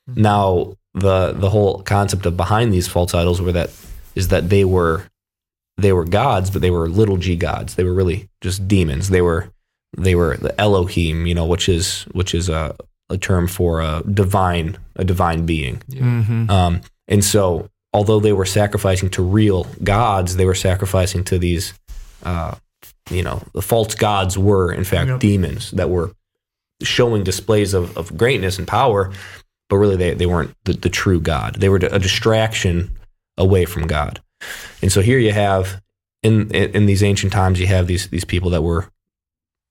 Now 0.07 0.73
the 0.93 1.33
the 1.33 1.49
whole 1.49 1.83
concept 1.83 2.25
of 2.25 2.35
behind 2.35 2.73
these 2.73 2.87
false 2.87 3.13
idols 3.13 3.41
were 3.41 3.51
that 3.51 3.69
is 4.15 4.29
that 4.29 4.49
they 4.49 4.65
were 4.65 5.03
they 5.77 5.93
were 5.93 6.05
gods 6.05 6.49
but 6.49 6.63
they 6.63 6.71
were 6.71 6.89
little 6.89 7.17
g 7.17 7.35
gods. 7.35 7.75
They 7.75 7.83
were 7.83 7.93
really 7.93 8.29
just 8.41 8.67
demons. 8.67 9.09
They 9.09 9.21
were 9.21 9.51
they 9.95 10.15
were 10.15 10.37
the 10.37 10.59
elohim 10.59 11.27
you 11.27 11.35
know 11.35 11.45
which 11.45 11.69
is 11.69 12.03
which 12.11 12.33
is 12.33 12.49
a, 12.49 12.75
a 13.09 13.17
term 13.17 13.47
for 13.47 13.81
a 13.81 14.01
divine 14.11 14.77
a 14.95 15.03
divine 15.03 15.45
being. 15.45 15.83
Mm-hmm. 15.91 16.49
um, 16.49 16.81
and 17.07 17.23
so, 17.23 17.69
although 17.97 18.19
they 18.19 18.31
were 18.31 18.45
sacrificing 18.45 19.09
to 19.09 19.23
real 19.23 19.65
gods, 19.83 20.35
they 20.35 20.45
were 20.45 20.53
sacrificing 20.53 21.23
to 21.23 21.39
these, 21.39 21.73
uh, 22.21 22.53
you 23.09 23.23
know, 23.23 23.41
the 23.53 23.61
false 23.61 23.95
gods 23.95 24.37
were, 24.37 24.71
in 24.71 24.83
fact, 24.83 25.09
Yep. 25.09 25.19
demons 25.19 25.71
that 25.71 25.89
were 25.89 26.11
showing 26.83 27.23
displays 27.23 27.73
of, 27.73 27.97
of 27.97 28.15
greatness 28.15 28.59
and 28.59 28.67
power, 28.67 29.11
but 29.67 29.77
really 29.77 29.95
they, 29.95 30.13
they 30.13 30.27
weren't 30.27 30.53
the, 30.65 30.73
the 30.73 30.89
true 30.89 31.19
God. 31.19 31.55
They 31.55 31.69
were 31.69 31.77
a 31.77 31.97
distraction 31.97 32.95
away 33.35 33.65
from 33.65 33.87
God. 33.87 34.21
And 34.83 34.91
so 34.91 35.01
here 35.01 35.17
you 35.17 35.31
have, 35.31 35.81
in, 36.21 36.51
in, 36.51 36.69
in 36.75 36.85
these 36.85 37.01
ancient 37.01 37.33
times, 37.33 37.59
you 37.59 37.65
have 37.65 37.87
these, 37.87 38.09
these 38.09 38.25
people 38.25 38.51
that 38.51 38.61
were, 38.61 38.91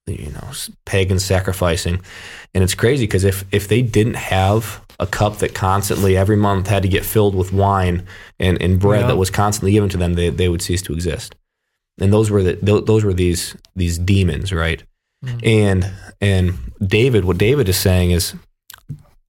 you 0.09 0.33
know, 0.33 0.51
pagans 0.85 1.25
sacrificing. 1.25 2.01
And 2.55 2.65
it's 2.65 2.75
crazy 2.75 3.05
because 3.07 3.23
if, 3.23 3.45
if 3.53 3.69
they 3.69 3.83
didn't 3.83 4.17
have 4.17 4.85
a 4.99 5.07
cup 5.07 5.39
that 5.39 5.55
constantly 5.55 6.17
every 6.17 6.37
month 6.37 6.67
had 6.69 6.83
to 6.83 6.89
get 6.89 7.05
filled 7.05 7.35
with 7.35 7.53
wine 7.53 8.07
and, 8.39 8.61
and 8.63 8.81
bread 8.81 9.03
Yeah. 9.03 9.07
that 9.09 9.17
was 9.17 9.31
constantly 9.31 9.73
given 9.73 9.89
to 9.91 9.97
them, 9.97 10.15
they, 10.15 10.31
they 10.31 10.49
would 10.49 10.63
cease 10.63 10.83
to 10.83 10.93
exist. 10.93 11.35
And 12.01 12.13
those 12.13 12.31
were 12.31 12.43
the, 12.43 12.55
tho- 12.63 12.81
those 12.81 13.05
were 13.05 13.15
these 13.15 13.57
these 13.75 13.99
demons, 13.99 14.53
right? 14.53 14.83
And 15.43 15.91
and 16.21 16.55
David, 16.87 17.25
what 17.25 17.39
David 17.39 17.69
is 17.69 17.77
saying 17.79 18.11
is, 18.11 18.35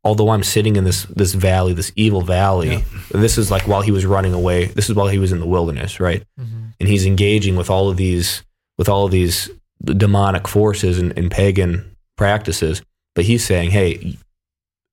although 0.04 0.30
I'm 0.30 0.44
sitting 0.44 0.76
in 0.76 0.84
this 0.84 1.04
this 1.06 1.34
valley, 1.34 1.74
this 1.74 1.92
evil 1.96 2.22
valley, 2.22 2.70
Yeah. 2.70 2.82
this 3.12 3.38
is 3.38 3.50
like 3.52 3.68
while 3.68 3.82
he 3.82 3.92
was 3.92 4.06
running 4.06 4.34
away. 4.34 4.66
This 4.66 4.90
is 4.90 4.96
while 4.96 5.08
he 5.08 5.18
was 5.20 5.32
in 5.32 5.40
the 5.40 5.48
wilderness, 5.48 6.00
right? 6.00 6.24
Mhm. 6.40 6.74
and 6.80 6.88
he's 6.90 7.06
engaging 7.06 7.56
with 7.56 7.70
all 7.70 7.90
of 7.90 7.98
these 7.98 8.44
with 8.78 8.88
all 8.90 9.06
of 9.06 9.12
these 9.12 9.50
demonic 9.84 10.48
forces 10.48 11.00
and, 11.00 11.18
and 11.18 11.32
pagan 11.32 11.96
practices 12.18 12.82
but 13.16 13.26
he's 13.26 13.44
saying 13.46 13.70
hey 13.72 14.18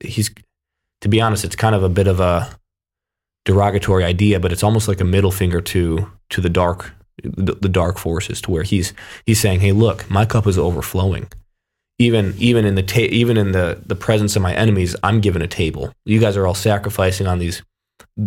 he's 0.00 0.30
to 1.04 1.08
be 1.08 1.20
honest 1.20 1.44
it's 1.44 1.54
kind 1.54 1.74
of 1.74 1.82
a 1.82 1.88
bit 1.88 2.06
of 2.06 2.18
a 2.18 2.50
derogatory 3.44 4.02
idea 4.02 4.40
but 4.40 4.52
it's 4.52 4.62
almost 4.62 4.88
like 4.88 5.02
a 5.02 5.04
middle 5.04 5.30
finger 5.30 5.60
to 5.60 6.10
to 6.30 6.40
the 6.40 6.48
dark 6.48 6.94
the, 7.22 7.54
the 7.60 7.68
dark 7.68 7.98
forces 7.98 8.40
to 8.40 8.50
where 8.50 8.62
he's 8.62 8.94
he's 9.26 9.38
saying 9.38 9.60
hey 9.60 9.72
look 9.72 10.08
my 10.10 10.24
cup 10.24 10.46
is 10.46 10.58
overflowing. 10.58 11.28
Even 11.98 12.34
even 12.38 12.64
in 12.64 12.74
the 12.74 12.82
ta- 12.82 13.10
even 13.10 13.36
in 13.36 13.52
the 13.52 13.82
the 13.84 13.94
presence 13.94 14.34
of 14.34 14.42
my 14.42 14.54
enemies 14.54 14.96
i'm 15.04 15.20
given 15.20 15.42
a 15.42 15.46
table. 15.46 15.92
You 16.06 16.18
guys 16.18 16.38
are 16.38 16.46
all 16.46 16.54
sacrificing 16.54 17.26
on 17.26 17.38
these 17.38 17.62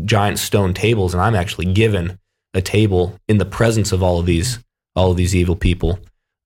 giant 0.05 0.37
stone 0.39 0.73
tables 0.73 1.13
and 1.13 1.21
i'm 1.21 1.35
actually 1.35 1.65
given 1.65 2.19
a 2.53 2.61
table 2.61 3.17
in 3.27 3.39
the 3.39 3.45
presence 3.45 3.91
of 3.91 4.03
all 4.03 4.19
of 4.19 4.25
these 4.27 4.59
all 4.95 5.11
of 5.11 5.17
these 5.17 5.35
evil 5.35 5.55
people 5.55 5.99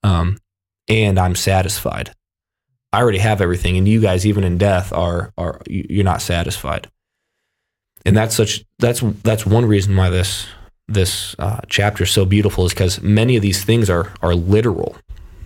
um, 0.03 0.37
and 0.87 1.19
i'm 1.19 1.35
satisfied 1.35 2.11
i 2.93 3.01
already 3.01 3.19
have 3.19 3.41
everything 3.41 3.77
and 3.77 3.87
you 3.87 4.01
guys 4.01 4.25
even 4.25 4.43
in 4.43 4.57
death 4.57 4.91
are 4.93 5.31
are 5.37 5.61
you- 5.67 5.85
you're 5.89 6.03
not 6.03 6.21
satisfied. 6.21 6.89
And 8.05 8.17
that's 8.17 8.35
such 8.35 8.65
that's 8.79 9.01
that's 9.23 9.45
one 9.45 9.65
reason 9.65 9.95
why 9.95 10.09
this 10.09 10.47
this 10.87 11.35
uh, 11.39 11.61
chapter 11.69 12.03
is 12.03 12.11
so 12.11 12.25
beautiful 12.25 12.65
is 12.65 12.73
because 12.73 13.01
many 13.01 13.35
of 13.35 13.41
these 13.41 13.63
things 13.63 13.89
are 13.89 14.11
are 14.21 14.35
literal 14.35 14.97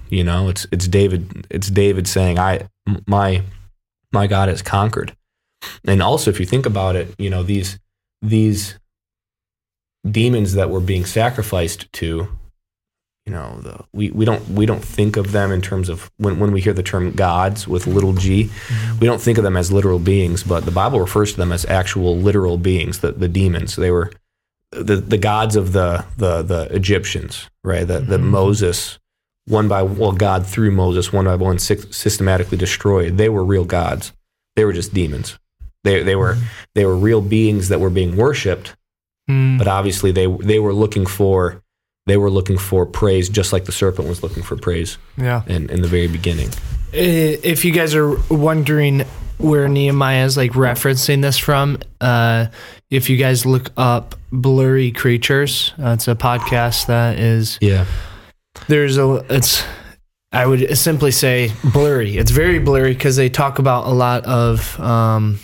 you 0.10 0.24
know? 0.24 0.50
It's 0.50 0.66
it's 0.72 0.88
david 0.88 1.48
it's 1.50 1.70
david 1.70 2.08
saying 2.08 2.40
"I 2.40 2.70
my 3.08 3.42
my 4.14 4.28
god 4.28 4.48
has 4.50 4.62
conquered. 4.62 5.16
And 5.86 6.02
also 6.02 6.30
if 6.32 6.40
you 6.40 6.46
think 6.46 6.66
about 6.66 6.96
it 6.96 7.14
you 7.18 7.30
know 7.30 7.44
these 7.44 7.78
these 8.22 8.80
demons 10.10 10.54
that 10.54 10.70
were 10.70 10.80
being 10.80 11.06
sacrificed 11.06 11.92
to 11.94 12.28
you 13.26 13.34
know 13.34 13.60
the, 13.62 13.84
we, 13.94 14.12
we 14.12 14.24
don't 14.26 14.48
we 14.50 14.66
don't 14.66 14.84
think 14.84 15.18
of 15.18 15.32
them 15.32 15.52
in 15.52 15.62
terms 15.62 15.90
of 15.90 16.12
when, 16.18 16.40
when 16.40 16.52
we 16.52 16.62
hear 16.62 16.74
the 16.74 16.84
term 16.84 17.12
gods 17.12 17.68
with 17.68 17.88
little 17.88 18.14
g 18.14 18.50
we 19.00 19.08
don't 19.08 19.22
think 19.22 19.38
of 19.38 19.44
them 19.44 19.58
as 19.58 19.72
literal 19.72 20.00
beings 20.00 20.44
but 20.44 20.64
the 20.66 20.72
bible 20.72 21.00
refers 21.00 21.32
to 21.32 21.38
them 21.38 21.52
as 21.52 21.66
actual 21.66 22.18
literal 22.18 22.58
beings 22.58 23.00
the, 23.00 23.12
the 23.12 23.28
demons. 23.28 23.76
They 23.76 23.92
were 23.92 24.12
the, 24.72 24.98
the 24.98 25.18
gods 25.18 25.56
of 25.56 25.72
the, 25.74 26.06
the 26.18 26.42
the 26.44 26.68
egyptians 26.72 27.50
right? 27.64 27.88
That 27.88 28.08
that 28.08 28.20
Mhm. 28.22 28.26
moses 28.26 29.00
one 29.48 29.68
by 29.68 29.82
well 29.84 30.12
god 30.12 30.46
through 30.46 30.72
moses 30.72 31.12
one 31.14 31.26
by 31.26 31.36
one 31.36 31.58
systematically 31.60 32.58
destroyed. 32.58 33.18
They 33.18 33.30
were 33.30 33.44
real 33.46 33.66
gods. 33.66 34.12
They 34.56 34.66
were 34.66 34.74
just 34.74 34.94
demons. 34.94 35.38
They, 35.84 36.02
they 36.04 36.16
were 36.16 36.38
they 36.74 36.86
were 36.86 36.96
real 36.98 37.22
beings 37.22 37.70
that 37.70 37.80
were 37.80 37.90
being 37.92 38.16
worshipped 38.16 38.76
Mm. 39.28 39.58
but 39.58 39.68
obviously 39.68 40.12
they 40.12 40.28
they 40.28 40.60
were 40.60 40.72
looking 40.74 41.08
for 41.08 41.64
they 42.06 42.18
were 42.18 42.30
looking 42.30 42.58
for 42.58 42.86
praise 42.86 43.30
just 43.30 43.52
like 43.52 43.66
the 43.66 43.72
serpent 43.72 44.08
was 44.08 44.22
looking 44.24 44.44
for 44.44 44.56
praise 44.56 44.98
Yeah. 45.18 45.42
in, 45.48 45.70
in 45.70 45.82
the 45.82 45.88
very 45.88 46.08
beginning 46.08 46.50
If 46.94 47.66
you 47.66 47.72
guys 47.72 47.94
are 47.96 48.16
wondering 48.30 49.04
where 49.38 49.68
Nehemiah 49.68 50.24
is 50.26 50.38
like 50.38 50.52
referencing 50.52 51.22
this 51.22 51.38
from, 51.38 51.78
uh, 52.00 52.46
if 52.90 53.10
you 53.10 53.18
guys 53.18 53.46
look 53.46 53.70
up 53.76 54.16
Blurry 54.32 54.92
Creatures, 54.94 55.74
uh, 55.78 55.90
it's 55.90 56.08
a 56.08 56.16
podcast 56.16 56.86
that 56.88 57.20
is 57.20 57.58
yeah 57.62 57.86
there's 58.70 58.98
a 58.98 59.26
it's 59.30 59.62
I 60.32 60.46
would 60.46 60.78
simply 60.78 61.12
say 61.12 61.52
blurry. 61.74 62.18
It's 62.18 62.32
very 62.32 62.60
blurry 62.60 62.94
because 62.94 63.16
they 63.18 63.30
talk 63.30 63.60
about 63.60 63.88
a 63.88 63.92
lot 63.92 64.26
of 64.26 64.78
um, 64.80 65.40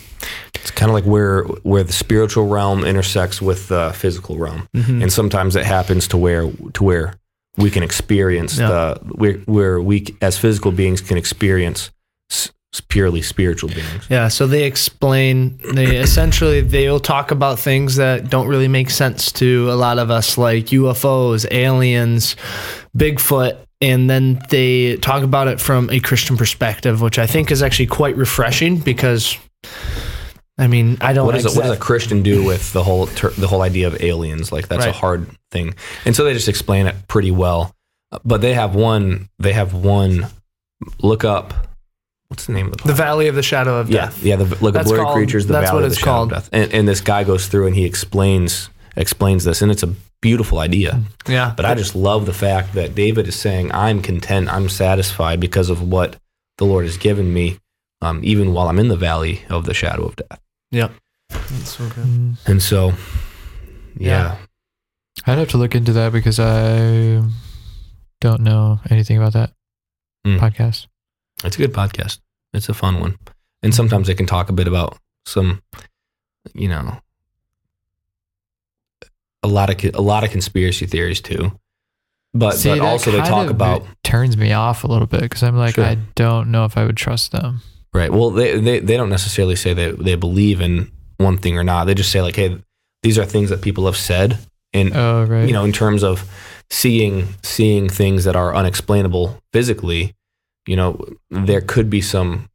it's 0.62 0.72
kind 0.72 0.90
of 0.90 0.94
like 0.94 1.06
where 1.06 1.44
where 1.64 1.84
the 1.84 1.94
spiritual 1.94 2.48
realm 2.48 2.84
intersects 2.86 3.42
with 3.42 3.68
the 3.68 3.92
physical 3.96 4.38
realm 4.38 4.68
mhm. 4.76 5.02
and 5.02 5.12
sometimes 5.12 5.56
it 5.56 5.66
happens 5.66 6.08
to 6.08 6.18
where 6.18 6.52
to 6.74 6.84
where 6.84 7.16
we 7.58 7.70
can 7.70 7.84
experience 7.84 8.58
Yeah. 8.58 8.68
the 8.70 9.00
where, 9.16 9.34
where 9.46 9.82
we 9.82 10.06
as 10.22 10.38
physical 10.38 10.72
beings 10.72 11.02
can 11.02 11.18
experience 11.18 11.92
s- 12.32 12.52
purely 12.88 13.22
spiritual 13.22 13.70
beings 13.70 14.08
Yeah, 14.10 14.30
so 14.30 14.48
they 14.48 14.64
explain 14.64 15.60
they 15.74 15.98
essentially 16.08 16.62
they'll 16.62 17.02
talk 17.02 17.32
about 17.32 17.60
things 17.60 17.98
that 17.98 18.30
don't 18.30 18.48
really 18.48 18.70
make 18.70 18.90
sense 18.90 19.32
to 19.34 19.70
a 19.72 19.76
lot 19.76 20.00
of 20.00 20.10
us 20.10 20.38
like 20.38 20.68
UFOs, 20.68 21.46
aliens, 21.52 22.36
Bigfoot, 22.98 23.58
and 23.82 24.10
then 24.10 24.40
they 24.50 24.96
talk 24.98 25.24
about 25.24 25.48
it 25.50 25.60
from 25.60 25.90
a 25.90 26.00
Christian 26.00 26.38
perspective, 26.38 27.02
which 27.02 27.18
I 27.20 27.28
think 27.28 27.52
is 27.52 27.62
actually 27.62 27.88
quite 27.88 28.16
refreshing 28.16 28.78
because 28.78 29.38
I 30.58 30.68
mean, 30.68 30.98
I 31.02 31.14
don't 31.14 31.26
what 31.26 31.36
does, 31.36 31.46
a, 31.46 31.58
what 31.58 31.64
does 31.66 31.78
a 31.78 31.80
Christian 31.80 32.22
do 32.24 32.44
with 32.44 32.72
the 32.74 32.84
whole 32.84 33.08
ter- 33.08 33.32
the 33.32 33.48
whole 33.48 33.62
idea 33.62 33.88
of 33.88 34.02
aliens? 34.02 34.52
Like 34.52 34.68
that's 34.68 34.86
a 34.86 34.92
hard 34.92 35.28
thing, 35.50 35.76
and 36.06 36.16
so 36.16 36.24
they 36.24 36.34
just 36.34 36.50
explain 36.50 36.88
it 36.88 36.96
pretty 37.08 37.32
well. 37.32 37.74
But 38.26 38.42
they 38.42 38.54
have 38.54 38.76
one. 38.76 39.30
They 39.40 39.54
have 39.54 39.74
one. 39.74 40.28
Look 41.02 41.24
up. 41.24 41.54
What's 42.28 42.46
the 42.46 42.54
name 42.54 42.68
of 42.68 42.78
the? 42.78 42.88
the? 42.90 42.94
Valley 42.94 43.28
of 43.28 43.36
the 43.36 43.44
Shadow 43.44 43.78
of 43.80 43.90
yeah, 43.90 44.06
Death. 44.06 44.24
yeah. 44.24 44.36
The 44.36 44.46
look 44.46 44.62
at 44.70 44.74
That's 44.74 44.88
blurry 44.90 45.04
called- 45.04 45.16
creatures. 45.16 45.48
The 45.48 45.54
that's 45.54 45.70
valley 45.70 45.82
what 45.82 45.84
of 45.86 45.90
the 45.92 45.94
it's 45.96 46.00
shadow 46.00 46.12
called. 46.12 46.34
of 46.34 46.44
death. 46.44 46.50
And, 46.52 46.74
and 46.74 46.88
this 46.88 47.02
guy 47.02 47.24
goes 47.24 47.48
through 47.48 47.68
and 47.68 47.76
he 47.76 47.86
explains 47.86 48.70
explains 48.96 49.44
this, 49.46 49.62
and 49.62 49.72
it's 49.72 49.84
a 49.84 49.94
beautiful 50.22 50.60
idea. 50.60 51.02
Yeah. 51.28 51.54
But 51.56 51.66
I 51.66 51.76
just 51.76 51.96
love 51.96 52.26
the 52.26 52.34
fact 52.34 52.74
that 52.74 52.94
David 52.94 53.28
is 53.28 53.36
saying, 53.36 53.72
"I'm 53.72 54.02
content. 54.02 54.50
I'm 54.50 54.70
satisfied 54.70 55.40
because 55.40 55.70
of 55.70 55.82
what 55.90 56.18
the 56.58 56.66
Lord 56.66 56.86
has 56.86 56.98
given 56.98 57.34
me, 57.34 57.58
um, 58.02 58.20
even 58.24 58.54
while 58.54 58.68
I'm 58.68 58.80
in 58.80 58.88
the 58.88 58.98
valley 58.98 59.44
of 59.50 59.66
the 59.66 59.74
shadow 59.74 60.06
of 60.06 60.16
death." 60.16 60.40
That's 61.30 61.70
so 61.78 61.88
good. 61.90 62.38
And 62.46 62.62
so, 62.62 62.90
yeah. 63.98 64.36
Yeah. 64.36 64.38
I'd 65.28 65.38
have 65.38 65.50
to 65.50 65.58
look 65.58 65.76
into 65.76 65.94
that 65.94 66.12
because 66.14 66.40
I 66.40 67.22
don't 68.22 68.42
know 68.42 68.80
anything 68.90 69.18
about 69.18 69.34
that 69.34 69.52
Mm. 70.26 70.40
podcast. 70.40 70.88
It's 71.44 71.56
a 71.56 71.60
good 71.60 71.74
podcast. 71.74 72.20
It's 72.54 72.70
a 72.70 72.74
fun 72.74 73.00
one. 73.00 73.18
And 73.64 73.74
sometimes 73.74 74.08
they 74.08 74.14
can 74.16 74.26
talk 74.28 74.50
a 74.50 74.54
bit 74.54 74.68
about 74.68 74.98
some, 75.26 75.62
you 76.54 76.68
know, 76.70 77.00
a 79.44 79.48
lot 79.48 79.70
of 79.70 79.96
a 79.96 80.02
lot 80.02 80.24
of 80.24 80.32
conspiracy 80.32 80.86
theories 80.86 81.22
too. 81.22 81.52
But 82.34 82.54
See, 82.56 82.70
but 82.70 82.80
also 82.82 83.12
they 83.12 83.20
talk 83.20 83.50
about 83.50 83.84
turns 84.04 84.38
me 84.38 84.54
off 84.54 84.84
a 84.84 84.88
little 84.88 85.08
bit 85.08 85.22
because 85.22 85.44
I'm 85.44 85.58
like, 85.58 85.76
Sure. 85.76 85.84
I 85.86 85.98
don't 86.16 86.52
know 86.52 86.66
if 86.66 86.78
I 86.78 86.86
would 86.86 86.98
trust 86.98 87.32
them. 87.32 87.62
Right. 87.94 88.12
Well, 88.12 88.30
they, 88.32 88.60
they 88.60 88.80
they 88.80 88.98
don't 88.98 89.10
necessarily 89.10 89.56
say 89.56 89.74
they 89.74 89.92
they 89.92 90.16
believe 90.16 90.62
in 90.62 90.92
one 91.18 91.38
thing 91.38 91.58
or 91.58 91.64
not. 91.64 91.86
They 91.86 91.94
just 91.94 92.12
say 92.12 92.22
like, 92.22 92.36
hey, 92.36 92.58
these 93.04 93.18
are 93.18 93.26
things 93.26 93.50
that 93.50 93.62
people 93.62 93.86
have 93.86 93.98
said, 93.98 94.38
and 94.74 94.96
Oh, 94.96 95.24
right. 95.26 95.48
you 95.48 95.54
know, 95.54 95.64
in 95.66 95.72
terms 95.72 96.04
of 96.04 96.24
seeing 96.70 97.28
seeing 97.44 97.90
things 97.90 98.24
that 98.24 98.36
are 98.36 98.56
unexplainable 98.56 99.40
physically, 99.54 100.14
you 100.68 100.76
know, 100.76 101.06
there 101.30 101.62
could 101.62 101.90
be 101.90 102.02
some 102.02 102.48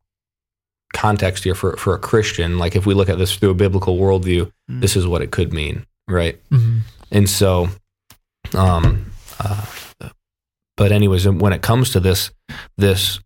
context 0.93 1.45
here 1.45 1.55
for 1.55 1.77
for 1.77 1.95
a 1.95 1.99
Christian. 1.99 2.59
Like 2.59 2.75
if 2.77 2.87
we 2.87 2.95
look 2.95 3.09
at 3.09 3.19
this 3.19 3.35
through 3.37 3.51
a 3.51 3.55
biblical 3.55 3.99
worldview, 3.99 4.51
Mm. 4.71 4.81
this 4.81 4.97
is 4.97 5.07
what 5.07 5.23
it 5.23 5.31
could 5.31 5.53
mean, 5.53 5.87
right? 6.09 6.41
Mhm. 6.51 6.81
And 7.13 7.31
so, 7.31 7.69
um, 8.55 9.13
uh, 9.39 9.65
but 10.77 10.91
anyways, 10.93 11.29
when 11.29 11.53
it 11.53 11.63
comes 11.63 11.91
to 11.91 12.01
this, 12.01 12.31
this, 12.77 13.21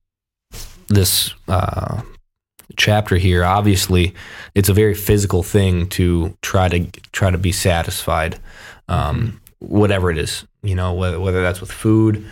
this 0.91 1.33
uh, 1.49 2.03
chapter 2.77 3.17
here, 3.17 3.45
obviously, 3.45 4.15
it's 4.55 4.69
a 4.69 4.75
very 4.75 4.95
physical 4.95 5.43
thing 5.43 5.89
to 5.91 6.37
try 6.43 6.69
to 6.69 6.85
try 7.13 7.31
to 7.31 7.39
be 7.39 7.53
satisfied, 7.53 8.39
um, 8.89 9.41
whatever 9.61 10.11
it 10.11 10.19
is, 10.19 10.45
you 10.63 10.75
know, 10.75 10.93
whether 10.93 11.19
whether 11.19 11.43
that's 11.43 11.61
with 11.61 11.73
food, 11.73 12.27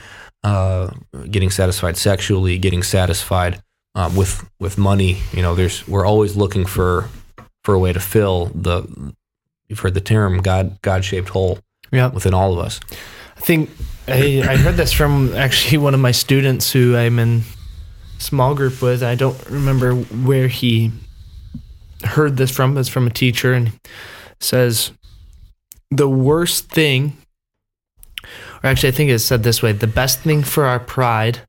uh, 0.44 0.90
getting 1.30 1.50
satisfied 1.50 1.96
sexually, 1.96 2.59
getting 2.59 2.82
satisfied 2.82 3.62
uh, 3.94 4.11
with 4.14 4.48
with 4.61 4.76
money. 4.76 5.18
You 5.32 5.42
know, 5.42 5.54
there's 5.54 5.86
we're 5.88 6.06
always 6.06 6.36
looking 6.36 6.66
for 6.66 7.09
for 7.64 7.74
a 7.74 7.78
way 7.78 7.92
to 7.92 8.00
fill 8.00 8.46
the 8.54 9.14
you've 9.68 9.80
heard 9.80 9.94
the 9.94 10.00
term 10.00 10.40
God 10.42 10.80
God 10.82 11.04
shaped 11.04 11.28
hole 11.30 11.59
Yeah. 11.92 12.09
within 12.09 12.34
all 12.34 12.52
of 12.52 12.59
us. 12.59 12.80
I 13.36 13.40
think 13.40 13.70
I, 14.09 14.42
I 14.42 14.56
heard 14.56 14.74
this 14.76 14.92
from 14.92 15.34
actually 15.34 15.78
one 15.86 15.94
of 15.94 16.00
my 16.00 16.11
students 16.12 16.72
who 16.72 16.96
I'm 16.96 17.18
in 17.18 17.42
small 18.18 18.54
group 18.54 18.80
with. 18.82 19.02
I 19.02 19.14
don't 19.14 19.38
remember 19.48 19.94
where 19.94 20.48
he 20.48 20.92
heard 22.04 22.36
this 22.36 22.50
from. 22.50 22.76
It's 22.76 22.88
from 22.88 23.06
a 23.06 23.10
teacher 23.10 23.54
and 23.54 23.72
says 24.40 24.92
the 25.90 26.08
worst 26.08 26.68
thing, 26.68 27.16
or 28.62 28.70
actually 28.70 28.90
I 28.90 28.92
think 28.92 29.10
it's 29.10 29.24
said 29.24 29.42
this 29.42 29.62
way: 29.62 29.72
the 29.72 29.86
best 29.86 30.20
thing 30.20 30.42
for 30.42 30.64
our 30.66 30.80
pride, 30.80 31.40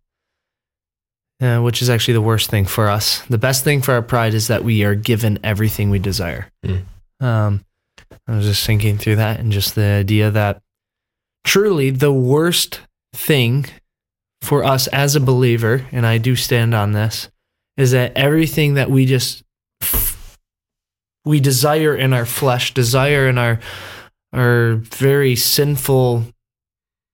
uh, 1.41 1.59
which 1.59 1.81
is 1.81 1.89
actually 1.89 2.13
the 2.13 2.21
worst 2.21 2.49
thing 2.49 2.65
for 2.65 2.89
us. 2.89 3.21
The 3.29 3.37
best 3.37 3.63
thing 3.63 3.81
for 3.81 3.93
our 3.93 4.01
pride 4.01 4.33
is 4.33 4.47
that 4.47 4.63
we 4.63 4.83
are 4.83 4.95
given 4.95 5.39
everything 5.43 5.89
we 5.89 5.99
desire. 5.99 6.49
Mm. 6.65 6.83
Um, 7.19 7.65
I 8.27 8.35
was 8.35 8.45
just 8.45 8.65
thinking 8.65 8.97
through 8.97 9.17
that 9.17 9.39
and 9.39 9.51
just 9.51 9.75
the 9.75 9.83
idea 9.83 10.31
that 10.31 10.61
truly 11.43 11.89
the 11.89 12.13
worst 12.13 12.81
thing 13.13 13.65
for 14.41 14.63
us 14.63 14.87
as 14.87 15.15
a 15.15 15.19
believer, 15.19 15.85
and 15.91 16.05
I 16.05 16.17
do 16.17 16.35
stand 16.35 16.73
on 16.73 16.93
this, 16.93 17.29
is 17.77 17.91
that 17.91 18.15
everything 18.15 18.75
that 18.75 18.89
we 18.89 19.05
just 19.05 19.43
we 21.25 21.39
desire 21.39 21.95
in 21.95 22.13
our 22.13 22.25
flesh, 22.25 22.73
desire 22.73 23.27
in 23.27 23.37
our 23.37 23.59
our 24.33 24.75
very 24.75 25.35
sinful 25.35 26.25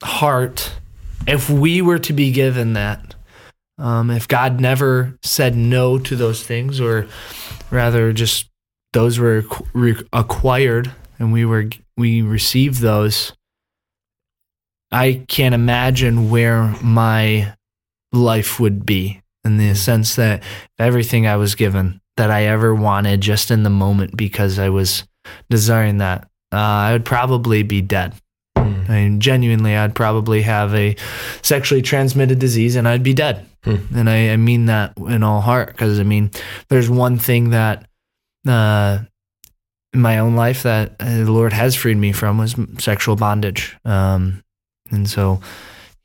heart, 0.04 0.74
if 1.28 1.50
we 1.50 1.82
were 1.82 2.00
to 2.00 2.14
be 2.14 2.32
given 2.32 2.74
that, 2.74 3.16
um, 3.78 4.12
if 4.12 4.28
God 4.28 4.60
never 4.60 5.18
said 5.24 5.56
no 5.56 5.98
to 6.00 6.16
those 6.16 6.44
things, 6.44 6.80
or 6.80 7.08
rather 7.72 8.14
just 8.14 8.50
those 8.94 9.20
were 9.20 9.44
acquired 10.14 10.92
and 11.20 11.34
we 11.34 11.46
were 11.46 11.70
we 11.98 12.22
received 12.22 12.80
those 12.80 13.34
i 14.96 15.24
can't 15.28 15.56
imagine 15.56 16.30
where 16.30 16.76
my 16.82 17.54
life 18.12 18.60
would 18.60 18.86
be 18.86 19.22
in 19.44 19.58
the 19.58 19.74
sense 19.76 20.16
that 20.16 20.42
everything 20.80 21.28
i 21.28 21.36
was 21.36 21.56
given 21.56 22.00
that 22.18 22.32
i 22.32 22.44
ever 22.44 22.74
wanted 22.74 23.22
just 23.22 23.52
in 23.52 23.64
the 23.64 23.70
moment 23.70 24.16
because 24.16 24.58
i 24.58 24.70
was 24.70 25.04
desiring 25.50 25.98
that 25.98 26.24
uh, 26.52 26.58
i 26.58 26.92
would 26.94 27.06
probably 27.06 27.64
be 27.64 27.82
dead 27.82 28.14
Mm. 28.66 28.90
I 28.90 28.94
mean, 28.94 29.20
genuinely, 29.20 29.76
I'd 29.76 29.96
probably 29.96 30.42
have 30.44 30.74
a 30.74 30.96
sexually 31.42 31.82
transmitted 31.82 32.40
disease 32.40 32.76
and 32.76 32.88
I'd 32.88 33.04
be 33.04 33.14
dead. 33.14 33.46
Hmm. 33.64 33.78
And 33.96 34.10
I, 34.10 34.30
I 34.32 34.38
mean 34.38 34.66
that 34.68 34.94
in 34.98 35.24
all 35.24 35.42
heart 35.42 35.68
because 35.72 36.00
I 36.00 36.04
mean, 36.04 36.32
there's 36.70 36.90
one 36.90 37.18
thing 37.18 37.52
that 37.52 37.88
uh, 38.48 39.00
in 39.94 40.02
my 40.02 40.20
own 40.20 40.36
life 40.36 40.64
that 40.64 40.96
uh, 41.00 41.24
the 41.24 41.32
Lord 41.32 41.54
has 41.54 41.76
freed 41.76 41.98
me 41.98 42.12
from 42.12 42.38
was 42.38 42.56
sexual 42.78 43.16
bondage. 43.16 43.76
Um, 43.86 44.44
and 44.92 45.10
so 45.10 45.42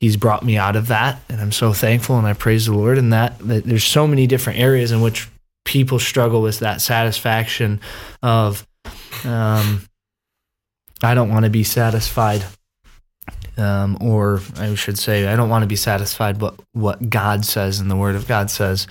He's 0.01 0.17
brought 0.17 0.43
me 0.43 0.57
out 0.57 0.77
of 0.77 0.87
that. 0.87 1.21
And 1.29 1.41
I'm 1.43 1.53
so 1.53 1.75
thankful 1.75 2.17
and 2.17 2.27
I 2.27 2.33
praise 2.33 2.65
the 2.65 2.73
Lord 2.73 2.97
in 2.97 3.11
that. 3.11 3.39
that 3.41 3.65
there's 3.65 3.85
so 3.85 4.07
many 4.07 4.27
different 4.27 4.59
areas 4.59 4.93
in 4.93 5.03
which 5.03 5.29
people 5.67 5.99
struggle 5.99 6.41
with 6.41 6.61
that 6.61 6.81
satisfaction 6.81 7.81
of, 8.23 8.67
um, 9.25 9.83
I 11.03 11.13
don't 11.13 11.29
want 11.29 11.45
to 11.45 11.51
be 11.51 11.65
satisfied. 11.65 12.45
Um, 13.59 13.99
or 14.01 14.41
I 14.57 14.75
should 14.75 14.99
say, 14.99 15.27
I 15.27 15.37
don't 15.37 15.51
want 15.51 15.65
to 15.65 15.69
be 15.69 15.77
satisfied, 15.77 16.39
but 16.39 16.59
what 16.73 17.11
God 17.11 17.45
says 17.45 17.79
and 17.79 17.91
the 17.91 17.97
Word 17.97 18.15
of 18.15 18.27
God 18.27 18.51
says 18.51 18.87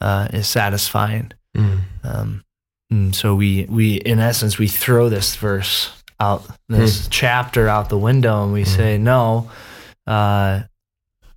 uh, 0.00 0.28
is 0.32 0.46
satisfying. 0.46 1.32
Mm. 1.56 1.80
Um, 2.04 2.44
and 2.88 3.16
so 3.16 3.34
we, 3.34 3.66
we, 3.68 3.94
in 3.94 4.20
essence, 4.20 4.58
we 4.58 4.68
throw 4.68 5.08
this 5.08 5.34
verse 5.34 6.01
out, 6.22 6.46
this 6.68 7.08
chapter 7.08 7.68
out 7.68 7.88
the 7.88 7.98
window, 7.98 8.44
and 8.44 8.52
we 8.52 8.64
say, 8.64 8.96
no, 8.98 9.50
uh, 10.06 10.60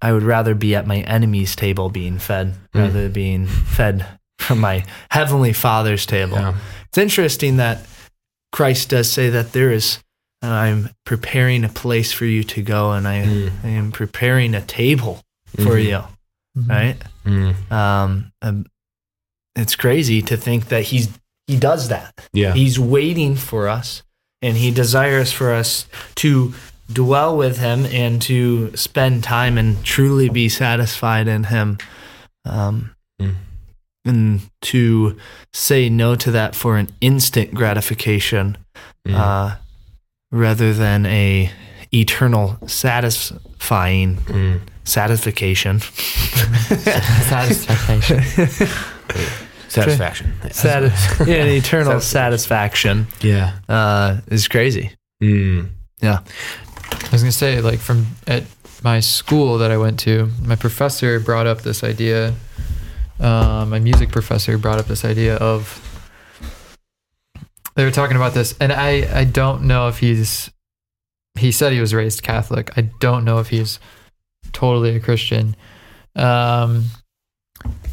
I 0.01 0.11
would 0.13 0.23
rather 0.23 0.53
be 0.53 0.75
at 0.75 0.85
my 0.85 0.99
enemy's 1.01 1.55
table 1.55 1.89
being 1.89 2.19
fed 2.19 2.53
rather 2.73 3.03
than 3.03 3.11
being 3.11 3.47
fed 3.47 4.05
from 4.39 4.59
my 4.59 4.85
heavenly 5.09 5.53
Father's 5.53 6.05
table. 6.05 6.37
Yeah. 6.37 6.55
It's 6.89 6.97
interesting 6.97 7.57
that 7.57 7.85
Christ 8.51 8.89
does 8.89 9.11
say 9.11 9.29
that 9.31 9.51
there 9.53 9.71
is, 9.71 9.99
I'm 10.41 10.89
preparing 11.05 11.63
a 11.63 11.69
place 11.69 12.11
for 12.13 12.25
you 12.25 12.43
to 12.43 12.61
go, 12.61 12.91
and 12.91 13.07
I, 13.07 13.23
Mm. 13.25 13.51
I 13.63 13.67
am 13.69 13.91
preparing 13.91 14.53
a 14.53 14.61
table 14.61 15.21
for 15.57 15.77
Mhm. 15.77 15.83
you, 15.85 16.03
Mhm. 16.61 16.69
right? 16.69 16.97
Mm. 17.25 17.71
Um, 17.71 18.31
um, 18.41 18.65
it's 19.55 19.75
crazy 19.75 20.21
to 20.21 20.37
think 20.37 20.67
that 20.67 20.83
he's 20.83 21.09
he 21.47 21.57
does 21.57 21.89
that. 21.89 22.11
Yeah. 22.33 22.53
He's 22.53 22.79
waiting 22.79 23.35
for 23.35 23.69
us, 23.69 24.01
and 24.45 24.57
he 24.57 24.71
desires 24.71 25.31
for 25.31 25.51
us 25.53 25.87
to 26.15 26.53
dwell 26.91 27.35
with 27.35 27.57
him 27.57 27.85
and 27.87 28.21
to 28.21 28.75
spend 28.75 29.23
time 29.23 29.57
and 29.57 29.83
truly 29.83 30.29
be 30.29 30.47
satisfied 30.49 31.27
in 31.27 31.45
him. 31.45 31.77
Um, 32.45 32.91
Mm. 33.21 33.35
and 34.05 34.41
to 34.61 35.17
say 35.53 35.89
no 35.89 36.15
to 36.15 36.29
that 36.31 36.53
for 36.53 36.77
an 36.77 36.89
instant 37.01 37.53
gratification 37.53 38.57
Mm. 39.07 39.15
uh, 39.15 39.55
rather 40.31 40.73
than 40.73 41.05
a 41.05 41.49
eternal 41.93 42.57
satisfying 42.67 44.17
Mm. 44.27 44.59
satisfaction. 44.83 45.79
Satisfaction. 47.29 48.21
Satisfaction. 49.75 50.33
Satis- 50.51 51.19
yeah, 51.27 51.35
an 51.35 51.49
eternal 51.49 51.99
satisfaction 51.99 53.07
yeah. 53.21 53.59
uh, 53.67 54.21
is 54.27 54.47
crazy. 54.47 54.91
Mm. 55.21 55.69
Yeah, 56.01 56.19
I 56.91 57.09
was 57.11 57.21
gonna 57.21 57.31
say, 57.31 57.61
like 57.61 57.79
from 57.79 58.07
at 58.27 58.43
my 58.83 58.99
school 58.99 59.57
that 59.57 59.71
I 59.71 59.77
went 59.77 59.99
to, 60.01 60.29
my 60.43 60.55
professor 60.55 61.19
brought 61.19 61.47
up 61.47 61.61
this 61.61 61.83
idea. 61.83 62.33
Uh, 63.19 63.65
my 63.67 63.79
music 63.79 64.11
professor 64.11 64.57
brought 64.57 64.77
up 64.77 64.87
this 64.87 65.05
idea 65.05 65.37
of 65.37 65.81
they 67.75 67.83
were 67.83 67.91
talking 67.91 68.15
about 68.15 68.33
this, 68.33 68.55
and 68.59 68.71
I 68.73 69.19
I 69.19 69.23
don't 69.25 69.63
know 69.63 69.87
if 69.87 69.99
he's 69.99 70.51
he 71.37 71.51
said 71.51 71.73
he 71.73 71.79
was 71.79 71.93
raised 71.93 72.23
Catholic. 72.23 72.77
I 72.77 72.81
don't 72.99 73.25
know 73.25 73.39
if 73.39 73.49
he's 73.49 73.79
totally 74.51 74.95
a 74.95 74.99
Christian. 74.99 75.55
Um, 76.15 76.85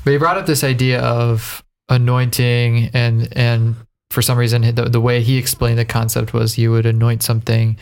but 0.05 0.11
he 0.13 0.17
brought 0.17 0.37
up 0.37 0.47
this 0.47 0.65
idea 0.65 1.01
of 1.01 1.63
anointing 1.93 2.91
and 2.95 3.29
and 3.37 3.75
for 4.11 4.23
some 4.23 4.37
reason 4.39 4.63
the, 4.75 4.85
the 4.97 5.01
way 5.01 5.23
he 5.23 5.37
explained 5.39 5.79
the 5.79 5.85
concept 5.85 6.33
was 6.35 6.59
you 6.59 6.71
would 6.73 6.87
anoint 6.87 7.23
something 7.23 7.77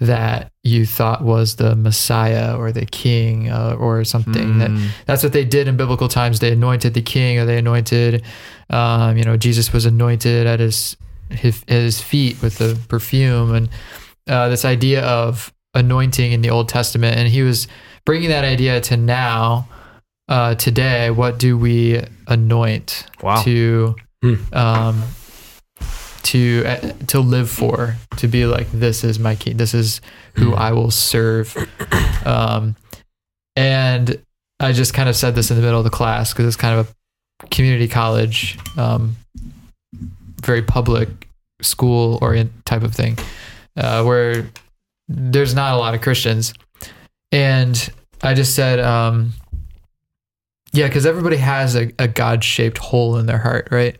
that 0.00 0.50
you 0.64 0.86
thought 0.86 1.20
was 1.22 1.56
the 1.56 1.76
Messiah 1.76 2.56
or 2.56 2.72
the 2.72 2.86
King 2.86 3.50
uh, 3.50 3.76
or 3.78 4.02
something 4.04 4.58
that 4.58 4.70
Mm. 4.70 4.88
that's 5.06 5.22
what 5.22 5.34
they 5.34 5.44
did 5.44 5.68
in 5.68 5.76
biblical 5.76 6.08
times. 6.08 6.38
They 6.40 6.52
anointed 6.52 6.94
the 6.94 7.02
king, 7.02 7.38
or 7.38 7.44
they 7.44 7.58
anointed, 7.58 8.22
um, 8.70 9.18
you 9.18 9.24
know, 9.24 9.36
Jesus 9.36 9.72
was 9.74 9.84
anointed 9.84 10.46
at 10.46 10.58
his 10.60 10.96
his, 11.30 11.62
his 11.68 12.00
feet 12.00 12.40
with 12.42 12.56
the 12.58 12.78
perfume, 12.88 13.54
and 13.54 13.68
uh, 14.26 14.48
this 14.48 14.64
idea 14.64 15.02
of 15.04 15.52
anointing 15.74 16.32
in 16.32 16.40
the 16.40 16.50
Old 16.50 16.68
Testament. 16.68 17.16
And 17.18 17.28
he 17.28 17.42
was 17.42 17.68
bringing 18.06 18.30
that 18.30 18.44
idea 18.44 18.80
to 18.80 18.96
now, 18.96 19.68
uh, 20.30 20.54
today. 20.54 21.10
What 21.10 21.38
do 21.38 21.58
we 21.58 22.02
anoint 22.26 23.06
Wow. 23.22 23.42
to 23.42 23.96
Hmm. 24.22 24.34
um, 24.52 25.02
to 26.24 26.62
uh, 26.66 26.92
to 27.08 27.20
live 27.20 27.48
for, 27.50 27.96
to 28.18 28.28
be 28.28 28.44
like 28.46 28.70
this 28.70 29.02
is 29.04 29.18
my 29.18 29.34
king, 29.34 29.56
this 29.56 29.72
is 29.74 30.00
who 30.34 30.54
I 30.54 30.72
will 30.72 30.90
serve. 30.90 31.54
Um, 32.26 32.76
and 33.56 34.22
I 34.60 34.72
just 34.72 34.92
kind 34.92 35.08
of 35.08 35.16
said 35.16 35.34
this 35.34 35.50
in 35.50 35.56
the 35.56 35.62
middle 35.62 35.78
of 35.78 35.84
the 35.84 35.90
class 35.90 36.34
because 36.34 36.44
it's 36.44 36.54
kind 36.56 36.78
of 36.78 36.94
a 37.42 37.46
community 37.46 37.88
college, 37.88 38.58
um, 38.76 39.16
very 40.42 40.60
public 40.60 41.08
school 41.62 42.18
orient 42.20 42.52
type 42.66 42.82
of 42.82 42.94
thing, 42.94 43.16
uh, 43.78 44.02
where 44.04 44.50
there's 45.08 45.54
not 45.54 45.72
a 45.72 45.78
lot 45.78 45.94
of 45.94 46.02
Christians, 46.02 46.52
and 47.32 47.88
I 48.22 48.34
just 48.34 48.54
said, 48.54 48.78
um, 48.80 49.32
yeah, 50.72 50.86
because 50.86 51.06
everybody 51.06 51.36
has 51.36 51.74
a, 51.74 51.92
a 51.98 52.06
God 52.06 52.44
shaped 52.44 52.78
hole 52.78 53.16
in 53.16 53.26
their 53.26 53.38
heart, 53.38 53.68
right? 53.70 53.96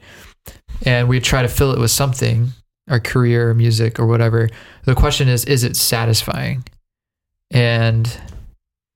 And 0.87 1.09
we 1.09 1.21
try 1.21 1.43
to 1.43 1.49
fill 1.49 1.73
it 1.73 1.79
with 1.79 1.91
something, 1.91 2.51
our 2.89 3.01
career, 3.01 3.53
music, 3.55 3.99
or 3.99 4.07
whatever. 4.07 4.49
The 4.85 4.95
question 4.95 5.29
is, 5.29 5.45
is 5.45 5.64
it 5.64 5.77
satisfying? 5.77 6.64
And 7.51 8.21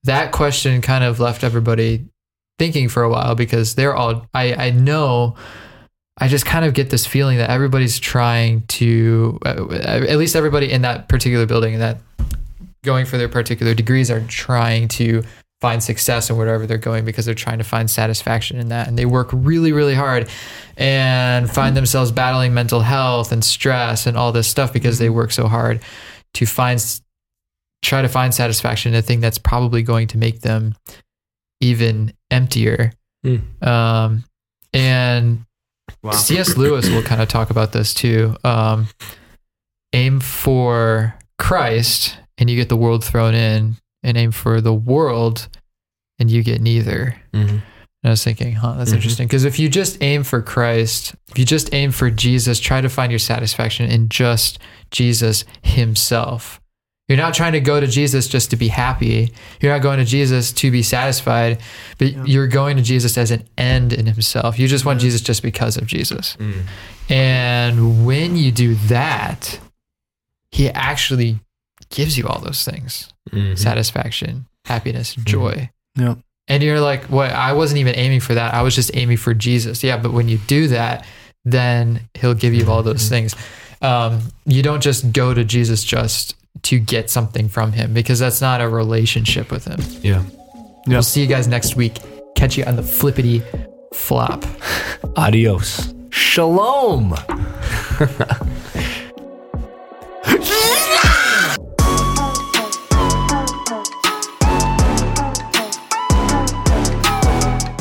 that 0.05 0.33
question 0.33 0.81
kind 0.81 1.05
of 1.05 1.19
left 1.19 1.43
everybody 1.43 2.05
thinking 2.59 2.89
for 2.89 3.03
a 3.03 3.11
while 3.11 3.35
because 3.35 3.75
they're 3.75 3.95
all, 3.95 4.27
I, 4.33 4.55
I 4.55 4.71
know, 4.71 5.35
I 6.19 6.29
just 6.29 6.47
kind 6.47 6.65
of 6.65 6.75
get 6.75 6.91
this 6.91 7.05
feeling 7.05 7.39
that 7.39 7.51
everybody's 7.51 7.99
trying 7.99 8.63
to, 8.69 9.41
uh, 9.45 9.67
at 9.73 10.17
least 10.17 10.37
everybody 10.37 10.71
in 10.71 10.83
that 10.83 11.09
particular 11.09 11.47
building 11.47 11.81
that 11.81 11.99
going 12.85 13.07
for 13.07 13.19
their 13.19 13.29
particular 13.29 13.75
degrees 13.75 14.11
are 14.11 14.21
trying 14.29 14.87
to 14.87 15.25
find 15.65 15.83
success 15.83 16.29
in 16.29 16.37
whatever 16.37 16.67
they're 16.67 16.77
going 16.77 17.07
because 17.07 17.25
they're 17.25 17.35
trying 17.35 17.57
to 17.57 17.65
find 17.65 17.91
satisfaction 17.91 18.59
in 18.59 18.69
that. 18.69 18.87
And 18.87 18.99
they 18.99 19.07
work 19.07 19.31
really 19.33 19.73
really 19.73 19.95
hard 19.95 20.29
and 20.77 21.51
find 21.51 21.75
themselves 21.75 22.13
battling 22.13 22.53
mental 22.53 22.81
health 22.81 23.33
and 23.33 23.43
stress 23.43 24.07
and 24.07 24.15
all 24.15 24.31
this 24.31 24.47
stuff 24.47 24.75
because 24.75 24.99
they 24.99 25.09
work 25.09 25.33
so 25.33 25.49
hard 25.49 25.81
to 26.35 26.45
find 26.45 27.01
try 27.83 28.03
to 28.03 28.11
find 28.11 28.35
satisfaction 28.35 28.93
in 28.93 28.99
a 28.99 29.01
thing 29.01 29.21
that's 29.21 29.39
probably 29.39 29.83
going 29.83 30.07
to 30.09 30.19
make 30.19 30.43
them 30.43 30.75
even 31.63 32.13
emptier. 32.31 32.93
Mm. 33.25 33.67
um, 33.67 34.23
and 34.75 35.47
cs 36.13 36.59
lewis 36.59 36.91
will 36.91 37.03
kind 37.03 37.23
of 37.23 37.29
talk 37.29 37.49
about 37.49 37.73
this 37.73 37.95
too. 37.95 38.37
Um, 38.45 38.89
aim 39.95 40.21
for 40.21 41.15
christ 41.39 42.19
and 42.37 42.51
you 42.51 42.57
get 42.57 42.69
the 42.69 42.77
world 42.77 43.03
thrown 43.03 43.35
in 43.35 43.77
and 44.05 44.17
aim 44.17 44.31
for 44.31 44.61
the 44.61 44.73
world 44.75 45.49
and 46.19 46.31
you 46.31 46.43
get 46.45 46.61
neither 46.61 47.17
Mhm. 47.33 47.49
and 47.51 47.63
I 48.05 48.11
was 48.11 48.23
thinking, 48.23 48.53
huh, 48.55 48.75
that's 48.75 48.91
Mhm. 48.93 48.97
interesting. 48.97 49.27
Because 49.27 49.45
if 49.45 49.59
you 49.59 49.69
just 49.69 49.97
aim 50.03 50.23
for 50.23 50.41
Christ, 50.43 51.15
if 51.31 51.39
you 51.39 51.45
just 51.45 51.73
aim 51.75 51.91
for 51.91 52.11
Jesus, 52.11 52.61
try 52.61 52.81
to 52.81 52.89
find 52.89 53.11
your 53.11 53.19
satisfaction 53.19 53.91
in 53.91 54.09
just 54.09 54.59
Jesus 54.91 55.45
Himself. 55.63 56.61
You're 57.09 57.19
not 57.19 57.35
trying 57.35 57.53
to 57.53 57.61
go 57.61 57.81
to 57.81 57.87
Jesus 57.87 58.29
just 58.29 58.49
to 58.51 58.57
be 58.57 58.69
happy. 58.69 59.31
You're 59.61 59.73
not 59.73 59.83
going 59.83 59.99
to 59.99 60.07
Jesus 60.07 60.53
to 60.53 60.71
be 60.71 60.83
satisfied, 60.83 61.59
but 61.99 62.27
you're 62.27 62.47
going 62.47 62.79
to 62.79 62.83
Jesus 62.83 63.19
as 63.19 63.31
an 63.31 63.43
end 63.59 63.93
in 63.93 64.07
Himself. 64.07 64.59
You 64.59 64.69
just 64.69 64.87
want 64.87 65.01
Jesus 65.03 65.21
just 65.21 65.43
because 65.43 65.77
of 65.77 65.87
Jesus. 65.87 66.37
Mm. 66.41 66.63
And 67.11 68.07
when 68.07 68.37
you 68.37 68.51
do 68.53 68.75
that, 68.89 69.59
He 70.51 70.71
actually 70.71 71.41
gives 71.95 72.19
you 72.19 72.27
all 72.27 72.41
those 72.41 72.65
things 72.65 73.09
Mhm. 73.33 73.57
satisfaction, 73.59 74.47
happiness, 74.67 75.15
joy. 75.15 75.71
Yep. 75.97 76.19
And 76.49 76.63
you're 76.63 76.81
like, 76.81 77.05
what? 77.05 77.31
I 77.31 77.53
wasn't 77.55 77.79
even 77.79 77.95
aiming 77.97 78.21
for 78.21 78.35
that. 78.35 78.53
I 78.53 78.61
was 78.63 78.75
just 78.75 78.91
aiming 78.95 79.17
for 79.17 79.33
Jesus. 79.33 79.83
Yeah, 79.83 79.97
but 79.97 80.13
when 80.13 80.29
you 80.29 80.39
do 80.47 80.69
that, 80.69 81.07
then 81.45 82.01
He'll 82.15 82.35
give 82.35 82.53
you 82.53 82.71
all 82.71 82.83
those 82.83 83.09
things. 83.09 83.35
Um, 83.81 84.21
you 84.45 84.63
don't 84.63 84.83
just 84.83 85.13
go 85.13 85.33
to 85.33 85.45
Jesus 85.45 85.83
just 85.85 86.35
to 86.63 86.79
get 86.79 87.09
something 87.11 87.49
from 87.49 87.73
Him 87.73 87.95
because 87.95 88.19
that's 88.19 88.41
not 88.41 88.61
a 88.61 88.69
relationship 88.69 89.51
with 89.51 89.65
Him. 89.67 89.81
Yeah. 90.03 90.23
We'll 90.87 91.03
see 91.03 91.23
you 91.23 91.27
guys 91.27 91.49
next 91.49 91.77
week. 91.77 91.99
Catch 92.37 92.59
you 92.59 92.65
on 92.65 92.77
the 92.77 92.83
flippity 92.83 93.43
flop. 93.95 94.45
Adios. 95.17 95.95
Shalom. 96.11 97.15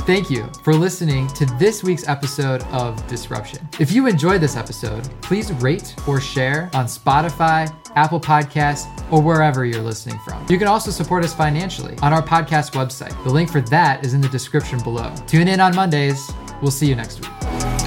Thank 0.05 0.29
you 0.29 0.51
for 0.63 0.73
listening 0.73 1.29
to 1.29 1.45
this 1.57 1.81
week's 1.81 2.09
episode 2.09 2.61
of 2.63 3.07
Disruption. 3.07 3.65
If 3.79 3.93
you 3.93 4.05
enjoyed 4.05 4.41
this 4.41 4.57
episode, 4.57 5.09
please 5.21 5.53
rate 5.53 5.95
or 6.05 6.19
share 6.19 6.69
on 6.73 6.87
Spotify, 6.87 7.73
Apple 7.95 8.19
Podcasts, 8.19 8.85
or 9.13 9.21
wherever 9.21 9.63
you're 9.63 9.81
listening 9.81 10.19
from. 10.25 10.45
You 10.49 10.57
can 10.57 10.67
also 10.67 10.91
support 10.91 11.23
us 11.23 11.33
financially 11.33 11.97
on 11.99 12.11
our 12.11 12.21
podcast 12.21 12.73
website. 12.73 13.11
The 13.23 13.29
link 13.29 13.49
for 13.49 13.61
that 13.61 14.05
is 14.05 14.13
in 14.13 14.19
the 14.19 14.27
description 14.27 14.77
below. 14.83 15.13
Tune 15.25 15.47
in 15.47 15.61
on 15.61 15.73
Mondays. 15.73 16.29
We'll 16.61 16.71
see 16.71 16.87
you 16.87 16.95
next 16.95 17.21
week. 17.21 17.82